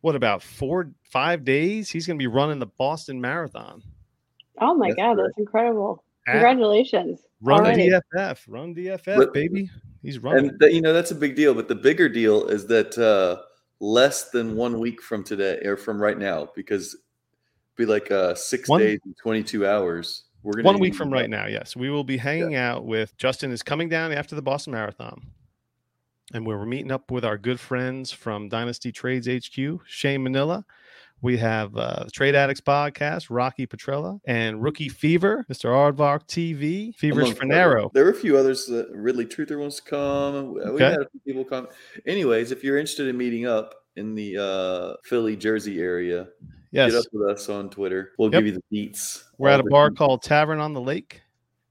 what 0.00 0.14
about 0.14 0.42
four, 0.42 0.90
five 1.04 1.44
days? 1.44 1.88
He's 1.90 2.06
going 2.06 2.18
to 2.18 2.22
be 2.22 2.26
running 2.26 2.58
the 2.58 2.66
Boston 2.66 3.20
Marathon. 3.20 3.82
Oh 4.60 4.74
my 4.74 4.88
That's 4.88 4.96
god, 4.96 5.08
right. 5.10 5.16
that's 5.26 5.38
incredible! 5.38 6.02
At 6.26 6.32
Congratulations. 6.32 7.20
Run 7.40 7.60
already. 7.60 7.90
DFF, 7.90 8.40
run 8.48 8.74
DFF, 8.74 9.16
But- 9.16 9.32
baby. 9.32 9.70
He's 10.02 10.18
running. 10.20 10.50
and 10.50 10.58
that, 10.60 10.72
you 10.74 10.80
know 10.80 10.92
that's 10.92 11.10
a 11.10 11.14
big 11.14 11.34
deal. 11.34 11.54
But 11.54 11.66
the 11.68 11.74
bigger 11.74 12.08
deal 12.08 12.46
is 12.46 12.66
that 12.68 12.96
uh, 12.98 13.42
less 13.80 14.30
than 14.30 14.54
one 14.56 14.78
week 14.78 15.02
from 15.02 15.24
today, 15.24 15.58
or 15.64 15.76
from 15.76 16.00
right 16.00 16.16
now, 16.18 16.48
because 16.54 16.96
be 17.76 17.84
like 17.86 18.10
uh, 18.12 18.34
six 18.34 18.68
One- 18.68 18.80
days 18.80 19.00
and 19.04 19.16
twenty 19.16 19.42
two 19.42 19.66
hours. 19.66 20.24
We're 20.42 20.52
gonna 20.52 20.64
One 20.66 20.78
week 20.78 20.94
from 20.94 21.12
right 21.12 21.28
now, 21.28 21.46
yes. 21.46 21.74
We 21.76 21.90
will 21.90 22.04
be 22.04 22.16
hanging 22.16 22.54
out 22.54 22.84
with 22.84 23.16
Justin 23.16 23.50
is 23.50 23.62
coming 23.62 23.88
down 23.88 24.12
after 24.12 24.34
the 24.34 24.42
Boston 24.42 24.72
Marathon. 24.72 25.20
And 26.34 26.46
we're 26.46 26.64
meeting 26.66 26.92
up 26.92 27.10
with 27.10 27.24
our 27.24 27.38
good 27.38 27.58
friends 27.58 28.12
from 28.12 28.48
Dynasty 28.48 28.92
Trades 28.92 29.26
HQ, 29.26 29.80
Shane 29.86 30.22
Manila. 30.22 30.64
We 31.20 31.36
have 31.38 31.76
uh, 31.76 32.04
the 32.04 32.10
Trade 32.12 32.36
Addicts 32.36 32.60
podcast, 32.60 33.26
Rocky 33.28 33.66
Petrella, 33.66 34.20
and 34.26 34.62
Rookie 34.62 34.88
Fever, 34.88 35.44
Mr. 35.50 35.64
Aardvark 35.70 36.28
TV, 36.28 36.94
Fevers 36.94 37.24
Amongst 37.24 37.42
Fernero. 37.42 37.92
There 37.92 38.04
were 38.04 38.10
a 38.10 38.14
few 38.14 38.36
others 38.36 38.66
that 38.66 38.88
Ridley 38.92 39.26
Truther 39.26 39.58
wants 39.58 39.76
to 39.76 39.82
come. 39.82 40.54
We 40.54 40.60
we 40.60 40.66
Okay. 40.74 40.84
had 40.84 41.00
a 41.00 41.08
few 41.10 41.20
people 41.26 41.44
come. 41.44 41.66
Anyways, 42.06 42.52
if 42.52 42.62
you're 42.62 42.78
interested 42.78 43.08
in 43.08 43.16
meeting 43.16 43.46
up 43.46 43.74
in 43.96 44.14
the 44.14 44.36
uh, 44.36 44.96
Philly, 45.04 45.34
Jersey 45.34 45.80
area, 45.80 46.28
Yes, 46.70 46.92
get 46.92 46.98
up 46.98 47.04
with 47.12 47.30
us 47.30 47.48
on 47.48 47.70
Twitter. 47.70 48.12
We'll 48.18 48.30
Yep. 48.32 48.40
give 48.40 48.46
you 48.46 48.52
the 48.52 48.62
beats. 48.70 49.24
we're 49.38 49.48
at 49.50 49.60
a 49.60 49.64
bar 49.64 49.90
beats. 49.90 49.98
called 49.98 50.22
Tavern 50.22 50.58
on 50.60 50.72
the 50.74 50.80
Lake. 50.80 51.22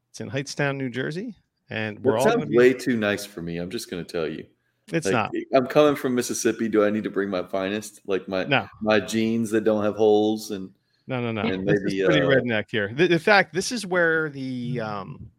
It's 0.09 0.21
in 0.21 0.29
Hightstown, 0.29 0.77
New 0.77 0.89
Jersey. 0.89 1.35
And 1.69 1.99
we're 1.99 2.13
That 2.13 2.17
all 2.19 2.31
sounds 2.31 2.45
be. 2.45 2.57
way 2.57 2.73
too 2.73 2.95
nice 2.97 3.25
for 3.25 3.41
me. 3.41 3.57
I'm 3.57 3.69
just 3.69 3.91
going 3.91 4.03
to 4.03 4.09
tell 4.11 4.27
you. 4.27 4.45
It's 4.93 5.05
Like, 5.05 5.13
not. 5.13 5.31
I'm 5.53 5.67
coming 5.67 5.95
from 5.95 6.15
Mississippi. 6.15 6.69
Do 6.69 6.83
I 6.85 6.89
need 6.89 7.03
to 7.03 7.09
bring 7.09 7.29
my 7.29 7.43
finest, 7.43 7.99
like 8.07 8.27
my 8.29 8.45
No, 8.45 8.67
my 8.81 8.99
jeans 9.01 9.51
that 9.51 9.65
don't 9.65 9.83
have 9.83 9.95
holes 9.97 10.51
and 10.51 10.69
no, 11.07 11.21
no, 11.21 11.31
no. 11.31 11.41
And 11.41 11.67
This 11.67 11.81
is 11.81 12.03
pretty 12.05 12.21
uh, 12.21 12.27
redneck 12.27 12.65
here. 12.69 12.87
Th- 12.93 13.11
In 13.11 13.19
fact, 13.19 13.53
this 13.53 13.71
is 13.71 13.85
where 13.85 14.29
the, 14.29 14.79
um, 14.81 15.29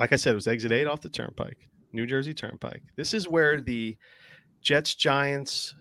like 0.00 0.12
I 0.12 0.16
said, 0.16 0.32
it 0.32 0.34
was 0.36 0.46
exit 0.48 0.72
eight 0.72 0.86
off 0.86 1.00
the 1.00 1.08
Turnpike, 1.08 1.68
New 1.92 2.06
Jersey 2.06 2.34
Turnpike. 2.34 2.82
This 2.96 3.12
is 3.14 3.28
where 3.28 3.60
the 3.60 3.96
Jets, 4.60 4.94
Giants, 4.94 5.74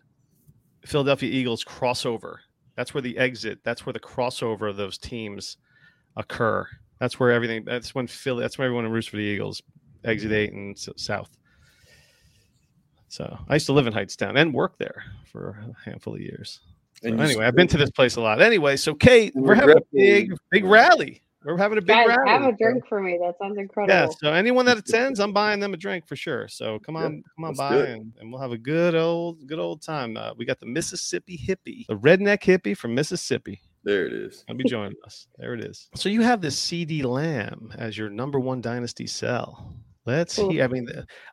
Philadelphia 0.85 1.29
Eagles 1.31 1.63
crossover. 1.63 2.37
That's 2.81 2.95
where 2.95 3.01
the 3.01 3.15
exit. 3.19 3.59
That's 3.63 3.85
where 3.85 3.93
the 3.93 3.99
crossover 3.99 4.67
of 4.67 4.75
those 4.75 4.97
teams 4.97 5.57
occur. 6.17 6.67
That's 6.97 7.19
where 7.19 7.31
everything. 7.31 7.63
That's 7.63 7.93
when 7.93 8.07
Philly. 8.07 8.41
That's 8.41 8.57
where 8.57 8.65
everyone 8.65 8.87
roots 8.91 9.05
for 9.05 9.17
the 9.17 9.21
Eagles. 9.21 9.61
Exit 10.03 10.31
eight 10.31 10.51
and 10.51 10.75
south. 10.75 11.29
So 13.07 13.37
I 13.47 13.53
used 13.53 13.67
to 13.67 13.73
live 13.73 13.85
in 13.85 13.93
Hightstown 13.93 14.35
and 14.35 14.51
work 14.51 14.79
there 14.79 15.03
for 15.31 15.63
a 15.69 15.87
handful 15.87 16.15
of 16.15 16.21
years. 16.21 16.61
So 17.03 17.09
anyway, 17.09 17.45
I've 17.45 17.55
been 17.55 17.67
to 17.67 17.77
this 17.77 17.91
place 17.91 18.15
a 18.15 18.21
lot. 18.21 18.41
Anyway, 18.41 18.75
so 18.77 18.95
Kate, 18.95 19.31
we're 19.35 19.53
having 19.53 19.77
a 19.77 19.81
big, 19.93 20.33
big 20.49 20.65
rally. 20.65 21.21
We're 21.43 21.57
having 21.57 21.77
a 21.79 21.81
big 21.81 21.87
Guys, 21.87 22.07
rally. 22.07 22.29
have 22.29 22.41
a 22.43 22.51
so- 22.51 22.57
drink 22.59 22.87
for 22.87 23.01
me. 23.01 23.17
That 23.19 23.35
sounds 23.41 23.57
incredible. 23.57 23.93
Yeah, 23.93 24.07
so 24.19 24.31
anyone 24.31 24.65
that 24.65 24.77
attends, 24.77 25.19
I'm 25.19 25.33
buying 25.33 25.59
them 25.59 25.73
a 25.73 25.77
drink 25.77 26.07
for 26.07 26.15
sure. 26.15 26.47
So 26.47 26.77
come 26.79 26.95
Yeah, 26.95 27.05
on, 27.05 27.23
come 27.35 27.45
on 27.45 27.49
let's 27.51 27.57
by, 27.59 27.75
and, 27.77 28.13
and 28.19 28.31
we'll 28.31 28.41
have 28.41 28.51
a 28.51 28.57
good 28.57 28.93
old, 28.95 29.47
good 29.47 29.57
old 29.59 29.81
time. 29.81 30.17
Uh, 30.17 30.33
we 30.37 30.45
got 30.45 30.59
the 30.59 30.67
Mississippi 30.67 31.37
hippie, 31.37 31.87
the 31.87 31.95
redneck 31.97 32.41
hippie 32.43 32.77
from 32.77 32.93
Mississippi. 32.93 33.59
there 33.83 34.05
it 34.05 34.13
is. 34.13 34.43
Gonna 34.47 34.57
be 34.57 34.69
joining 34.69 34.95
us. 35.03 35.27
There 35.39 35.53
it 35.55 35.61
is. 35.65 35.89
So 35.95 36.09
you 36.09 36.21
have 36.21 36.41
this 36.41 36.59
CeeDee 36.59 37.03
Lamb 37.03 37.73
as 37.77 37.97
your 37.97 38.09
number 38.09 38.39
one 38.39 38.61
dynasty 38.61 39.07
sell. 39.07 39.73
Let's 40.05 40.35
hear. 40.35 40.63
I 40.63 40.67
mean, 40.67 40.87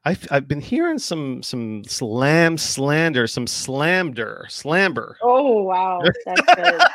I've 0.05 0.27
I've 0.31 0.47
been 0.49 0.61
hearing 0.61 0.99
some 0.99 1.43
some 1.43 1.85
slam 1.85 2.57
slander, 2.59 3.27
some 3.27 3.47
slamder, 3.47 4.45
slamber. 4.51 5.15
Oh 5.23 5.63
wow, 5.63 6.01
that's 6.03 6.41
good. 6.55 6.81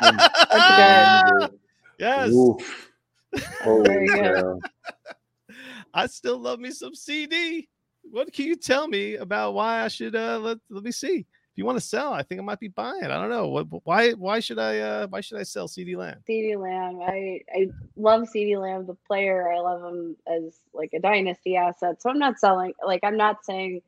that's 0.50 1.30
good. 1.50 1.58
Yes. 1.98 2.30
Oof. 2.30 2.90
Oh. 3.66 4.60
I 5.94 6.06
still 6.06 6.38
love 6.38 6.58
me 6.58 6.70
some 6.70 6.92
CeeDee. 6.94 7.68
What 8.10 8.32
can 8.32 8.46
you 8.46 8.56
tell 8.56 8.88
me 8.88 9.16
about 9.16 9.54
why 9.54 9.82
I 9.82 9.88
should 9.88 10.14
uh 10.16 10.38
let 10.38 10.58
let 10.70 10.84
me 10.84 10.92
see? 10.92 11.26
if 11.54 11.58
you 11.58 11.64
want 11.64 11.78
to 11.78 11.86
sell, 11.86 12.12
I 12.12 12.24
think 12.24 12.40
I 12.40 12.44
might 12.44 12.58
be 12.58 12.66
buying. 12.66 13.04
I 13.04 13.20
don't 13.20 13.30
know. 13.30 13.46
What 13.46 13.68
why 13.84 14.10
why 14.10 14.40
should 14.40 14.58
I 14.58 14.80
uh 14.80 15.06
why 15.06 15.20
should 15.20 15.38
I 15.38 15.44
sell 15.44 15.68
CeeDee 15.68 15.96
Lamb? 15.96 16.16
CeeDee 16.28 16.58
Lamb. 16.58 16.98
I 17.00 17.42
I 17.54 17.70
love 17.94 18.22
CeeDee 18.22 18.60
Lamb, 18.60 18.86
the 18.86 18.96
player. 19.06 19.52
I 19.52 19.60
love 19.60 19.84
him 19.84 20.16
as 20.26 20.58
like 20.72 20.92
a 20.94 20.98
dynasty 20.98 21.54
asset. 21.54 22.02
So 22.02 22.10
I'm 22.10 22.18
not 22.18 22.40
selling 22.40 22.72
like 22.84 23.04
I'm 23.04 23.16
not 23.16 23.44
saying 23.44 23.82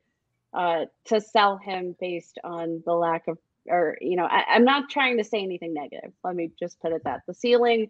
uh 0.53 0.85
to 1.07 1.19
sell 1.19 1.57
him 1.57 1.93
based 1.99 2.39
on 2.45 2.83
the 2.85 2.93
lack 2.93 3.27
of 3.27 3.37
or 3.67 3.97
you 3.99 4.15
know, 4.15 4.27
I, 4.27 4.45
I'm 4.47 4.63
not 4.63 4.89
trying 4.89 5.17
to 5.17 5.25
say 5.25 5.43
anything 5.43 5.73
negative. 5.73 6.13
Let 6.23 6.37
me 6.37 6.51
just 6.57 6.79
put 6.79 6.93
it 6.93 7.03
that 7.03 7.23
the 7.27 7.33
ceiling 7.33 7.89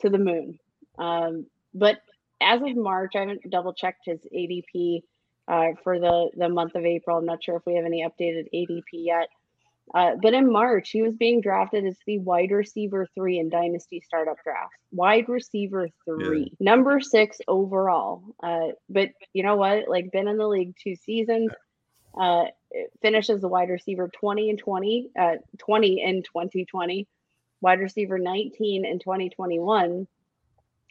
to 0.00 0.08
the 0.08 0.16
moon. 0.16 0.58
Um, 1.00 1.46
but 1.74 2.00
as 2.40 2.62
of 2.62 2.76
March, 2.76 3.12
I 3.16 3.20
haven't 3.20 3.50
double 3.50 3.72
checked 3.72 4.02
his 4.04 4.20
ADP 4.34 5.02
uh, 5.48 5.68
for 5.82 5.98
the, 5.98 6.30
the 6.36 6.48
month 6.48 6.74
of 6.74 6.84
April. 6.84 7.18
I'm 7.18 7.26
not 7.26 7.42
sure 7.42 7.56
if 7.56 7.66
we 7.66 7.74
have 7.74 7.84
any 7.84 8.04
updated 8.06 8.46
ADP 8.54 8.82
yet. 8.92 9.28
Uh, 9.92 10.12
but 10.22 10.34
in 10.34 10.52
March, 10.52 10.90
he 10.90 11.02
was 11.02 11.14
being 11.16 11.40
drafted 11.40 11.84
as 11.84 11.96
the 12.06 12.18
wide 12.20 12.52
receiver 12.52 13.08
three 13.14 13.40
in 13.40 13.48
Dynasty 13.48 14.00
Startup 14.04 14.36
Draft. 14.44 14.72
Wide 14.92 15.28
receiver 15.28 15.88
three, 16.04 16.42
yeah. 16.42 16.72
number 16.72 17.00
six 17.00 17.38
overall. 17.48 18.22
Uh, 18.40 18.68
but 18.88 19.08
you 19.32 19.42
know 19.42 19.56
what? 19.56 19.88
Like, 19.88 20.12
been 20.12 20.28
in 20.28 20.36
the 20.36 20.46
league 20.46 20.74
two 20.80 20.94
seasons. 20.94 21.50
Uh, 22.18 22.44
finishes 23.02 23.40
the 23.40 23.48
wide 23.48 23.68
receiver 23.68 24.08
20 24.08 24.50
and 24.50 24.58
20, 24.58 25.10
uh, 25.18 25.34
20 25.58 26.02
in 26.02 26.22
2020, 26.22 27.06
wide 27.60 27.80
receiver 27.80 28.18
19 28.18 28.84
in 28.84 28.98
2021. 28.98 30.06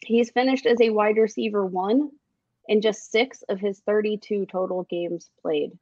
He's 0.06 0.32
finished 0.32 0.66
as 0.66 0.80
a 0.82 0.90
wide 0.90 1.18
receiver 1.18 1.66
one 1.66 2.12
in 2.68 2.82
just 2.82 3.12
six 3.12 3.44
of 3.50 3.60
his 3.60 3.80
32 3.80 4.46
total 4.46 4.84
games 4.84 5.30
played 5.42 5.78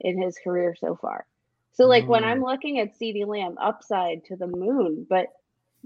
in 0.00 0.20
his 0.20 0.38
career 0.42 0.74
so 0.78 0.96
far. 0.96 1.26
So, 1.72 1.86
like, 1.86 2.04
mm. 2.04 2.08
when 2.08 2.24
I'm 2.24 2.42
looking 2.42 2.80
at 2.80 2.98
CeeDee 2.98 3.26
Lamb 3.26 3.56
upside 3.60 4.24
to 4.26 4.36
the 4.36 4.46
moon, 4.46 5.06
but 5.08 5.28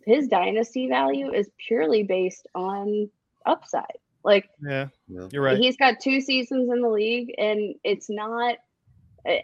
his 0.07 0.29
dynasty 0.29 0.89
value 0.89 1.33
is 1.33 1.49
purely 1.59 2.03
based 2.03 2.47
on 2.55 3.11
upside. 3.45 3.99
Like, 4.25 4.49
yeah, 4.63 4.89
you're 5.07 5.43
right. 5.43 5.59
He's 5.59 5.77
got 5.77 6.01
two 6.01 6.21
seasons 6.21 6.71
in 6.71 6.81
the 6.81 6.89
league, 6.89 7.35
and 7.37 7.75
it's 7.85 8.09
not. 8.09 8.57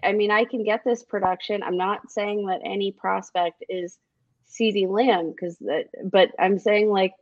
I 0.03 0.13
mean, 0.13 0.31
I 0.31 0.45
can 0.45 0.63
get 0.63 0.85
this 0.85 1.03
production. 1.03 1.63
I'm 1.63 1.77
not 1.77 2.11
saying 2.11 2.47
that 2.47 2.61
any 2.65 2.93
prospect 2.93 3.65
is 3.69 3.99
CeeDee 4.51 4.89
Lamb 4.89 5.31
because, 5.31 5.57
but 6.05 6.31
I'm 6.39 6.59
saying 6.59 6.91
like 6.91 7.13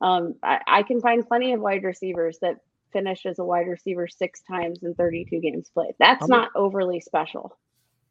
um, 0.00 0.34
I, 0.42 0.60
I, 0.66 0.82
can 0.82 1.00
find 1.00 1.26
plenty 1.26 1.52
of 1.52 1.60
wide 1.60 1.84
receivers 1.84 2.38
that 2.40 2.56
finished 2.92 3.26
as 3.26 3.38
a 3.38 3.44
wide 3.44 3.66
receiver 3.66 4.08
six 4.08 4.40
times 4.42 4.82
in 4.82 4.94
32 4.94 5.40
games 5.40 5.70
played. 5.72 5.94
That's 5.98 6.22
I'm 6.24 6.30
not 6.30 6.50
overly 6.54 7.00
special. 7.00 7.56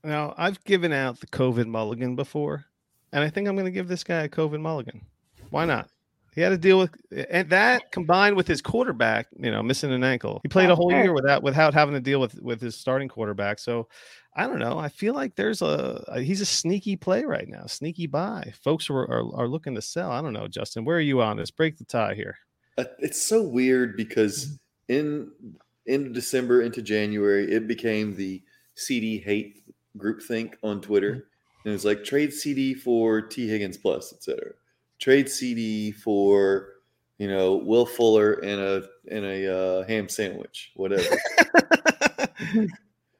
Now, 0.04 0.34
I've 0.38 0.64
given 0.64 0.94
out 0.94 1.20
the 1.20 1.28
COVID 1.28 1.68
mulligan 1.68 2.16
before, 2.16 2.66
and 3.12 3.24
I 3.24 3.30
think 3.30 3.48
I'm 3.48 3.56
going 3.56 3.66
to 3.66 3.72
give 3.72 3.88
this 3.88 4.04
guy 4.04 4.24
a 4.24 4.30
COVID 4.30 4.62
mulligan. 4.62 5.06
Why 5.50 5.66
not? 5.66 5.90
He 6.34 6.42
had 6.42 6.50
to 6.50 6.58
deal 6.58 6.80
with 6.80 6.92
and 7.30 7.50
that 7.50 7.92
combined 7.92 8.36
with 8.36 8.48
his 8.48 8.62
quarterback, 8.62 9.28
you 9.38 9.52
know, 9.52 9.64
missing 9.64 9.92
an 9.92 10.04
ankle. 10.04 10.40
He 10.44 10.50
played 10.50 10.70
a 10.70 10.76
whole 10.76 10.92
year 10.92 11.14
without 11.14 11.44
without 11.44 11.74
having 11.74 11.94
to 11.96 12.00
deal 12.00 12.20
with 12.20 12.40
with 12.42 12.62
his 12.62 12.76
starting 12.76 13.08
quarterback. 13.08 13.60
So 13.60 13.88
I 14.36 14.48
don't 14.48 14.60
know. 14.60 14.78
I 14.78 14.90
feel 14.90 15.14
like 15.14 15.36
there's 15.36 15.62
a, 15.62 16.04
a 16.08 16.22
he's 16.22 16.42
a 16.42 16.46
sneaky 16.46 16.96
play 16.96 17.24
right 17.24 17.48
now, 17.48 17.66
sneaky 17.66 18.08
buy. 18.08 18.54
Folks 18.64 18.90
are, 18.90 19.00
are, 19.00 19.36
are 19.36 19.48
looking 19.48 19.76
to 19.76 19.82
sell. 19.82 20.12
I 20.12 20.22
don't 20.22 20.34
know, 20.34 20.48
Justin. 20.48 20.86
Where 20.86 20.98
are 20.98 21.02
you 21.02 21.22
on 21.22 21.38
this? 21.38 21.52
Break 21.52 21.78
the 21.78 21.86
tie 21.86 22.14
here. 22.14 22.38
Uh, 22.78 22.86
it's 23.00 23.22
so 23.22 23.42
weird 23.42 23.98
because 23.98 24.58
in 24.88 25.32
in 25.86 26.14
December 26.14 26.62
into 26.62 26.82
January, 26.82 27.52
it 27.52 27.68
became 27.68 28.16
the 28.16 28.42
CeeDee 28.78 29.24
hate 29.24 29.64
group 29.98 30.22
think 30.22 30.58
on 30.64 30.82
Twitter. 30.82 31.12
Mm-hmm. 31.12 31.68
And 31.70 31.76
it's 31.76 31.86
like 31.86 32.04
trade 32.04 32.30
CeeDee 32.30 32.78
for 32.78 33.22
Tee 33.22 33.48
Higgins 33.48 33.78
plus, 33.78 34.14
etc. 34.14 34.54
Trade 35.00 35.28
CeeDee 35.28 35.96
for 35.96 36.74
you 37.18 37.28
know 37.28 37.56
Will 37.56 37.86
Fuller 37.86 38.34
and 38.34 38.62
a 38.62 38.84
and 39.10 39.26
a 39.26 39.58
uh, 39.82 39.88
ham 39.88 40.10
sandwich, 40.10 40.72
whatever. 40.76 41.18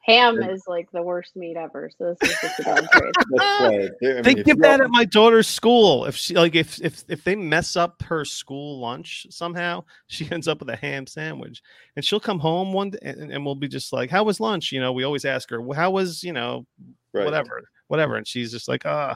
Ham 0.10 0.42
is 0.42 0.64
like 0.66 0.90
the 0.92 1.04
worst 1.04 1.36
meat 1.36 1.56
ever. 1.56 1.92
So 1.96 2.16
this 2.20 2.32
is 2.32 2.38
just 2.42 2.60
a 2.62 2.64
bad 2.64 2.90
trade. 2.92 3.14
I 3.40 3.70
mean, 3.70 4.24
they 4.24 4.34
give 4.34 4.58
that 4.60 4.82
at 4.82 4.90
my 4.90 5.06
daughter's 5.06 5.48
school. 5.48 6.06
If 6.06 6.16
she 6.16 6.34
like 6.34 6.56
if 6.56 6.82
if 6.82 7.04
if 7.08 7.24
they 7.24 7.36
mess 7.36 7.76
up 7.76 8.02
her 8.04 8.26
school 8.26 8.80
lunch 8.80 9.28
somehow, 9.30 9.84
she 10.08 10.30
ends 10.32 10.48
up 10.48 10.60
with 10.62 10.70
a 10.70 10.76
ham 10.76 11.06
sandwich, 11.06 11.62
and 11.96 12.04
she'll 12.04 12.20
come 12.20 12.40
home 12.40 12.74
one 12.74 12.90
day 12.90 12.98
and, 13.04 13.32
and 13.32 13.46
we'll 13.46 13.54
be 13.54 13.68
just 13.68 13.94
like, 13.94 14.10
"How 14.10 14.24
was 14.24 14.40
lunch?" 14.40 14.72
You 14.72 14.80
know, 14.80 14.94
we 14.94 15.04
always 15.04 15.26
ask 15.26 15.48
her, 15.52 15.62
"How 15.76 15.92
was 15.92 16.24
you 16.24 16.34
know, 16.34 16.66
right. 17.14 17.26
whatever, 17.26 17.62
whatever," 17.88 18.16
and 18.16 18.28
she's 18.28 18.52
just 18.52 18.68
like, 18.68 18.86
"Ah." 18.86 19.12
Uh, 19.12 19.16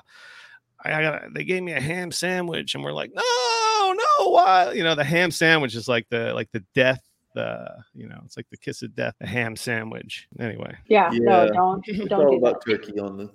I 0.85 1.01
got 1.01 1.33
they 1.33 1.43
gave 1.43 1.63
me 1.63 1.73
a 1.73 1.81
ham 1.81 2.11
sandwich 2.11 2.75
and 2.75 2.83
we're 2.83 2.93
like 2.93 3.11
no 3.13 3.93
no 3.93 4.29
why 4.29 4.71
you 4.73 4.83
know 4.83 4.95
the 4.95 5.03
ham 5.03 5.31
sandwich 5.31 5.75
is 5.75 5.87
like 5.87 6.07
the 6.09 6.33
like 6.33 6.51
the 6.51 6.63
death 6.73 7.01
the 7.33 7.67
you 7.93 8.07
know 8.07 8.21
it's 8.25 8.37
like 8.37 8.49
the 8.49 8.57
kiss 8.57 8.81
of 8.81 8.95
death, 8.95 9.15
a 9.21 9.27
ham 9.27 9.55
sandwich. 9.55 10.27
Anyway. 10.39 10.75
Yeah, 10.87 11.11
yeah. 11.11 11.19
no, 11.19 11.47
don't 11.51 11.83
it's 11.87 12.09
don't 12.09 12.25
all 12.25 12.31
do 12.31 12.37
about 12.37 12.63
that. 12.63 12.71
turkey 12.71 12.99
on 12.99 13.17
the 13.17 13.29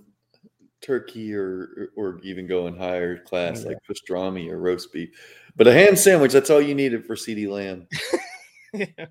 turkey 0.81 1.35
or 1.35 1.91
or 1.97 2.21
even 2.23 2.47
going 2.47 2.77
higher 2.77 3.19
class 3.19 3.65
like 3.65 3.79
pastrami 3.89 4.51
or 4.51 4.59
roast 4.59 4.93
beef. 4.93 5.11
But 5.57 5.67
a 5.67 5.73
ham 5.73 5.97
sandwich, 5.97 6.33
that's 6.33 6.51
all 6.51 6.61
you 6.61 6.75
needed 6.75 7.05
for 7.05 7.17
CeeDee 7.17 7.49
Lamb. 7.49 7.87
yeah. 8.73 9.07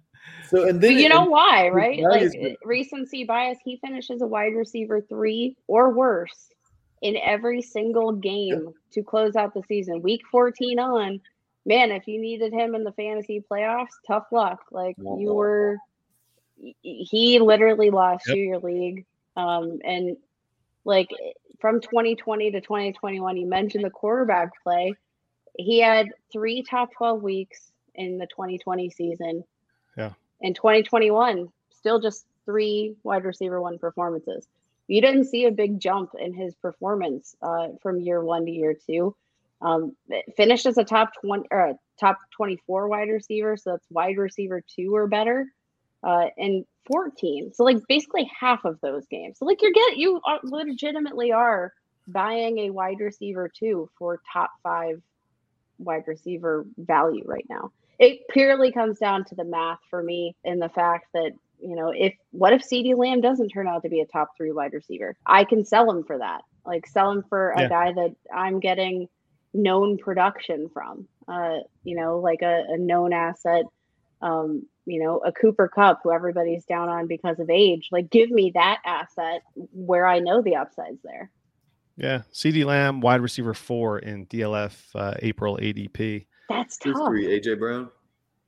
So 0.49 0.67
and 0.67 0.81
then 0.81 0.93
but 0.93 1.01
you 1.01 1.09
know 1.09 1.25
why, 1.25 1.69
right? 1.69 2.01
Like 2.01 2.57
recency 2.63 3.25
bias, 3.25 3.57
he 3.63 3.77
finishes 3.77 4.21
a 4.21 4.27
wide 4.27 4.53
receiver 4.55 5.01
three 5.01 5.57
or 5.67 5.93
worse 5.93 6.49
in 7.01 7.17
every 7.17 7.61
single 7.61 8.11
game 8.11 8.63
yeah. 8.65 8.71
to 8.93 9.03
close 9.03 9.35
out 9.35 9.53
the 9.53 9.63
season. 9.67 10.01
Week 10.01 10.21
14 10.31 10.79
on, 10.79 11.21
man, 11.65 11.91
if 11.91 12.07
you 12.07 12.19
needed 12.19 12.53
him 12.53 12.75
in 12.75 12.83
the 12.83 12.91
fantasy 12.93 13.43
playoffs, 13.51 13.93
tough 14.05 14.25
luck. 14.31 14.63
Like 14.71 14.95
you 14.97 15.33
were, 15.33 15.77
he 16.81 17.39
literally 17.39 17.89
lost 17.89 18.27
yep. 18.27 18.37
you 18.37 18.43
your 18.43 18.59
league. 18.59 19.05
Um, 19.35 19.79
and 19.83 20.17
like 20.85 21.09
from 21.59 21.81
2020 21.81 22.51
to 22.51 22.61
2021, 22.61 23.37
you 23.37 23.45
mentioned 23.45 23.83
the 23.83 23.89
quarterback 23.89 24.51
play. 24.63 24.93
He 25.57 25.79
had 25.79 26.09
three 26.31 26.63
top 26.63 26.89
12 26.97 27.21
weeks 27.21 27.71
in 27.95 28.17
the 28.17 28.27
2020 28.27 28.89
season. 28.89 29.43
Yeah. 29.95 30.13
In 30.41 30.53
2021, 30.53 31.51
still 31.71 31.99
just 31.99 32.25
three 32.45 32.95
wide 33.03 33.25
receiver 33.25 33.61
one 33.61 33.77
performances. 33.77 34.47
You 34.87 35.01
didn't 35.01 35.25
see 35.25 35.45
a 35.45 35.51
big 35.51 35.79
jump 35.79 36.11
in 36.17 36.33
his 36.33 36.55
performance 36.55 37.35
uh, 37.41 37.69
from 37.81 37.99
year 37.99 38.23
one 38.23 38.45
to 38.45 38.51
year 38.51 38.75
two. 38.85 39.15
Um, 39.61 39.95
finished 40.35 40.65
as 40.65 40.77
a 40.77 40.83
top 40.83 41.11
20 41.21 41.47
or 41.51 41.73
top 41.99 42.19
24 42.35 42.87
wide 42.87 43.09
receiver. 43.09 43.57
So 43.57 43.71
that's 43.71 43.85
wide 43.89 44.17
receiver 44.17 44.61
two 44.75 44.95
or 44.95 45.07
better. 45.07 45.47
Uh, 46.03 46.27
and 46.37 46.63
14. 46.91 47.53
So 47.53 47.63
like 47.63 47.77
basically 47.87 48.29
half 48.39 48.65
of 48.65 48.79
those 48.81 49.05
games. 49.07 49.39
So 49.39 49.45
like 49.45 49.61
you're 49.61 49.71
getting 49.71 49.99
you 49.99 50.21
are, 50.25 50.39
legitimately 50.43 51.31
are 51.31 51.73
buying 52.07 52.59
a 52.59 52.69
wide 52.69 52.99
receiver 52.99 53.49
two 53.53 53.89
for 53.97 54.21
top 54.31 54.51
five 54.63 55.01
wide 55.79 56.03
receiver 56.07 56.65
value 56.77 57.23
right 57.25 57.45
now. 57.49 57.71
It 57.99 58.21
purely 58.29 58.71
comes 58.71 58.99
down 58.99 59.25
to 59.25 59.35
the 59.35 59.43
math 59.43 59.79
for 59.89 60.01
me 60.01 60.35
and 60.45 60.61
the 60.61 60.69
fact 60.69 61.07
that 61.13 61.31
you 61.59 61.75
know 61.75 61.91
if 61.95 62.13
what 62.31 62.53
if 62.53 62.61
CeeDee 62.61 62.97
Lamb 62.97 63.21
doesn't 63.21 63.49
turn 63.49 63.67
out 63.67 63.83
to 63.83 63.89
be 63.89 64.01
a 64.01 64.05
top 64.05 64.29
three 64.37 64.51
wide 64.51 64.73
receiver? 64.73 65.15
I 65.25 65.43
can 65.43 65.65
sell 65.65 65.89
him 65.89 66.03
for 66.03 66.17
that. 66.17 66.41
Like 66.65 66.87
sell 66.87 67.11
him 67.11 67.23
for 67.29 67.51
a 67.51 67.61
yeah. 67.61 67.69
guy 67.69 67.91
that 67.93 68.15
I'm 68.33 68.59
getting 68.59 69.07
known 69.53 69.97
production 69.97 70.69
from. 70.73 71.07
Uh, 71.27 71.59
you 71.83 71.95
know, 71.95 72.19
like 72.19 72.41
a, 72.41 72.65
a 72.69 72.77
known 72.77 73.11
asset, 73.11 73.65
um, 74.21 74.65
you 74.85 75.03
know, 75.03 75.17
a 75.19 75.31
Cooper 75.31 75.67
Kupp 75.67 75.99
who 76.03 76.11
everybody's 76.11 76.63
down 76.65 76.87
on 76.87 77.07
because 77.07 77.39
of 77.39 77.49
age. 77.49 77.89
Like, 77.91 78.09
give 78.09 78.29
me 78.29 78.51
that 78.53 78.79
asset 78.85 79.41
where 79.73 80.07
I 80.07 80.19
know 80.19 80.41
the 80.41 80.55
upside's 80.55 81.01
there. 81.03 81.29
Yeah, 81.97 82.21
CeeDee 82.31 82.63
Lamb, 82.63 83.01
wide 83.01 83.21
receiver 83.21 83.53
four 83.53 83.99
in 83.99 84.27
DLF 84.27 84.73
uh, 84.95 85.15
April 85.19 85.57
ADP. 85.57 86.27
That's 86.47 86.77
tough. 86.77 87.07
three. 87.07 87.27
AJ 87.27 87.59
Brown. 87.59 87.89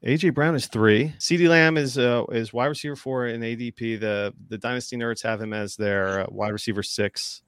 AJ 0.05 0.33
Brown 0.33 0.55
is 0.55 0.67
three. 0.67 1.13
CeeDee 1.19 1.49
Lamb 1.49 1.75
is 1.75 1.97
uh, 1.97 2.23
is 2.31 2.53
wide 2.53 2.67
receiver 2.67 2.95
four 2.95 3.27
in 3.27 3.41
ADP. 3.41 3.99
The 3.99 4.33
the 4.47 4.57
Dynasty 4.57 4.95
nerds 4.95 5.21
have 5.23 5.41
him 5.41 5.53
as 5.53 5.75
their 5.75 6.21
uh, 6.21 6.27
wide 6.29 6.53
receiver 6.53 6.83
six. 6.83 7.41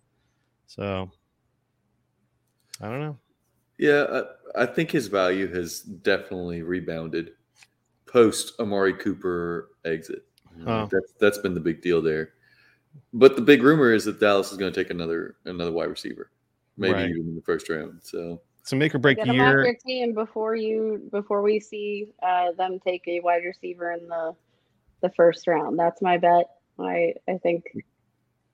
So 0.68 1.10
I 2.82 2.89
don't 2.89 2.99
know. 2.99 3.18
Yeah, 3.78 4.24
I, 4.56 4.64
I 4.64 4.66
think 4.66 4.91
his 4.91 5.08
value 5.08 5.47
has 5.54 5.80
definitely 5.80 6.62
rebounded 6.62 7.32
post 8.06 8.60
Amari 8.60 8.93
Cooper 8.93 9.70
exit. 9.86 10.26
Huh. 10.66 10.88
That's 10.91 11.14
that's 11.20 11.38
been 11.38 11.54
the 11.54 11.62
big 11.62 11.82
deal 11.82 12.02
there. 12.02 12.34
But 13.14 13.38
the 13.38 13.41
big 13.41 13.64
rumor 13.64 13.93
is 13.93 14.04
that 14.06 14.20
Dallas 14.20 14.52
is 14.52 14.58
going 14.58 14.74
to 14.74 14.84
take 14.84 14.91
another 14.91 15.38
another 15.45 15.72
wide 15.72 15.86
receiver, 15.89 16.32
maybe 16.76 16.93
Right. 16.93 17.10
even 17.10 17.30
in 17.30 17.36
the 17.36 17.41
first 17.41 17.70
round. 17.70 18.02
So 18.04 18.41
It's 18.62 18.72
a 18.72 18.76
make 18.76 18.93
or 18.95 18.99
break 18.99 19.18
Get 19.18 19.28
them 19.28 19.39
off 19.41 19.47
year. 19.47 19.66
your 19.66 19.76
team 19.76 20.14
before 20.14 20.55
you 20.55 21.07
before 21.12 21.41
we 21.41 21.59
see 21.59 22.09
uh, 22.22 22.51
them 22.57 22.80
take 22.80 23.07
a 23.07 23.20
wide 23.20 23.43
receiver 23.43 23.91
in 23.91 24.07
the 24.07 24.36
the 25.01 25.09
first 25.09 25.47
round. 25.47 25.78
That's 25.80 26.01
my 26.01 26.18
bet. 26.18 26.45
I 26.80 27.16
I 27.28 27.38
think 27.38 27.66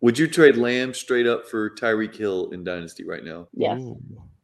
would 0.01 0.17
you 0.17 0.27
trade 0.27 0.57
Lamb 0.57 0.93
straight 0.93 1.27
up 1.27 1.47
for 1.47 1.69
Tyreek 1.71 2.15
Hill 2.15 2.51
in 2.51 2.63
Dynasty 2.63 3.03
right 3.03 3.23
now? 3.23 3.47
yes, 3.53 3.79
Ooh. 3.81 3.99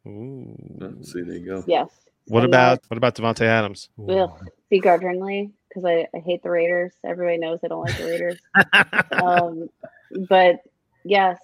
Ooh. 0.06 0.78
Uh, 0.82 1.02
see, 1.02 1.22
there 1.22 1.36
you 1.36 1.46
go. 1.46 1.64
yes. 1.66 1.88
What 2.26 2.44
And 2.44 2.52
about 2.52 2.80
what 2.88 2.96
about 2.98 3.14
Davante 3.16 3.42
Adams? 3.42 3.88
Ugh, 4.08 4.30
begrudgingly 4.70 5.52
because 5.68 5.84
I, 5.84 6.06
I 6.14 6.20
hate 6.20 6.42
the 6.42 6.50
Raiders. 6.50 6.92
Everybody 7.04 7.38
knows 7.38 7.60
I 7.64 7.68
don't 7.68 7.82
like 7.84 7.96
the 7.96 8.04
Raiders. 8.04 8.40
um, 9.22 9.68
but 10.28 10.60
yes, 11.04 11.38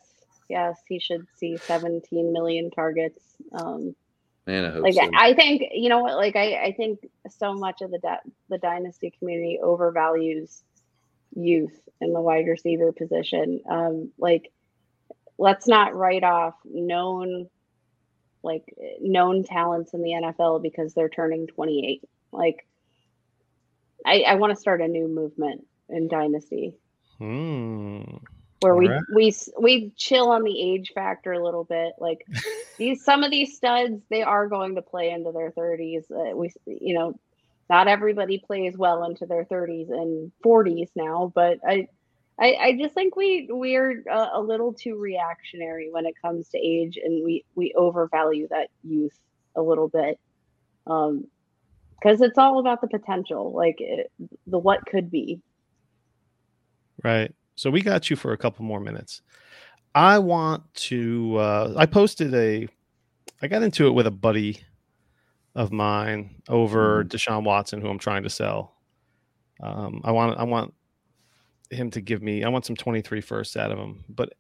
yes, 0.49 0.79
he 0.89 0.99
should 0.99 1.27
see 1.37 1.57
17 1.57 2.33
million 2.33 2.71
targets. 2.71 3.23
Um, 3.53 3.95
Man, 4.51 4.65
I 4.65 4.71
hope 4.71 4.83
like 4.83 4.95
so. 4.95 5.01
I, 5.01 5.29
I 5.29 5.35
think 5.35 5.63
you 5.73 5.89
know 5.89 6.01
what, 6.01 6.17
like 6.17 6.37
I, 6.37 6.57
I 6.57 6.73
think 6.73 7.09
so 7.39 7.55
much 7.55 7.83
of 7.83 7.91
the 7.91 7.99
di- 7.99 8.31
the 8.49 8.59
dynasty 8.59 9.13
community 9.19 9.59
overvalues 9.63 10.63
youth 11.35 11.79
in 12.01 12.13
the 12.13 12.21
wide 12.21 12.47
receiver 12.47 12.93
position. 12.93 13.61
Um, 13.71 14.11
like, 14.19 14.51
let's 15.39 15.69
not 15.69 15.95
write 15.95 16.25
off 16.25 16.55
known 16.65 17.49
like 18.43 18.75
known 19.01 19.45
talents 19.45 19.95
in 19.95 20.03
the 20.03 20.11
NFL 20.11 20.63
because 20.63 20.95
they're 20.95 21.11
turning 21.11 21.47
28. 21.47 22.03
Like, 22.33 22.67
I, 24.05 24.23
I 24.23 24.35
want 24.35 24.53
to 24.55 24.61
start 24.61 24.81
a 24.81 24.89
new 24.89 25.07
movement 25.07 25.67
in 25.91 26.09
dynasty 26.09 26.75
Hmm. 27.21 28.03
Where 28.61 28.77
we 28.77 28.89
Alright. 28.89 29.03
we 29.15 29.35
we 29.59 29.93
chill 29.97 30.31
on 30.31 30.43
the 30.43 30.61
age 30.61 30.93
factor 30.95 31.33
a 31.33 31.43
little 31.43 31.65
bit. 31.65 31.95
Like 31.99 32.27
these, 32.79 33.05
some 33.05 33.23
of 33.25 33.31
these 33.31 33.57
studs, 33.57 34.03
they 34.11 34.23
are 34.23 34.49
going 34.49 34.75
to 34.77 34.83
play 34.83 35.11
into 35.11 35.33
their 35.33 35.51
thirties. 35.51 36.05
Uh, 36.11 36.37
we, 36.37 36.53
you 36.67 36.95
know, 36.95 37.19
not 37.69 37.89
everybody 37.89 38.39
plays 38.39 38.77
well 38.77 39.05
into 39.05 39.27
their 39.27 39.45
thirties 39.45 39.89
and 39.89 40.31
forties 40.43 40.91
now, 40.95 41.33
but 41.35 41.59
I, 41.67 41.89
I, 42.39 42.55
I 42.55 42.79
just 42.79 42.95
think 42.95 43.17
we 43.17 43.49
we're 43.51 44.03
a, 44.11 44.31
a 44.35 44.41
little 44.41 44.73
too 44.73 44.97
reactionary 44.97 45.91
when 45.91 46.07
it 46.07 46.15
comes 46.21 46.49
to 46.51 46.59
age, 46.59 46.99
and 47.03 47.25
we 47.25 47.45
we 47.55 47.73
overvalue 47.77 48.49
that 48.49 48.69
youth 48.85 49.19
a 49.57 49.63
little 49.63 49.89
bit. 49.89 50.19
Um, 50.87 51.27
because 52.01 52.23
it's 52.23 52.39
all 52.39 52.59
about 52.59 52.81
the 52.81 52.89
potential, 52.89 53.53
like 53.53 53.77
it, 53.81 54.11
the 54.47 54.59
what 54.59 54.87
could 54.87 55.11
be. 55.11 55.41
Right. 57.03 57.35
So 57.61 57.71
we 57.71 57.83
got 57.83 58.09
you 58.09 58.17
for 58.17 58.33
a 58.33 58.39
couple 58.39 58.65
more 58.65 58.81
minutes. 58.81 59.21
I 59.95 60.19
want 60.19 60.63
to. 60.87 61.37
Uh, 61.37 61.75
I 61.77 61.85
posted 61.85 62.33
a. 62.33 62.67
I 63.43 63.49
got 63.49 63.63
into 63.63 63.87
it 63.87 63.91
with 63.91 64.07
a 64.07 64.11
buddy 64.11 64.63
of 65.55 65.71
mine 65.71 66.37
over 66.49 67.05
Deshaun 67.05 67.45
Watson, 67.45 67.83
who 67.83 67.89
I'm 67.91 67.99
trying 67.99 68.23
to 68.23 68.31
sell. 68.31 68.77
Um, 69.63 70.01
I 70.05 70.11
want. 70.11 70.39
I 70.39 70.45
want 70.45 70.73
him 71.69 71.91
to 71.91 72.01
give 72.01 72.23
me. 72.23 72.45
I 72.45 72.49
want 72.49 72.65
some 72.65 72.77
23 72.77 73.21
firsts 73.21 73.59
out 73.59 73.71
of 73.71 73.77
him, 73.77 74.05
but 74.09 74.33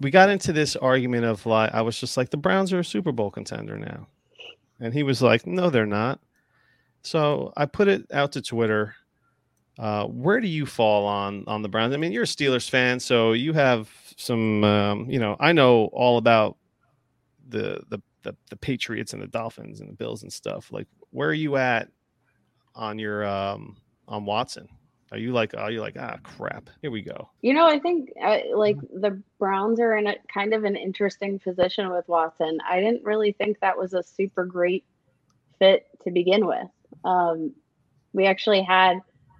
we 0.00 0.10
got 0.10 0.30
into 0.30 0.54
this 0.54 0.76
argument 0.76 1.26
of 1.26 1.44
like 1.44 1.74
I 1.74 1.82
was 1.82 2.00
just 2.00 2.16
like 2.16 2.30
the 2.30 2.38
Browns 2.38 2.72
are 2.72 2.78
a 2.78 2.84
Super 2.84 3.12
Bowl 3.12 3.30
contender 3.30 3.76
now, 3.76 4.06
and 4.80 4.94
he 4.94 5.02
was 5.02 5.20
like, 5.20 5.46
no, 5.46 5.68
they're 5.68 5.84
not. 5.84 6.18
So 7.02 7.52
I 7.58 7.66
put 7.66 7.88
it 7.88 8.06
out 8.10 8.32
to 8.32 8.40
Twitter. 8.40 8.94
Uh, 9.78 10.06
where 10.06 10.40
do 10.40 10.46
you 10.46 10.66
fall 10.66 11.06
on 11.06 11.44
on 11.46 11.62
the 11.62 11.68
Browns? 11.68 11.94
I 11.94 11.96
mean, 11.96 12.12
you're 12.12 12.22
a 12.22 12.26
Steelers 12.26 12.68
fan, 12.68 13.00
so 13.00 13.32
you 13.32 13.52
have 13.52 13.90
some. 14.16 14.62
Um, 14.62 15.10
you 15.10 15.18
know, 15.18 15.36
I 15.40 15.52
know 15.52 15.86
all 15.92 16.18
about 16.18 16.56
the, 17.48 17.82
the 17.88 18.00
the 18.22 18.36
the 18.50 18.56
Patriots 18.56 19.12
and 19.12 19.22
the 19.22 19.26
Dolphins 19.26 19.80
and 19.80 19.88
the 19.88 19.94
Bills 19.94 20.22
and 20.22 20.32
stuff. 20.32 20.70
Like, 20.70 20.86
where 21.10 21.28
are 21.28 21.34
you 21.34 21.56
at 21.56 21.88
on 22.74 22.98
your 22.98 23.26
um 23.26 23.76
on 24.06 24.24
Watson? 24.24 24.68
Are 25.12 25.18
you 25.18 25.32
like, 25.32 25.54
are 25.56 25.70
you 25.70 25.80
like, 25.80 25.96
ah, 25.96 26.16
crap? 26.24 26.68
Here 26.82 26.90
we 26.90 27.00
go. 27.00 27.30
You 27.40 27.54
know, 27.54 27.66
I 27.66 27.78
think 27.78 28.10
uh, 28.20 28.38
like 28.52 28.78
the 28.80 29.22
Browns 29.38 29.78
are 29.78 29.96
in 29.96 30.08
a 30.08 30.16
kind 30.32 30.52
of 30.52 30.64
an 30.64 30.74
interesting 30.74 31.38
position 31.38 31.90
with 31.90 32.08
Watson. 32.08 32.58
I 32.68 32.80
didn't 32.80 33.04
really 33.04 33.30
think 33.30 33.60
that 33.60 33.78
was 33.78 33.94
a 33.94 34.02
super 34.02 34.44
great 34.44 34.84
fit 35.60 35.86
to 36.02 36.10
begin 36.10 36.46
with. 36.46 36.66
Um, 37.04 37.54
we 38.12 38.26
actually 38.26 38.62
had 38.62 38.98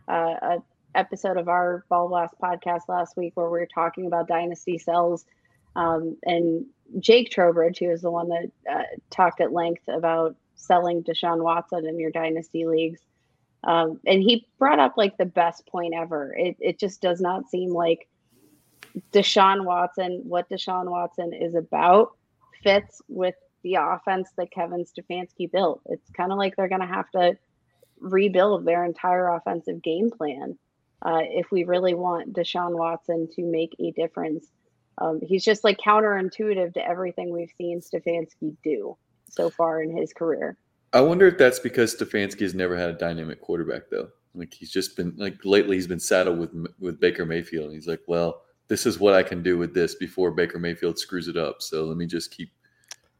uh, 0.09 0.35
a 0.43 0.63
episode 0.95 1.37
of 1.37 1.49
our 1.49 1.85
Ball 1.89 2.09
Blast 2.09 2.35
podcast 2.41 2.83
last 2.89 3.17
week 3.17 3.33
where 3.35 3.51
we 3.51 3.59
were 3.59 3.69
talking 3.73 4.07
about 4.07 4.29
dynasty 4.29 4.79
cells, 4.79 5.25
um, 5.77 6.17
and 6.25 6.67
Jake 7.01 7.31
Trowbridge, 7.31 7.79
who 7.79 7.89
was 7.89 8.03
the 8.03 8.11
one 8.11 8.29
that 8.29 8.51
uh, 8.71 8.83
talked 9.11 9.41
at 9.41 9.53
length 9.53 9.83
about 9.89 10.37
selling 10.55 11.03
Deshaun 11.03 11.43
Watson 11.43 11.87
in 11.87 11.99
your 11.99 12.11
dynasty 12.11 12.67
leagues. 12.67 13.01
Um, 13.65 14.01
and 14.07 14.23
he 14.23 14.47
brought 14.59 14.79
up 14.79 14.95
like 14.97 15.17
the 15.17 15.25
best 15.25 15.67
point 15.67 15.95
ever. 15.95 16.35
It, 16.37 16.57
it 16.61 16.79
just 16.79 17.01
does 17.01 17.21
not 17.21 17.49
seem 17.49 17.71
like 17.71 18.07
Deshaun 19.13 19.65
Watson, 19.65 20.23
what 20.25 20.49
Deshaun 20.49 20.91
Watson 20.91 21.33
is 21.33 21.55
about, 21.55 22.17
fits 22.63 23.01
with 23.09 23.35
the 23.63 23.77
offense 23.81 24.29
that 24.37 24.51
Kevin 24.51 24.85
Stefanski 24.85 25.51
built. 25.51 25.81
It's 25.87 26.11
kind 26.11 26.31
of 26.31 26.39
like 26.39 26.55
they're 26.57 26.69
going 26.69 26.83
to 26.83 26.87
have 26.87 27.11
to 27.13 27.37
rebuild 28.05 28.65
their 28.65 28.85
entire 28.85 29.29
offensive 29.29 29.83
game 29.83 30.11
plan 30.11 30.57
uh, 31.03 31.21
if 31.23 31.51
we 31.51 31.65
really 31.65 31.95
want 31.95 32.33
Deshaun 32.33 32.77
Watson 32.77 33.29
to 33.35 33.43
make 33.43 33.75
a 33.81 33.91
difference. 33.93 34.47
Um, 34.99 35.21
he's 35.23 35.45
just 35.45 35.65
like 35.65 35.79
counterintuitive 35.79 36.75
to 36.75 36.87
everything 36.87 37.33
we've 37.33 37.53
seen 37.59 37.81
Stefanski 37.81 38.57
do 38.63 38.97
so 39.29 39.51
far 39.51 39.83
in 39.83 39.97
his 39.97 40.13
career. 40.13 40.57
I 40.93 41.01
wonder 41.01 41.27
if 41.27 41.37
that's 41.37 41.59
because 41.59 41.97
Stefanski 41.97 42.43
has 42.43 42.55
never 42.55 42.77
had 42.77 42.91
a 42.91 42.99
dynamic 42.99 43.41
quarterback 43.41 43.91
though. 43.91 44.09
Like 44.35 44.55
he's 44.55 44.71
just 44.71 44.97
been 44.97 45.15
like 45.17 45.45
lately 45.45 45.77
he's 45.77 45.89
been 45.89 46.01
saddled 46.01 46.39
with 46.39 46.51
with 46.79 47.01
Baker 47.01 47.27
Mayfield. 47.27 47.67
And 47.67 47.75
he's 47.75 47.89
like, 47.89 48.03
well, 48.07 48.43
this 48.69 48.87
is 48.87 49.01
what 49.01 49.15
I 49.15 49.23
can 49.23 49.43
do 49.43 49.59
with 49.59 49.75
this 49.75 49.97
before 49.97 50.31
Baker 50.31 50.59
Mayfield 50.59 50.99
screws 50.99 51.29
it 51.29 51.37
up. 51.37 51.63
So 51.63 51.85
let 51.85 51.97
me 51.97 52.07
just 52.07 52.31
keep 52.31 52.51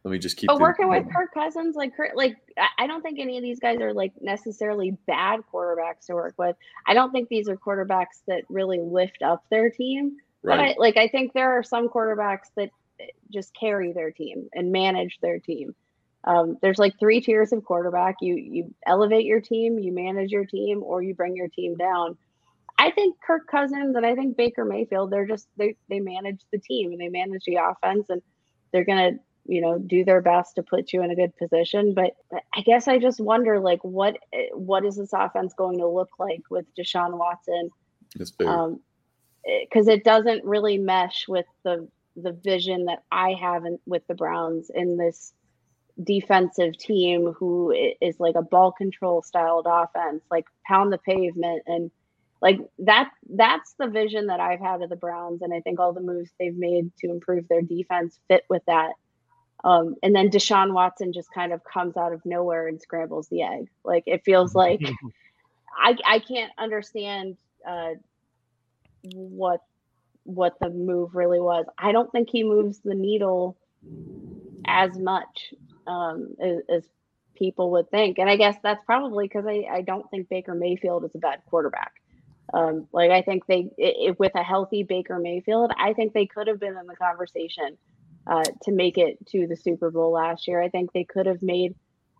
let 0.05 0.12
me 0.12 0.18
just 0.18 0.36
keep. 0.36 0.48
But 0.48 0.57
the- 0.57 0.61
working 0.61 0.88
with 0.88 1.11
Kirk 1.11 1.32
Cousins, 1.32 1.76
like 1.76 1.96
Kirk, 1.96 2.12
like 2.14 2.36
I- 2.78 2.86
don't 2.86 3.02
think 3.02 3.18
any 3.18 3.38
of 3.38 3.42
these 3.42 3.59
guys 3.59 3.80
are 3.80 3.94
like 3.94 4.12
necessarily 4.20 4.92
bad 5.07 5.40
quarterbacks 5.52 6.07
to 6.07 6.14
work 6.14 6.34
with. 6.36 6.57
I 6.86 6.92
don't 6.92 7.11
think 7.11 7.28
these 7.28 7.48
are 7.48 7.57
quarterbacks 7.57 8.22
that 8.26 8.44
really 8.48 8.80
lift 8.80 9.22
up 9.22 9.44
their 9.50 9.70
team. 9.70 10.16
But 10.42 10.59
right. 10.59 10.78
like 10.78 10.98
I 10.98 11.09
think 11.09 11.32
there 11.32 11.59
are 11.59 11.62
some 11.62 11.88
quarterbacks 11.88 12.50
that 12.57 12.70
eh, 13.00 13.07
just 13.32 13.55
carry 13.59 13.92
their 13.92 14.11
team 14.11 14.48
and 14.52 14.70
manage 14.70 15.18
their 15.22 15.38
team. 15.38 15.74
Um, 16.24 16.59
there's 16.61 16.78
like 16.78 16.98
three 16.98 17.22
tiers 17.22 17.52
of 17.52 17.64
quarterback. 17.64 18.16
You 18.20 18.36
you 18.36 18.74
elevate 18.86 19.24
your 19.24 19.40
team, 19.40 19.78
you 19.78 19.92
manage 19.92 20.30
your 20.30 20.44
team, 20.44 20.82
or 20.82 21.02
you 21.02 21.14
bring 21.14 21.34
your 21.34 21.48
team 21.48 21.76
down. 21.76 22.18
I 22.76 22.90
think 22.90 23.16
Kirk 23.26 23.46
Cousins 23.46 23.96
and 23.96 24.05
I 24.05 24.14
think 24.14 24.36
Baker 24.36 24.66
Mayfield, 24.66 25.11
they're 25.11 25.26
just 25.26 25.48
they 25.57 25.76
they 25.88 26.00
manage 26.00 26.40
the 26.52 26.59
team 26.59 26.92
and 26.92 27.00
they 27.00 27.09
manage 27.09 27.44
the 27.46 27.57
offense 27.57 28.11
and 28.11 28.20
they're 28.72 28.84
gonna 28.84 29.12
you 29.47 29.61
know 29.61 29.78
do 29.78 30.05
their 30.05 30.20
best 30.20 30.57
to 30.57 30.62
put 30.62 30.92
you 30.92 31.03
in 31.03 31.11
a 31.11 31.16
good 31.16 31.36
position. 31.36 31.95
But 31.95 32.16
I 32.55 32.61
guess 32.62 32.88
I 32.88 32.99
just 32.99 33.20
wonder 33.20 33.61
like 33.61 33.82
what 33.82 34.18
what 34.53 34.84
is 34.84 34.97
this 34.97 35.12
offense 35.12 35.55
going 35.57 35.78
to 35.78 35.88
look 35.88 36.11
like 36.18 36.42
with 36.51 36.66
Deshaun 36.78 37.18
Watson? 37.18 37.70
Um 38.47 38.80
because 39.68 39.88
it 39.88 40.05
doesn't 40.05 40.45
really 40.45 40.78
mesh 40.78 41.26
with 41.28 41.47
the 41.64 41.88
the 42.16 42.32
vision 42.32 42.86
that 42.86 43.03
I 43.11 43.34
have 43.40 43.64
in, 43.64 43.78
with 43.86 44.07
the 44.07 44.14
Browns 44.14 44.70
in 44.72 44.97
this 44.97 45.32
defensive 46.03 46.76
team 46.76 47.32
who 47.38 47.72
is 48.01 48.18
like 48.18 48.34
a 48.34 48.42
ball 48.42 48.72
control 48.72 49.22
styled 49.22 49.66
offense, 49.68 50.22
like 50.30 50.47
pound 50.66 50.92
the 50.92 50.99
pavement 50.99 51.62
and 51.66 51.90
like 52.42 52.59
that 52.80 53.11
that's 53.30 53.74
the 53.78 53.86
vision 53.86 54.26
that 54.26 54.40
I've 54.40 54.61
had 54.61 54.82
of 54.82 54.90
the 54.90 54.97
Browns 54.97 55.40
and 55.42 55.53
I 55.53 55.61
think 55.61 55.80
all 55.80 55.92
the 55.92 56.01
moves 56.01 56.30
they've 56.38 56.57
made 56.57 56.90
to 56.99 57.11
improve 57.11 57.49
their 57.49 57.62
defense 57.62 58.18
fit 58.28 58.45
with 58.51 58.62
that. 58.66 58.92
Um, 59.64 59.94
and 60.02 60.14
then 60.14 60.28
Deshaun 60.28 60.74
Watson 60.74 61.12
just 61.12 61.32
kind 61.32 61.52
of 61.52 61.64
comes 61.64 61.96
out 61.96 62.12
of 62.12 62.24
nowhere 62.26 62.68
and 62.68 62.80
scrambles 62.80 63.28
the 63.28 63.42
egg. 63.42 63.70
Like 63.82 64.04
it 64.06 64.22
feels 64.24 64.54
like 64.54 64.80
I 65.76 65.96
I 66.06 66.18
can't 66.18 66.52
understand 66.58 67.36
uh, 67.66 67.94
what 69.14 69.62
what 70.24 70.58
the 70.60 70.70
move 70.70 71.14
really 71.14 71.40
was. 71.40 71.64
I 71.78 71.92
don't 71.92 72.12
think 72.12 72.28
he 72.30 72.44
moves 72.44 72.80
the 72.80 72.94
needle 72.94 73.56
as 74.66 74.98
much 74.98 75.52
um, 75.86 76.34
as, 76.40 76.58
as 76.68 76.82
people 77.34 77.72
would 77.72 77.90
think, 77.90 78.18
and 78.18 78.28
I 78.28 78.36
guess 78.36 78.56
that's 78.62 78.84
probably 78.84 79.26
because 79.26 79.46
I, 79.46 79.64
I 79.70 79.80
don't 79.80 80.08
think 80.10 80.28
Baker 80.28 80.54
Mayfield 80.54 81.04
is 81.04 81.14
a 81.14 81.18
bad 81.18 81.40
quarterback. 81.48 81.92
Um, 82.52 82.86
like 82.92 83.10
I 83.10 83.22
think 83.22 83.46
they 83.46 83.70
i 83.78 84.08
i 84.08 84.16
with 84.18 84.34
a 84.34 84.42
healthy 84.42 84.82
Baker 84.82 85.18
Mayfield, 85.18 85.72
I 85.78 85.94
think 85.94 86.12
they 86.12 86.26
could 86.26 86.48
have 86.48 86.60
been 86.60 86.76
in 86.76 86.86
the 86.86 86.96
conversation 86.96 87.78
uh, 88.27 88.45
to 88.62 88.72
make 88.72 88.99
it 88.99 89.18
to 89.29 89.47
the 89.47 89.57
Super 89.57 89.91
Bowl 89.91 90.12
last 90.12 90.49
year. 90.49 90.62
I 90.62 90.68
think 90.68 90.93
they 90.93 91.05
could 91.05 91.27
have 91.27 91.43
made 91.43 91.75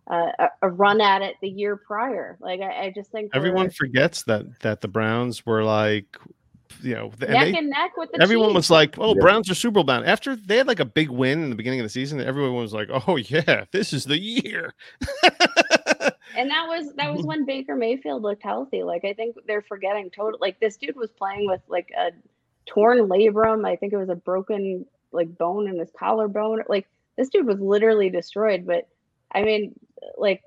uh, 0.09 0.31
a, 0.37 0.49
a, 0.63 0.69
run 0.69 1.01
at 1.01 1.21
it 1.21 1.35
the 1.41 1.49
year 1.49 1.75
prior. 1.75 2.37
Like 2.39 2.61
I, 2.61 2.85
I 2.85 2.93
just 2.93 3.11
think 3.11 3.31
everyone 3.33 3.71
forgets 3.71 4.23
that 4.23 4.59
that 4.61 4.81
the 4.81 4.87
Browns 4.87 5.45
were 5.45 5.63
like 5.63 6.17
you 6.81 6.95
know, 6.95 7.11
neck 7.19 7.29
and, 7.29 7.35
they, 7.35 7.57
and 7.57 7.69
neck 7.69 7.97
with 7.97 8.11
the 8.11 8.21
everyone 8.21 8.49
Chiefs. 8.49 8.55
was 8.55 8.71
like, 8.71 8.97
"Oh, 8.97 9.15
yeah. 9.15 9.21
Browns 9.21 9.49
are 9.49 9.55
Super 9.55 9.75
Bowl 9.75 9.83
bound." 9.83 10.05
After 10.05 10.35
they 10.35 10.57
had 10.57 10.67
like 10.67 10.79
a 10.79 10.85
big 10.85 11.09
win 11.09 11.43
in 11.43 11.49
the 11.49 11.55
beginning 11.55 11.79
of 11.79 11.85
the 11.85 11.89
season, 11.89 12.21
everyone 12.21 12.55
was 12.55 12.73
like, 12.73 12.89
"Oh 13.07 13.15
yeah, 13.15 13.65
this 13.71 13.93
is 13.93 14.03
the 14.03 14.19
year." 14.19 14.73
and 15.23 16.49
that 16.49 16.67
was 16.67 16.93
that 16.95 17.13
was 17.13 17.25
when 17.25 17.45
Baker 17.45 17.75
Mayfield 17.75 18.21
looked 18.21 18.43
healthy. 18.43 18.83
Like 18.83 19.05
I 19.05 19.13
think 19.13 19.35
they're 19.47 19.61
forgetting 19.61 20.09
total. 20.09 20.39
Like 20.39 20.59
this 20.59 20.77
dude 20.77 20.95
was 20.95 21.11
playing 21.11 21.47
with 21.47 21.61
like 21.67 21.89
a 21.97 22.11
torn 22.65 22.99
labrum. 23.07 23.65
I 23.65 23.75
think 23.75 23.93
it 23.93 23.97
was 23.97 24.09
a 24.09 24.15
broken 24.15 24.85
like 25.11 25.37
bone 25.37 25.67
in 25.67 25.79
his 25.79 25.91
collarbone. 25.97 26.63
Like 26.67 26.87
this 27.17 27.29
dude 27.29 27.47
was 27.47 27.59
literally 27.59 28.09
destroyed. 28.09 28.65
But 28.65 28.87
I 29.31 29.43
mean, 29.43 29.73
like 30.17 30.43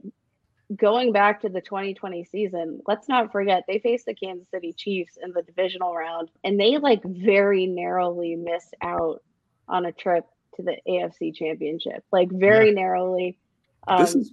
going 0.76 1.12
back 1.12 1.40
to 1.42 1.48
the 1.48 1.60
2020 1.60 2.24
season, 2.24 2.80
let's 2.86 3.08
not 3.08 3.32
forget 3.32 3.64
they 3.66 3.78
faced 3.78 4.06
the 4.06 4.14
Kansas 4.14 4.48
City 4.50 4.72
Chiefs 4.72 5.18
in 5.22 5.32
the 5.32 5.42
divisional 5.42 5.94
round, 5.94 6.30
and 6.44 6.58
they 6.58 6.78
like 6.78 7.02
very 7.04 7.66
narrowly 7.66 8.36
missed 8.36 8.74
out 8.82 9.22
on 9.68 9.86
a 9.86 9.92
trip 9.92 10.26
to 10.56 10.62
the 10.62 10.76
AFC 10.88 11.34
Championship. 11.34 12.04
Like 12.12 12.30
very 12.30 12.68
yeah. 12.68 12.74
narrowly. 12.74 13.38
Um, 13.86 14.00
this 14.00 14.14
is 14.14 14.32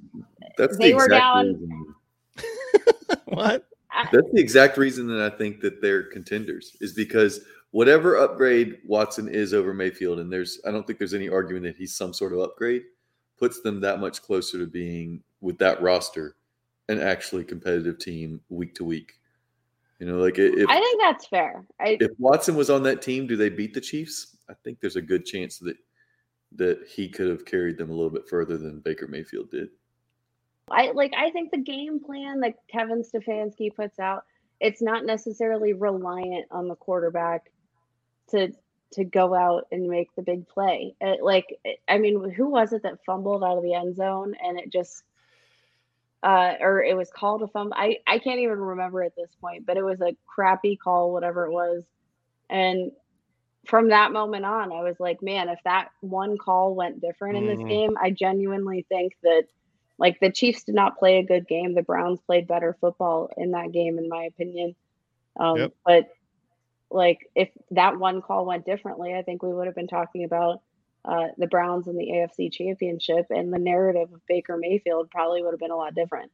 that's 0.57 0.77
they 0.77 0.91
the 0.91 0.97
were 0.97 1.07
down. 1.07 1.95
what? 3.25 3.67
That's 4.11 4.29
the 4.33 4.41
exact 4.41 4.77
reason 4.77 5.07
that 5.07 5.21
I 5.21 5.35
think 5.35 5.61
that 5.61 5.81
they're 5.81 6.03
contenders 6.03 6.75
is 6.81 6.91
because 6.91 7.39
whatever 7.75 8.15
upgrade 8.15 8.77
Watson 8.85 9.27
is 9.27 9.53
over 9.53 9.73
Mayfield, 9.73 10.19
and 10.19 10.31
there's 10.31 10.61
I 10.65 10.71
don't 10.71 10.87
think 10.87 10.97
there's 10.97 11.13
any 11.13 11.27
argument 11.27 11.65
that 11.65 11.75
he's 11.75 11.93
some 11.93 12.13
sort 12.13 12.31
of 12.31 12.39
upgrade, 12.39 12.83
puts 13.37 13.59
them 13.59 13.81
that 13.81 13.99
much 13.99 14.21
closer 14.21 14.57
to 14.59 14.65
being 14.65 15.21
with 15.41 15.57
that 15.57 15.81
roster 15.81 16.37
an 16.87 17.01
actually 17.01 17.43
competitive 17.43 17.99
team 17.99 18.39
week 18.47 18.75
to 18.75 18.85
week. 18.85 19.19
You 19.99 20.07
know, 20.07 20.19
like 20.19 20.39
if 20.39 20.69
I 20.69 20.79
think 20.79 21.01
that's 21.01 21.27
fair. 21.27 21.65
I, 21.81 21.97
if 21.99 22.11
Watson 22.17 22.55
was 22.55 22.69
on 22.69 22.81
that 22.83 23.01
team, 23.01 23.27
do 23.27 23.35
they 23.35 23.49
beat 23.49 23.73
the 23.73 23.81
Chiefs? 23.81 24.37
I 24.49 24.53
think 24.63 24.79
there's 24.79 24.95
a 24.95 25.01
good 25.01 25.25
chance 25.25 25.57
that 25.59 25.75
that 26.53 26.79
he 26.87 27.09
could 27.09 27.27
have 27.27 27.43
carried 27.43 27.77
them 27.77 27.89
a 27.89 27.93
little 27.93 28.09
bit 28.09 28.29
further 28.29 28.57
than 28.57 28.79
Baker 28.79 29.09
Mayfield 29.09 29.51
did. 29.51 29.67
I 30.71 30.91
like 30.91 31.11
I 31.17 31.29
think 31.31 31.51
the 31.51 31.57
game 31.57 31.99
plan 31.99 32.39
that 32.39 32.53
Kevin 32.71 33.03
Stefanski 33.03 33.75
puts 33.75 33.99
out, 33.99 34.23
it's 34.61 34.81
not 34.81 35.03
necessarily 35.03 35.73
reliant 35.73 36.45
on 36.51 36.69
the 36.69 36.75
quarterback 36.75 37.51
to 38.31 38.51
to 38.93 39.03
go 39.03 39.33
out 39.33 39.67
and 39.71 39.89
make 39.89 40.13
the 40.15 40.21
big 40.21 40.47
play. 40.47 40.95
It, 41.01 41.23
like 41.23 41.59
I 41.87 41.97
mean, 41.97 42.29
who 42.29 42.49
was 42.49 42.73
it 42.73 42.83
that 42.83 43.03
fumbled 43.05 43.43
out 43.43 43.57
of 43.57 43.63
the 43.63 43.73
end 43.73 43.95
zone 43.95 44.35
and 44.41 44.59
it 44.59 44.71
just 44.71 45.03
uh, 46.23 46.55
or 46.59 46.83
it 46.83 46.97
was 46.97 47.11
called 47.11 47.43
a 47.43 47.47
fumble. 47.47 47.75
I, 47.77 47.97
I 48.07 48.17
can't 48.17 48.39
even 48.39 48.59
remember 48.59 49.03
at 49.03 49.15
this 49.15 49.29
point, 49.39 49.65
but 49.65 49.77
it 49.77 49.83
was 49.83 50.01
a 50.01 50.17
crappy 50.25 50.75
call, 50.75 51.13
whatever 51.13 51.45
it 51.45 51.51
was. 51.51 51.83
And 52.49 52.91
from 53.67 53.89
that 53.89 54.11
moment 54.11 54.43
on, 54.43 54.71
I 54.71 54.81
was 54.81 54.99
like, 54.99 55.21
man, 55.21 55.49
if 55.49 55.59
that 55.65 55.89
one 56.01 56.37
call 56.39 56.73
went 56.73 56.99
different 56.99 57.37
in 57.37 57.45
this 57.45 57.59
mm-hmm. 57.59 57.67
game, 57.67 57.97
I 58.01 58.09
genuinely 58.09 58.87
think 58.89 59.13
that 59.21 59.43
like 59.99 60.19
the 60.19 60.31
Chiefs 60.31 60.63
did 60.63 60.73
not 60.73 60.97
play 60.97 61.19
a 61.19 61.23
good 61.23 61.47
game. 61.47 61.75
The 61.75 61.83
Browns 61.83 62.19
played 62.21 62.47
better 62.47 62.75
football 62.81 63.29
in 63.37 63.51
that 63.51 63.71
game, 63.71 63.99
in 63.99 64.09
my 64.09 64.23
opinion. 64.23 64.75
Um, 65.39 65.57
yep. 65.57 65.73
But 65.85 66.09
like 66.91 67.29
if 67.35 67.49
that 67.71 67.97
one 67.97 68.21
call 68.21 68.45
went 68.45 68.65
differently, 68.65 69.13
I 69.13 69.21
think 69.21 69.43
we 69.43 69.53
would 69.53 69.65
have 69.65 69.75
been 69.75 69.87
talking 69.87 70.23
about 70.23 70.61
uh, 71.03 71.27
the 71.37 71.47
Browns 71.47 71.87
in 71.87 71.97
the 71.97 72.07
AFC 72.07 72.51
Championship, 72.51 73.27
and 73.29 73.53
the 73.53 73.59
narrative 73.59 74.11
of 74.13 74.25
Baker 74.27 74.57
Mayfield 74.57 75.09
probably 75.11 75.43
would 75.43 75.51
have 75.51 75.59
been 75.59 75.71
a 75.71 75.75
lot 75.75 75.93
different. 75.93 76.31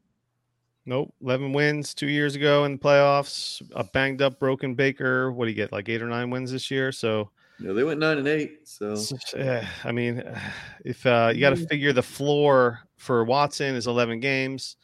Nope, 0.86 1.14
eleven 1.22 1.54
wins 1.54 1.94
two 1.94 2.10
years 2.10 2.36
ago 2.36 2.64
in 2.64 2.74
the 2.74 2.78
playoffs. 2.78 3.62
A 3.76 3.84
banged 3.84 4.22
up, 4.22 4.40
broken 4.40 4.74
Baker. 4.74 5.32
What 5.32 5.46
do 5.46 5.52
you 5.52 5.56
get? 5.56 5.72
Like 5.72 5.90
eight 5.90 6.02
or 6.02 6.08
nine 6.08 6.30
wins 6.30 6.52
this 6.52 6.72
year. 6.72 6.92
So 6.92 7.30
yeah, 7.60 7.74
they 7.74 7.84
went 7.84 8.00
nine 8.00 8.18
and 8.18 8.28
eight. 8.28 8.68
So 8.68 8.96
uh, 9.38 9.64
I 9.84 9.92
mean, 9.92 10.24
if 10.86 11.06
uh, 11.06 11.32
you 11.34 11.42
got 11.42 11.52
to 11.52 11.56
mm-hmm. 11.58 11.66
figure 11.66 11.94
the 11.94 12.02
floor 12.02 12.80
for 12.98 13.24
Watson 13.24 13.76
is 13.76 13.88
eleven 13.88 14.20
games. 14.20 14.78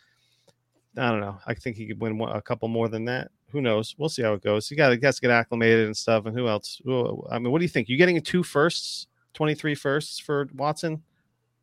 I 0.97 1.11
don't 1.11 1.21
know. 1.21 1.39
I 1.45 1.53
think 1.53 1.77
he 1.77 1.87
could 1.87 2.01
win 2.01 2.19
a 2.21 2.41
couple 2.41 2.67
more 2.67 2.89
than 2.89 3.05
that. 3.05 3.29
Who 3.51 3.61
knows? 3.61 3.95
We'll 3.97 4.09
see 4.09 4.23
how 4.23 4.33
it 4.33 4.43
goes. 4.43 4.69
You 4.69 4.77
got 4.77 4.89
to 4.89 4.97
get 4.97 5.31
acclimated 5.31 5.85
and 5.85 5.95
stuff. 5.95 6.25
And 6.25 6.37
who 6.37 6.47
else? 6.47 6.81
I 6.85 7.39
mean, 7.39 7.51
what 7.51 7.59
do 7.59 7.63
you 7.63 7.69
think? 7.69 7.87
You 7.87 7.97
getting 7.97 8.21
two 8.21 8.43
firsts 8.43 9.07
23 9.33 9.75
firsts 9.75 10.19
for 10.19 10.49
Watson 10.55 11.03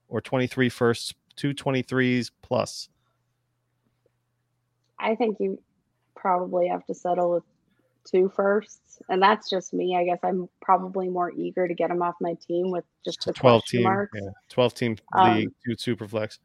or 0.09 0.21
23 0.21 0.69
firsts, 0.69 1.13
two 1.35 1.53
23s 1.53 2.31
plus? 2.41 2.89
I 4.99 5.15
think 5.17 5.39
you 5.41 5.61
probably 6.15 6.69
have 6.69 6.87
to 6.87 6.95
settle 6.95 7.33
with 7.33 7.43
two 8.05 8.33
firsts. 8.35 9.03
And 9.09 9.21
that's 9.21 9.51
just 9.51 9.75
me. 9.75 9.97
I 9.97 10.05
guess 10.05 10.21
I'm 10.23 10.49
probably 10.63 11.09
more 11.09 11.33
eager 11.33 11.67
to 11.67 11.75
get 11.75 11.91
him 11.91 12.01
off 12.01 12.15
my 12.21 12.35
team 12.47 12.71
with 12.71 12.85
just 13.05 13.25
the 13.25 13.33
12 13.33 13.65
team, 13.65 13.83
marks. 13.83 14.13
Yeah, 14.15 14.31
12 14.51 14.75
team 14.75 14.97
um, 15.13 15.53
two 15.67 15.77
super 15.77 16.07
flex. 16.07 16.39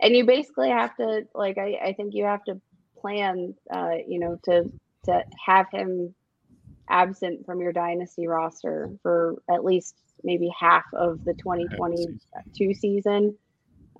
And 0.00 0.16
you 0.16 0.24
basically 0.24 0.70
have 0.70 0.96
to 0.96 1.26
like 1.34 1.58
I, 1.58 1.78
I 1.84 1.92
think 1.92 2.14
you 2.14 2.24
have 2.24 2.44
to 2.44 2.60
plan 3.00 3.54
uh, 3.72 3.96
you 4.06 4.18
know, 4.18 4.38
to 4.44 4.70
to 5.04 5.22
have 5.46 5.66
him 5.72 6.14
absent 6.90 7.44
from 7.46 7.60
your 7.60 7.72
dynasty 7.72 8.26
roster 8.26 8.90
for 9.02 9.36
at 9.50 9.64
least 9.64 9.94
maybe 10.22 10.50
half 10.58 10.84
of 10.94 11.20
the 11.24 11.34
2022 11.34 12.74
season. 12.74 13.36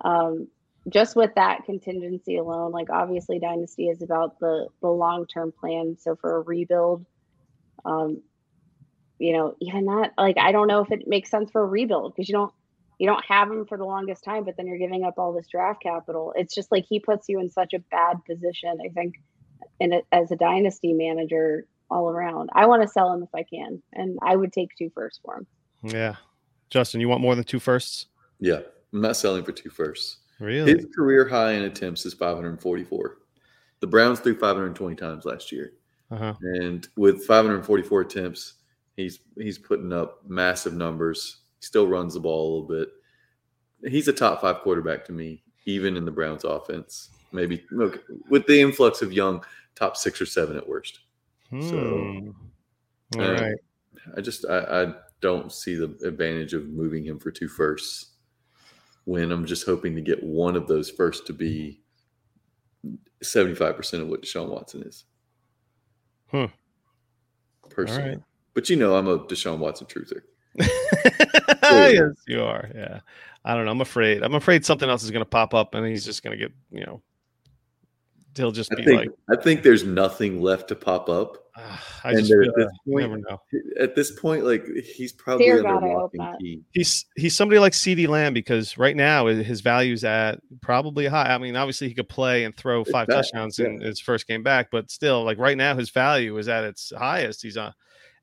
Um, 0.01 0.47
just 0.89 1.15
with 1.15 1.35
that 1.35 1.65
contingency 1.65 2.37
alone, 2.37 2.71
like 2.71 2.89
obviously 2.89 3.39
Dynasty 3.39 3.89
is 3.89 4.01
about 4.01 4.39
the 4.39 4.67
the 4.81 4.87
long 4.87 5.27
term 5.27 5.51
plan. 5.51 5.97
So 5.99 6.15
for 6.15 6.37
a 6.37 6.41
rebuild, 6.41 7.05
um, 7.85 8.21
you 9.19 9.33
know, 9.33 9.55
even 9.59 9.85
that, 9.85 10.13
like 10.17 10.37
I 10.37 10.51
don't 10.51 10.67
know 10.67 10.81
if 10.81 10.91
it 10.91 11.07
makes 11.07 11.29
sense 11.29 11.51
for 11.51 11.61
a 11.61 11.65
rebuild 11.65 12.13
because 12.15 12.29
you 12.29 12.33
don't 12.33 12.53
you 12.99 13.07
don't 13.07 13.23
have 13.25 13.49
him 13.49 13.65
for 13.65 13.77
the 13.77 13.85
longest 13.85 14.23
time, 14.23 14.43
but 14.43 14.55
then 14.57 14.67
you're 14.67 14.77
giving 14.77 15.03
up 15.03 15.15
all 15.17 15.33
this 15.33 15.47
draft 15.47 15.81
capital. 15.81 16.33
It's 16.35 16.53
just 16.53 16.71
like 16.71 16.85
he 16.87 16.99
puts 16.99 17.27
you 17.27 17.39
in 17.39 17.49
such 17.49 17.73
a 17.73 17.79
bad 17.79 18.17
position. 18.25 18.77
I 18.85 18.89
think, 18.89 19.15
in 19.79 19.93
a, 19.93 20.01
as 20.11 20.31
a 20.31 20.35
dynasty 20.35 20.93
manager 20.93 21.65
all 21.89 22.09
around, 22.09 22.49
I 22.53 22.65
want 22.67 22.81
to 22.83 22.87
sell 22.87 23.11
him 23.11 23.23
if 23.23 23.33
I 23.33 23.43
can, 23.43 23.81
and 23.93 24.19
I 24.21 24.35
would 24.35 24.53
take 24.53 24.75
two 24.77 24.91
first 24.93 25.21
for 25.23 25.37
him. 25.37 25.47
Yeah. 25.81 26.15
Justin, 26.69 27.01
you 27.01 27.09
want 27.09 27.21
more 27.21 27.35
than 27.35 27.45
two 27.45 27.59
firsts? 27.59 28.07
Yeah. 28.39 28.59
I'm 28.93 29.01
not 29.01 29.15
selling 29.15 29.43
for 29.43 29.51
two 29.51 29.69
firsts. 29.69 30.17
Really? 30.39 30.73
His 30.73 30.87
career 30.95 31.27
high 31.27 31.53
in 31.53 31.63
attempts 31.63 32.05
is 32.05 32.13
544. 32.13 33.17
The 33.79 33.87
Browns 33.87 34.19
threw 34.19 34.37
520 34.37 34.95
times 34.95 35.25
last 35.25 35.51
year. 35.51 35.73
Uh-huh. 36.11 36.33
And 36.41 36.87
with 36.95 37.25
544 37.25 38.01
attempts, 38.01 38.55
he's 38.95 39.19
he's 39.37 39.57
putting 39.57 39.93
up 39.93 40.21
massive 40.27 40.73
numbers. 40.73 41.38
He 41.59 41.65
still 41.65 41.87
runs 41.87 42.13
the 42.13 42.19
ball 42.19 42.41
a 42.41 42.51
little 42.53 42.85
bit. 42.85 43.91
He's 43.91 44.07
a 44.07 44.13
top 44.13 44.41
five 44.41 44.59
quarterback 44.61 45.05
to 45.05 45.11
me, 45.11 45.43
even 45.65 45.95
in 45.95 46.05
the 46.05 46.11
Browns 46.11 46.43
offense. 46.43 47.09
Maybe 47.31 47.65
look 47.71 48.03
with 48.29 48.45
the 48.47 48.59
influx 48.59 49.01
of 49.01 49.13
young, 49.13 49.43
top 49.75 49.95
six 49.95 50.21
or 50.21 50.25
seven 50.25 50.57
at 50.57 50.67
worst. 50.67 50.99
Hmm. 51.49 51.61
So, 51.61 52.33
all 53.17 53.21
uh, 53.21 53.33
right. 53.33 53.55
I 54.17 54.21
just 54.21 54.45
I, 54.45 54.83
I 54.83 54.93
don't 55.21 55.51
see 55.51 55.75
the 55.75 55.97
advantage 56.05 56.53
of 56.53 56.69
moving 56.69 57.05
him 57.05 57.19
for 57.19 57.31
two 57.31 57.47
firsts 57.47 58.13
when 59.05 59.31
I'm 59.31 59.45
just 59.45 59.65
hoping 59.65 59.95
to 59.95 60.01
get 60.01 60.23
one 60.23 60.55
of 60.55 60.67
those 60.67 60.89
first 60.89 61.25
to 61.27 61.33
be 61.33 61.81
75% 63.23 64.01
of 64.01 64.07
what 64.07 64.21
Deshaun 64.21 64.49
Watson 64.49 64.83
is. 64.83 65.05
Hmm. 66.27 66.45
Personally. 67.69 68.09
Right. 68.09 68.19
But 68.53 68.69
you 68.69 68.75
know, 68.75 68.95
I'm 68.95 69.07
a 69.07 69.19
Deshaun 69.19 69.57
Watson 69.57 69.87
truther. 69.87 70.21
yes, 71.63 72.15
you 72.27 72.43
are. 72.43 72.69
Yeah. 72.73 72.99
I 73.45 73.55
don't 73.55 73.65
know. 73.65 73.71
I'm 73.71 73.81
afraid. 73.81 74.23
I'm 74.23 74.35
afraid 74.35 74.65
something 74.65 74.89
else 74.89 75.03
is 75.03 75.11
going 75.11 75.23
to 75.23 75.29
pop 75.29 75.53
up 75.53 75.75
and 75.75 75.85
he's 75.85 76.05
just 76.05 76.23
going 76.23 76.37
to 76.37 76.43
get, 76.43 76.53
you 76.71 76.85
know, 76.85 77.01
he'll 78.35 78.51
just 78.51 78.69
be 78.71 78.81
I 78.81 78.85
think, 78.85 78.99
like. 78.99 79.09
I 79.39 79.41
think 79.41 79.63
there's 79.63 79.83
nothing 79.83 80.41
left 80.41 80.67
to 80.69 80.75
pop 80.75 81.09
up. 81.09 81.37
Ah, 81.55 82.01
I 82.05 82.13
just 82.13 82.31
at 82.31 82.55
this 82.55 82.67
point, 82.87 83.09
never 83.09 83.17
know. 83.17 83.41
At 83.79 83.95
this 83.95 84.11
point, 84.11 84.45
like 84.45 84.65
he's 84.95 85.11
probably 85.11 85.45
Dear 85.45 85.67
under 85.67 86.07
God, 86.17 86.37
key. 86.39 86.61
He's 86.71 87.05
he's 87.15 87.35
somebody 87.35 87.59
like 87.59 87.73
CeeDee 87.73 88.07
Lamb 88.07 88.33
because 88.33 88.77
right 88.77 88.95
now 88.95 89.25
his 89.27 89.59
value's 89.59 90.05
at 90.05 90.39
probably 90.61 91.07
high. 91.07 91.33
I 91.33 91.37
mean, 91.37 91.57
obviously 91.57 91.89
he 91.89 91.93
could 91.93 92.07
play 92.07 92.45
and 92.45 92.55
throw 92.55 92.85
five 92.85 93.07
touchdowns 93.07 93.59
yeah. 93.59 93.67
in 93.67 93.81
his 93.81 93.99
first 93.99 94.27
game 94.27 94.41
back, 94.41 94.69
but 94.71 94.89
still, 94.89 95.23
like 95.23 95.37
right 95.37 95.57
now, 95.57 95.75
his 95.75 95.89
value 95.89 96.37
is 96.37 96.47
at 96.47 96.63
its 96.63 96.93
highest. 96.97 97.41
He's 97.41 97.57
on, 97.57 97.73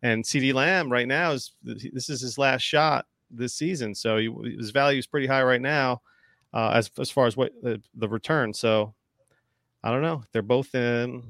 and 0.03 0.25
CeeDee 0.25 0.55
Lamb 0.55 0.91
right 0.91 1.09
now 1.09 1.33
is 1.33 1.53
this 1.63 2.09
is 2.09 2.21
his 2.21 2.39
last 2.39 2.63
shot 2.63 3.07
this 3.31 3.55
season, 3.55 3.95
so 3.95 4.19
he, 4.19 4.31
his 4.57 4.71
value 4.71 4.99
is 4.99 5.07
pretty 5.07 5.27
high 5.27 5.43
right 5.43 5.61
now, 5.61 6.03
uh, 6.55 6.71
as 6.75 6.91
as 6.99 7.11
far 7.11 7.27
as 7.27 7.37
what 7.37 7.53
the, 7.63 7.81
the 7.95 8.09
return. 8.09 8.53
So 8.53 8.95
I 9.83 9.91
don't 9.91 10.03
know. 10.03 10.23
They're 10.33 10.43
both 10.43 10.75
in. 10.75 11.23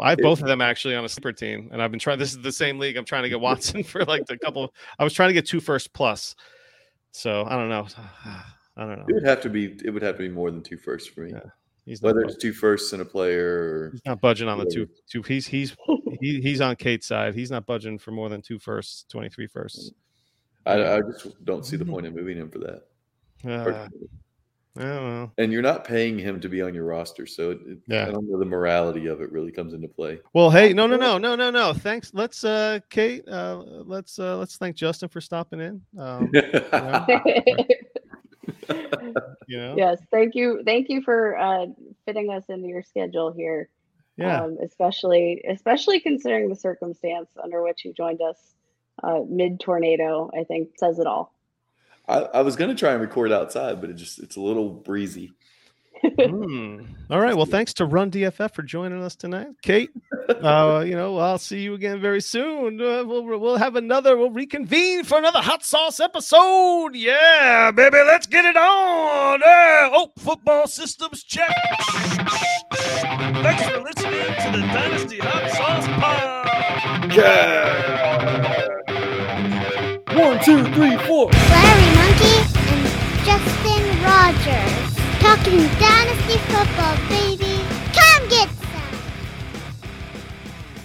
I 0.00 0.10
have 0.10 0.18
both 0.18 0.40
of 0.40 0.48
them 0.48 0.60
actually 0.60 0.96
on 0.96 1.04
a 1.04 1.08
super 1.08 1.32
team, 1.32 1.70
and 1.72 1.80
I've 1.80 1.90
been 1.90 2.00
trying. 2.00 2.18
This 2.18 2.32
is 2.32 2.40
the 2.40 2.52
same 2.52 2.78
league. 2.78 2.96
I'm 2.96 3.04
trying 3.04 3.22
to 3.22 3.28
get 3.28 3.40
Watson 3.48 3.82
for 3.82 4.04
like 4.04 4.22
a 4.28 4.38
couple. 4.38 4.72
I 4.98 5.04
was 5.04 5.12
trying 5.12 5.28
to 5.28 5.34
get 5.34 5.46
two 5.46 5.60
first 5.60 5.92
plus. 5.92 6.34
So 7.12 7.44
I 7.46 7.56
don't 7.56 7.68
know. 7.68 7.86
I 8.78 8.84
don't 8.84 8.98
know. 8.98 9.06
It 9.08 9.14
would 9.14 9.26
have 9.26 9.40
to 9.42 9.48
be. 9.48 9.76
It 9.84 9.90
would 9.90 10.02
have 10.02 10.16
to 10.16 10.22
be 10.22 10.28
more 10.28 10.50
than 10.50 10.62
two 10.62 10.76
firsts 10.76 11.08
for 11.08 11.20
me. 11.20 11.32
Yeah. 11.32 11.50
He's 11.86 12.02
Whether 12.02 12.20
not, 12.22 12.30
it's 12.32 12.42
two 12.42 12.52
firsts 12.52 12.92
and 12.92 13.00
a 13.00 13.04
player, 13.04 13.90
he's 13.92 14.02
not 14.04 14.20
budging 14.20 14.48
on 14.48 14.58
the 14.58 14.66
two 14.66 14.88
two. 15.08 15.22
He's 15.22 15.46
he's 15.46 15.74
he, 16.20 16.40
he's 16.40 16.60
on 16.60 16.76
Kate's 16.76 17.06
side. 17.06 17.34
He's 17.34 17.50
not 17.50 17.64
budging 17.64 17.98
for 17.98 18.10
more 18.10 18.28
than 18.28 18.42
two 18.42 18.58
firsts, 18.58 19.04
23 19.08 19.46
firsts. 19.46 19.92
I, 20.66 20.96
I 20.96 21.00
just 21.00 21.44
don't 21.44 21.64
see 21.64 21.76
the 21.76 21.84
point 21.84 22.04
in 22.06 22.14
moving 22.14 22.36
him 22.36 22.50
for 22.50 22.58
that. 22.58 22.82
Uh. 23.48 23.88
I 24.78 24.82
don't 24.82 25.08
know. 25.08 25.32
and 25.38 25.50
you're 25.52 25.62
not 25.62 25.84
paying 25.86 26.18
him 26.18 26.38
to 26.40 26.50
be 26.50 26.60
on 26.60 26.74
your 26.74 26.84
roster, 26.84 27.24
so 27.24 27.52
it, 27.52 27.60
it- 27.66 27.78
Yeah. 27.86 28.08
I 28.08 28.10
don't 28.10 28.28
know 28.28 28.38
the 28.38 28.44
morality 28.44 29.06
of 29.06 29.22
it 29.22 29.32
really 29.32 29.50
comes 29.50 29.72
into 29.72 29.88
play. 29.88 30.18
Well, 30.34 30.50
hey, 30.50 30.74
no, 30.74 30.86
no, 30.86 30.96
no, 30.98 31.16
no, 31.16 31.34
no, 31.34 31.50
no. 31.50 31.72
Thanks. 31.72 32.10
Let's, 32.12 32.44
uh, 32.44 32.80
Kate. 32.90 33.26
Uh, 33.26 33.62
let's 33.86 34.18
uh, 34.18 34.36
let's 34.36 34.58
thank 34.58 34.76
Justin 34.76 35.08
for 35.08 35.22
stopping 35.22 35.60
in. 35.60 35.80
Um, 35.98 36.28
you 36.34 36.42
know, 36.42 37.06
yes, 39.48 39.98
thank 40.10 40.34
you, 40.34 40.62
thank 40.64 40.88
you 40.88 41.02
for 41.02 41.36
uh, 41.36 41.66
fitting 42.04 42.30
us 42.30 42.44
into 42.48 42.68
your 42.68 42.82
schedule 42.82 43.32
here. 43.32 43.68
yeah. 44.16 44.42
um, 44.42 44.58
especially 44.62 45.44
especially 45.48 46.00
considering 46.00 46.48
the 46.48 46.56
circumstance 46.56 47.28
under 47.42 47.62
which 47.62 47.84
you 47.84 47.92
joined 47.92 48.20
us 48.22 48.38
uh, 49.02 49.20
mid 49.28 49.60
tornado. 49.60 50.30
I 50.38 50.44
think 50.44 50.70
says 50.78 50.98
it 50.98 51.06
all. 51.06 51.32
I, 52.08 52.20
I 52.20 52.40
was 52.42 52.56
going 52.56 52.70
to 52.70 52.76
try 52.76 52.92
and 52.92 53.00
record 53.00 53.32
outside, 53.32 53.80
but 53.80 53.90
it 53.90 53.94
just 53.94 54.18
it's 54.18 54.36
a 54.36 54.40
little 54.40 54.70
breezy. 54.70 55.32
Hmm. 56.02 56.80
All 57.10 57.20
right. 57.20 57.36
Well, 57.36 57.46
thanks 57.46 57.72
to 57.74 57.84
Run 57.86 58.10
DFF 58.10 58.54
for 58.54 58.62
joining 58.62 59.02
us 59.02 59.16
tonight, 59.16 59.48
Kate. 59.62 59.90
Uh, 60.28 60.84
you 60.86 60.94
know, 60.94 61.18
I'll 61.18 61.38
see 61.38 61.60
you 61.60 61.74
again 61.74 62.00
very 62.00 62.20
soon. 62.20 62.80
Uh, 62.80 63.04
we'll 63.04 63.24
we'll 63.24 63.56
have 63.56 63.76
another. 63.76 64.16
We'll 64.16 64.30
reconvene 64.30 65.04
for 65.04 65.18
another 65.18 65.40
hot 65.40 65.64
sauce 65.64 66.00
episode. 66.00 66.94
Yeah, 66.94 67.70
baby, 67.70 67.98
let's 68.06 68.26
get 68.26 68.44
it 68.44 68.56
on. 68.56 69.40
Oh, 69.44 70.10
football 70.18 70.66
systems 70.66 71.22
check. 71.24 71.54
Thanks 73.42 73.62
for 73.68 73.80
listening 73.80 74.34
to 74.42 74.50
the 74.52 74.66
Dynasty 74.72 75.18
Hot 75.18 75.50
Sauce 75.52 75.86
Pod. 76.00 77.12
Yeah. 77.14 78.66
One, 80.18 80.42
two, 80.44 80.64
three, 80.74 80.96
four. 81.06 81.30
Larry 81.30 81.94
Monkey 81.94 82.36
and 82.70 82.86
Justin 83.24 83.84
Rogers 84.02 84.95
talking 85.26 85.58
Dynasty 85.80 86.38
Football, 86.46 86.96
baby. 87.08 87.45